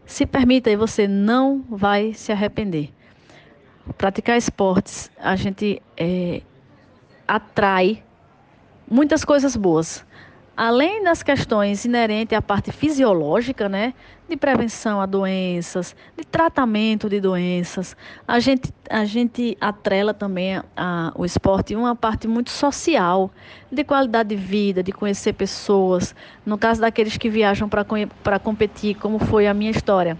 Se 0.06 0.24
permita 0.24 0.70
e 0.70 0.76
você 0.76 1.06
não 1.06 1.62
vai 1.68 2.14
se 2.14 2.32
arrepender. 2.32 2.90
Praticar 3.98 4.38
esportes, 4.38 5.10
a 5.18 5.36
gente 5.36 5.82
é, 5.96 6.42
atrai 7.28 8.02
muitas 8.88 9.24
coisas 9.24 9.54
boas 9.54 10.05
além 10.56 11.02
das 11.04 11.22
questões 11.22 11.84
inerentes 11.84 12.36
à 12.36 12.40
parte 12.40 12.72
fisiológica, 12.72 13.68
né, 13.68 13.92
de 14.28 14.36
prevenção 14.36 15.00
a 15.00 15.06
doenças, 15.06 15.94
de 16.16 16.24
tratamento 16.24 17.08
de 17.08 17.20
doenças, 17.20 17.94
a 18.26 18.40
gente, 18.40 18.72
a 18.88 19.04
gente 19.04 19.56
atrela 19.60 20.14
também 20.14 20.60
a, 20.76 21.12
o 21.14 21.24
esporte 21.24 21.76
uma 21.76 21.94
parte 21.94 22.26
muito 22.26 22.50
social, 22.50 23.30
de 23.70 23.84
qualidade 23.84 24.30
de 24.30 24.36
vida, 24.36 24.82
de 24.82 24.92
conhecer 24.92 25.34
pessoas, 25.34 26.14
no 26.44 26.56
caso 26.56 26.80
daqueles 26.80 27.18
que 27.18 27.28
viajam 27.28 27.68
para 27.68 28.38
competir, 28.38 28.96
como 28.96 29.18
foi 29.18 29.46
a 29.46 29.52
minha 29.52 29.70
história. 29.70 30.16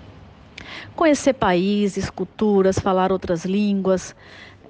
Conhecer 0.95 1.33
países, 1.33 2.11
culturas, 2.11 2.79
falar 2.79 3.11
outras 3.11 3.45
línguas, 3.45 4.15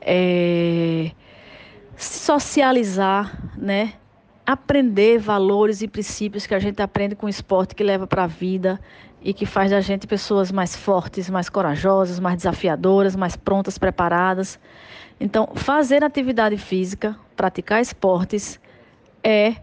é, 0.00 1.10
socializar, 1.96 3.36
né? 3.56 3.94
Aprender 4.46 5.18
valores 5.18 5.82
e 5.82 5.88
princípios 5.88 6.46
que 6.46 6.54
a 6.54 6.58
gente 6.58 6.80
aprende 6.80 7.16
com 7.16 7.26
o 7.26 7.28
esporte 7.28 7.74
que 7.74 7.82
leva 7.82 8.06
para 8.06 8.24
a 8.24 8.26
vida 8.28 8.80
e 9.20 9.34
que 9.34 9.44
faz 9.44 9.72
da 9.72 9.80
gente 9.80 10.06
pessoas 10.06 10.52
mais 10.52 10.76
fortes, 10.76 11.28
mais 11.28 11.48
corajosas, 11.48 12.20
mais 12.20 12.36
desafiadoras, 12.36 13.16
mais 13.16 13.34
prontas, 13.34 13.76
preparadas. 13.76 14.60
Então, 15.18 15.48
fazer 15.56 16.04
atividade 16.04 16.56
física, 16.56 17.16
praticar 17.34 17.82
esportes 17.82 18.60
é 19.24 19.56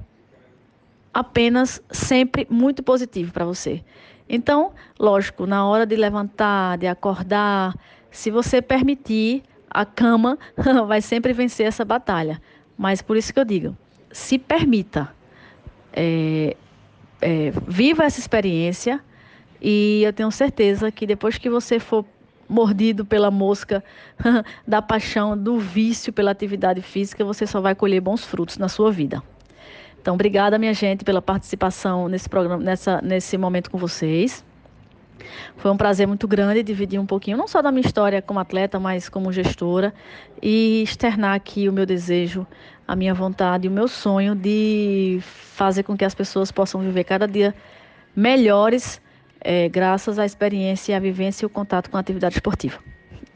apenas 1.14 1.82
sempre 1.90 2.46
muito 2.50 2.84
positivo 2.84 3.32
para 3.32 3.46
você. 3.46 3.82
Então, 4.28 4.74
lógico, 5.00 5.46
na 5.46 5.66
hora 5.66 5.86
de 5.86 5.96
levantar, 5.96 6.78
de 6.78 6.88
acordar, 6.88 7.74
se 8.12 8.30
você 8.30 8.62
permitir, 8.62 9.44
a 9.70 9.86
cama 9.86 10.38
vai 10.88 11.02
sempre 11.02 11.32
vencer 11.32 11.68
essa 11.68 11.86
batalha. 11.86 12.42
Mas 12.78 13.02
por 13.02 13.16
isso 13.16 13.34
que 13.34 13.40
eu 13.40 13.46
digo, 13.46 13.78
se 14.14 14.38
permita, 14.38 15.14
é, 15.92 16.56
é, 17.20 17.52
viva 17.68 18.04
essa 18.04 18.20
experiência 18.20 19.04
e 19.62 20.04
eu 20.04 20.14
tenho 20.14 20.32
certeza 20.32 20.92
que 20.92 21.06
depois 21.06 21.38
que 21.38 21.50
você 21.50 21.80
for 21.80 22.06
mordido 22.48 23.04
pela 23.04 23.32
mosca 23.32 23.84
da 24.68 24.82
paixão, 24.82 25.38
do 25.38 25.58
vício 25.58 26.14
pela 26.14 26.32
atividade 26.32 26.82
física, 26.82 27.26
você 27.26 27.48
só 27.48 27.60
vai 27.60 27.74
colher 27.74 28.00
bons 28.00 28.24
frutos 28.24 28.58
na 28.58 28.70
sua 28.70 28.92
vida. 28.92 29.22
Então, 30.00 30.14
obrigada, 30.16 30.60
minha 30.60 30.74
gente, 30.74 31.04
pela 31.04 31.22
participação 31.22 32.08
nesse 32.08 32.30
programa, 32.30 32.62
nessa, 32.62 33.02
nesse 33.02 33.38
momento 33.38 33.72
com 33.72 33.78
vocês. 33.78 34.46
Foi 35.56 35.72
um 35.72 35.78
prazer 35.78 36.06
muito 36.08 36.28
grande 36.28 36.62
dividir 36.62 37.00
um 37.00 37.06
pouquinho, 37.06 37.38
não 37.38 37.48
só 37.48 37.62
da 37.62 37.72
minha 37.72 37.86
história 37.86 38.22
como 38.22 38.40
atleta, 38.40 38.80
mas 38.80 39.08
como 39.08 39.32
gestora, 39.32 39.94
e 40.42 40.84
externar 40.84 41.36
aqui 41.36 41.70
o 41.70 41.74
meu 41.74 41.86
desejo, 41.86 42.46
a 42.88 42.96
minha 42.96 43.14
vontade, 43.14 43.68
o 43.68 43.72
meu 43.72 43.88
sonho 43.88 44.36
de 44.36 45.20
fazer 45.22 45.84
com 45.84 45.96
que 45.96 46.06
as 46.06 46.14
pessoas 46.14 46.52
possam 46.52 46.82
viver 46.82 47.04
cada 47.04 47.28
dia 47.28 47.54
melhores, 48.16 49.02
é, 49.40 49.68
graças 49.70 50.20
à 50.20 50.26
experiência, 50.26 50.96
à 50.96 51.00
vivência 51.00 51.46
e 51.46 51.48
o 51.48 51.50
contato 51.50 51.90
com 51.90 51.98
a 51.98 52.00
atividade 52.00 52.36
esportiva. 52.36 52.80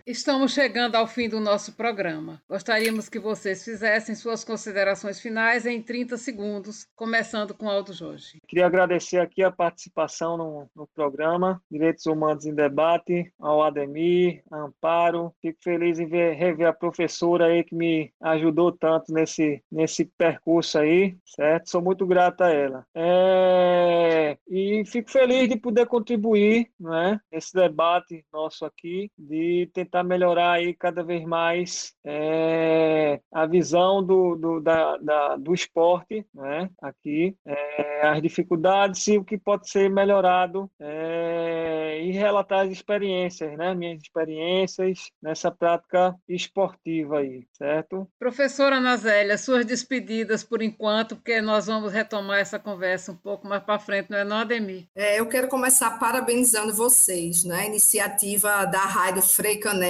Estamos 0.07 0.53
chegando 0.53 0.95
ao 0.95 1.05
fim 1.05 1.27
do 1.27 1.37
nosso 1.37 1.75
programa. 1.75 2.41
Gostaríamos 2.49 3.09
que 3.09 3.19
vocês 3.19 3.65
fizessem 3.65 4.15
suas 4.15 4.41
considerações 4.41 5.19
finais 5.19 5.65
em 5.65 5.81
30 5.81 6.15
segundos, 6.15 6.87
começando 6.95 7.53
com 7.53 7.69
Aldo 7.69 7.91
Jorge. 7.91 8.39
Queria 8.47 8.67
agradecer 8.67 9.19
aqui 9.19 9.43
a 9.43 9.51
participação 9.51 10.37
no, 10.37 10.69
no 10.73 10.87
programa 10.95 11.61
Direitos 11.69 12.05
Humanos 12.05 12.45
em 12.45 12.55
Debate, 12.55 13.33
ao 13.37 13.61
Ademir, 13.61 14.43
Amparo. 14.49 15.33
Fico 15.41 15.59
feliz 15.61 15.99
em 15.99 16.07
ver, 16.07 16.35
rever 16.35 16.69
a 16.69 16.73
professora 16.73 17.47
aí 17.47 17.65
que 17.65 17.75
me 17.75 18.09
ajudou 18.21 18.71
tanto 18.71 19.11
nesse, 19.11 19.61
nesse 19.69 20.05
percurso 20.05 20.79
aí, 20.79 21.17
certo? 21.25 21.69
Sou 21.69 21.81
muito 21.81 22.07
grato 22.07 22.45
a 22.45 22.49
ela. 22.49 22.85
É... 22.95 24.37
E 24.47 24.85
fico 24.85 25.11
feliz 25.11 25.49
de 25.49 25.57
poder 25.57 25.85
contribuir 25.85 26.71
né, 26.79 27.19
nesse 27.29 27.53
debate 27.53 28.25
nosso 28.31 28.63
aqui, 28.63 29.11
de 29.17 29.69
tentar 29.73 29.96
tentar 29.97 30.03
melhorar 30.03 30.53
aí 30.53 30.73
cada 30.73 31.03
vez 31.03 31.23
mais 31.25 31.93
é, 32.05 33.19
a 33.31 33.45
visão 33.45 34.03
do, 34.03 34.35
do, 34.35 34.59
da, 34.59 34.97
da, 34.97 35.35
do 35.35 35.53
esporte 35.53 36.25
né, 36.33 36.69
aqui, 36.81 37.35
é, 37.45 38.07
as 38.07 38.21
dificuldades 38.21 39.05
e 39.07 39.17
o 39.17 39.23
que 39.23 39.37
pode 39.37 39.69
ser 39.69 39.89
melhorado 39.89 40.69
é, 40.79 42.01
e 42.03 42.11
relatar 42.11 42.65
as 42.65 42.71
experiências, 42.71 43.57
né, 43.57 43.73
minhas 43.73 44.01
experiências 44.01 45.09
nessa 45.21 45.51
prática 45.51 46.15
esportiva 46.27 47.19
aí, 47.19 47.45
certo? 47.53 48.07
Professora 48.19 48.79
Nazélia, 48.79 49.37
suas 49.37 49.65
despedidas 49.65 50.43
por 50.43 50.61
enquanto, 50.61 51.15
porque 51.15 51.41
nós 51.41 51.67
vamos 51.67 51.91
retomar 51.91 52.39
essa 52.39 52.59
conversa 52.59 53.11
um 53.11 53.15
pouco 53.15 53.47
mais 53.47 53.63
para 53.63 53.79
frente, 53.79 54.09
não 54.09 54.17
é 54.17 54.23
não, 54.23 54.37
Ademir? 54.37 54.87
É, 54.95 55.19
eu 55.19 55.27
quero 55.27 55.47
começar 55.47 55.99
parabenizando 55.99 56.73
vocês, 56.73 57.43
né, 57.43 57.61
a 57.61 57.65
iniciativa 57.65 58.65
da 58.65 58.79
Rádio 58.79 59.21
Frei 59.21 59.57
Caneca 59.57 59.86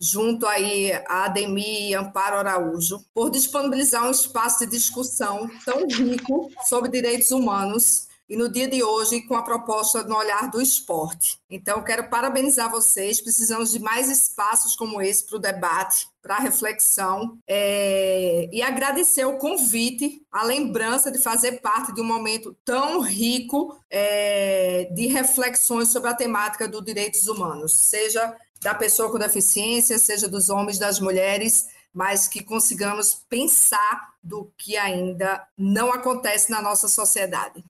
junto 0.00 0.46
aí 0.46 0.92
a 1.08 1.24
Ademir 1.24 1.90
e 1.90 1.94
Amparo 1.94 2.36
Araújo, 2.36 3.04
por 3.14 3.30
disponibilizar 3.30 4.06
um 4.06 4.10
espaço 4.10 4.60
de 4.60 4.70
discussão 4.70 5.50
tão 5.64 5.86
rico 5.86 6.50
sobre 6.66 6.90
direitos 6.90 7.30
humanos 7.30 8.06
e 8.28 8.36
no 8.36 8.48
dia 8.48 8.66
de 8.66 8.82
hoje 8.82 9.22
com 9.22 9.36
a 9.36 9.42
proposta 9.42 10.02
no 10.02 10.16
olhar 10.16 10.50
do 10.50 10.60
esporte. 10.60 11.38
Então, 11.48 11.82
quero 11.82 12.10
parabenizar 12.10 12.70
vocês. 12.70 13.20
Precisamos 13.20 13.70
de 13.70 13.78
mais 13.78 14.10
espaços 14.10 14.74
como 14.74 15.00
esse 15.00 15.24
para 15.24 15.36
o 15.36 15.40
debate, 15.40 16.08
para 16.20 16.36
a 16.36 16.40
reflexão 16.40 17.38
é... 17.46 18.48
e 18.52 18.60
agradecer 18.62 19.24
o 19.24 19.38
convite, 19.38 20.22
a 20.30 20.42
lembrança 20.42 21.10
de 21.10 21.20
fazer 21.20 21.60
parte 21.60 21.94
de 21.94 22.00
um 22.00 22.04
momento 22.04 22.56
tão 22.64 23.00
rico 23.00 23.78
é... 23.88 24.88
de 24.92 25.06
reflexões 25.06 25.92
sobre 25.92 26.10
a 26.10 26.14
temática 26.14 26.66
dos 26.66 26.84
direitos 26.84 27.28
humanos, 27.28 27.74
seja 27.74 28.36
da 28.60 28.74
pessoa 28.74 29.10
com 29.10 29.18
deficiência, 29.18 29.98
seja 29.98 30.28
dos 30.28 30.48
homens, 30.48 30.78
das 30.78 30.98
mulheres, 31.00 31.66
mas 31.92 32.28
que 32.28 32.42
consigamos 32.42 33.14
pensar 33.28 34.14
do 34.22 34.52
que 34.58 34.76
ainda 34.76 35.46
não 35.56 35.92
acontece 35.92 36.50
na 36.50 36.60
nossa 36.60 36.88
sociedade. 36.88 37.64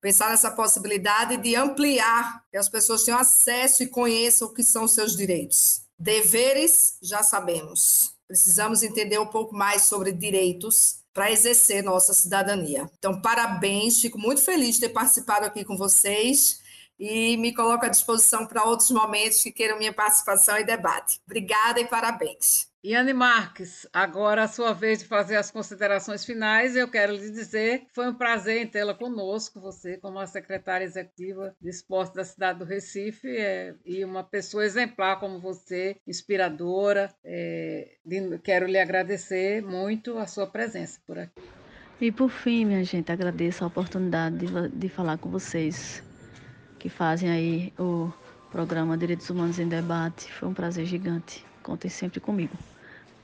Pensar 0.00 0.30
nessa 0.30 0.50
possibilidade 0.50 1.36
de 1.36 1.56
ampliar, 1.56 2.44
que 2.50 2.56
as 2.56 2.68
pessoas 2.68 3.04
tenham 3.04 3.18
acesso 3.18 3.82
e 3.82 3.88
conheçam 3.88 4.48
o 4.48 4.54
que 4.54 4.62
são 4.62 4.84
os 4.84 4.94
seus 4.94 5.16
direitos. 5.16 5.82
Deveres, 5.98 6.96
já 7.02 7.22
sabemos. 7.22 8.14
Precisamos 8.26 8.82
entender 8.82 9.18
um 9.18 9.26
pouco 9.26 9.54
mais 9.54 9.82
sobre 9.82 10.12
direitos 10.12 11.00
para 11.12 11.32
exercer 11.32 11.82
nossa 11.82 12.14
cidadania. 12.14 12.88
Então, 12.98 13.20
parabéns, 13.20 14.00
fico 14.00 14.18
muito 14.18 14.40
feliz 14.40 14.76
de 14.76 14.82
ter 14.82 14.90
participado 14.90 15.46
aqui 15.46 15.64
com 15.64 15.76
vocês 15.76 16.60
e 16.98 17.36
me 17.36 17.54
coloco 17.54 17.86
à 17.86 17.88
disposição 17.88 18.46
para 18.46 18.64
outros 18.64 18.90
momentos 18.90 19.42
que 19.42 19.52
queiram 19.52 19.78
minha 19.78 19.92
participação 19.92 20.58
e 20.58 20.64
debate. 20.64 21.20
Obrigada 21.26 21.80
e 21.80 21.86
parabéns. 21.86 22.68
Iane 22.84 23.12
Marques, 23.12 23.88
agora 23.92 24.44
a 24.44 24.48
sua 24.48 24.72
vez 24.72 25.00
de 25.00 25.04
fazer 25.04 25.36
as 25.36 25.50
considerações 25.50 26.24
finais. 26.24 26.76
Eu 26.76 26.88
quero 26.88 27.12
lhe 27.12 27.30
dizer 27.30 27.80
que 27.80 27.86
foi 27.92 28.08
um 28.08 28.14
prazer 28.14 28.62
em 28.62 28.66
tê-la 28.68 28.94
conosco, 28.94 29.60
você, 29.60 29.96
como 29.96 30.18
a 30.18 30.26
secretária 30.26 30.84
executiva 30.84 31.54
de 31.60 31.68
esporte 31.68 32.14
da 32.14 32.24
cidade 32.24 32.60
do 32.60 32.64
Recife, 32.64 33.28
é, 33.36 33.74
e 33.84 34.04
uma 34.04 34.22
pessoa 34.22 34.64
exemplar 34.64 35.18
como 35.18 35.40
você, 35.40 35.96
inspiradora. 36.06 37.12
É, 37.24 37.96
quero 38.44 38.66
lhe 38.66 38.78
agradecer 38.78 39.60
muito 39.60 40.16
a 40.16 40.26
sua 40.28 40.46
presença 40.46 41.00
por 41.04 41.18
aqui. 41.18 41.42
E 42.00 42.12
por 42.12 42.30
fim, 42.30 42.64
minha 42.64 42.84
gente, 42.84 43.10
agradeço 43.10 43.64
a 43.64 43.66
oportunidade 43.66 44.38
de, 44.38 44.68
de 44.68 44.88
falar 44.88 45.18
com 45.18 45.28
vocês 45.28 46.00
que 46.78 46.88
fazem 46.88 47.30
aí 47.30 47.72
o 47.78 48.10
programa 48.50 48.96
Direitos 48.96 49.28
Humanos 49.28 49.58
em 49.58 49.68
Debate. 49.68 50.32
Foi 50.32 50.48
um 50.48 50.54
prazer 50.54 50.86
gigante. 50.86 51.44
Contem 51.62 51.90
sempre 51.90 52.20
comigo. 52.20 52.56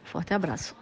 Forte 0.04 0.34
abraço. 0.34 0.74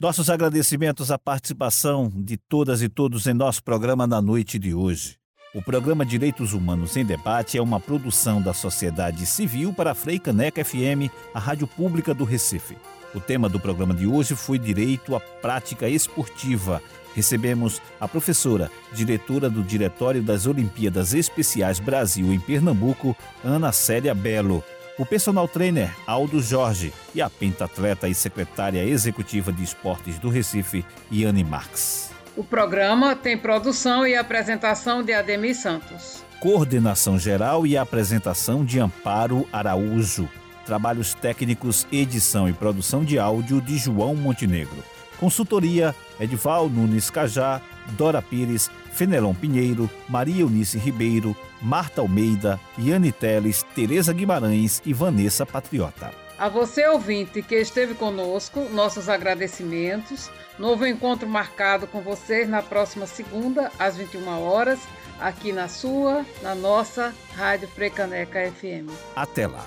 Nossos 0.00 0.28
agradecimentos 0.28 1.10
à 1.10 1.18
participação 1.18 2.12
de 2.14 2.36
todas 2.36 2.82
e 2.82 2.88
todos 2.88 3.26
em 3.26 3.32
nosso 3.32 3.64
programa 3.64 4.06
na 4.06 4.20
noite 4.20 4.58
de 4.58 4.74
hoje. 4.74 5.16
O 5.54 5.62
programa 5.62 6.04
Direitos 6.04 6.52
Humanos 6.52 6.98
em 6.98 7.04
Debate 7.04 7.56
é 7.56 7.62
uma 7.62 7.80
produção 7.80 8.42
da 8.42 8.52
sociedade 8.52 9.24
civil 9.24 9.72
para 9.72 9.92
a 9.92 9.94
Frei 9.94 10.18
Caneca 10.18 10.62
FM, 10.62 11.10
a 11.32 11.38
rádio 11.38 11.66
pública 11.66 12.12
do 12.12 12.24
Recife. 12.24 12.76
O 13.14 13.20
tema 13.20 13.48
do 13.48 13.58
programa 13.58 13.94
de 13.94 14.06
hoje 14.06 14.34
foi 14.34 14.58
Direito 14.58 15.16
à 15.16 15.20
Prática 15.20 15.88
Esportiva 15.88 16.82
recebemos 17.16 17.80
a 17.98 18.06
professora, 18.06 18.70
diretora 18.92 19.48
do 19.48 19.62
Diretório 19.62 20.22
das 20.22 20.46
Olimpíadas 20.46 21.14
Especiais 21.14 21.80
Brasil 21.80 22.30
em 22.30 22.38
Pernambuco, 22.38 23.16
Ana 23.42 23.72
Célia 23.72 24.14
Belo, 24.14 24.62
o 24.98 25.06
personal 25.06 25.48
trainer 25.48 25.90
Aldo 26.06 26.42
Jorge 26.42 26.92
e 27.14 27.22
a 27.22 27.30
pentatleta 27.30 28.06
e 28.06 28.14
secretária 28.14 28.84
executiva 28.84 29.50
de 29.50 29.64
esportes 29.64 30.18
do 30.18 30.28
Recife, 30.28 30.84
Iane 31.10 31.42
Marx. 31.42 32.10
O 32.36 32.44
programa 32.44 33.16
tem 33.16 33.38
produção 33.38 34.06
e 34.06 34.14
apresentação 34.14 35.02
de 35.02 35.14
Ademir 35.14 35.56
Santos. 35.56 36.22
Coordenação 36.38 37.18
geral 37.18 37.66
e 37.66 37.78
apresentação 37.78 38.62
de 38.62 38.78
Amparo 38.78 39.48
Araújo. 39.50 40.28
Trabalhos 40.66 41.14
técnicos, 41.14 41.86
edição 41.90 42.46
e 42.46 42.52
produção 42.52 43.02
de 43.02 43.18
áudio 43.18 43.58
de 43.62 43.78
João 43.78 44.14
Montenegro. 44.14 44.84
Consultoria 45.18 45.94
Edval 46.20 46.68
Nunes 46.68 47.10
Cajá, 47.10 47.60
Dora 47.92 48.22
Pires, 48.22 48.70
Fenelon 48.92 49.34
Pinheiro, 49.34 49.90
Maria 50.08 50.42
Eunice 50.42 50.78
Ribeiro, 50.78 51.36
Marta 51.60 52.00
Almeida, 52.00 52.58
Yane 52.78 53.12
Teles, 53.12 53.64
Tereza 53.74 54.12
Guimarães 54.12 54.80
e 54.84 54.92
Vanessa 54.92 55.44
Patriota. 55.44 56.12
A 56.38 56.48
você, 56.50 56.86
ouvinte, 56.86 57.40
que 57.40 57.54
esteve 57.54 57.94
conosco, 57.94 58.68
nossos 58.70 59.08
agradecimentos. 59.08 60.30
Novo 60.58 60.86
encontro 60.86 61.26
marcado 61.26 61.86
com 61.86 62.02
vocês 62.02 62.48
na 62.48 62.62
próxima 62.62 63.06
segunda, 63.06 63.72
às 63.78 63.96
21 63.96 64.42
horas, 64.42 64.78
aqui 65.18 65.50
na 65.50 65.66
sua, 65.68 66.26
na 66.42 66.54
nossa 66.54 67.14
Rádio 67.34 67.68
Frecaneca 67.68 68.52
FM. 68.52 68.90
Até 69.14 69.46
lá. 69.46 69.66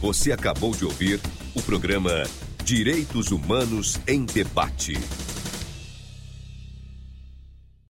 Você 0.00 0.32
acabou 0.32 0.72
de 0.72 0.84
ouvir 0.84 1.20
o 1.54 1.62
programa 1.62 2.24
Direitos 2.70 3.32
Humanos 3.32 3.98
em 4.06 4.24
Debate. 4.24 4.96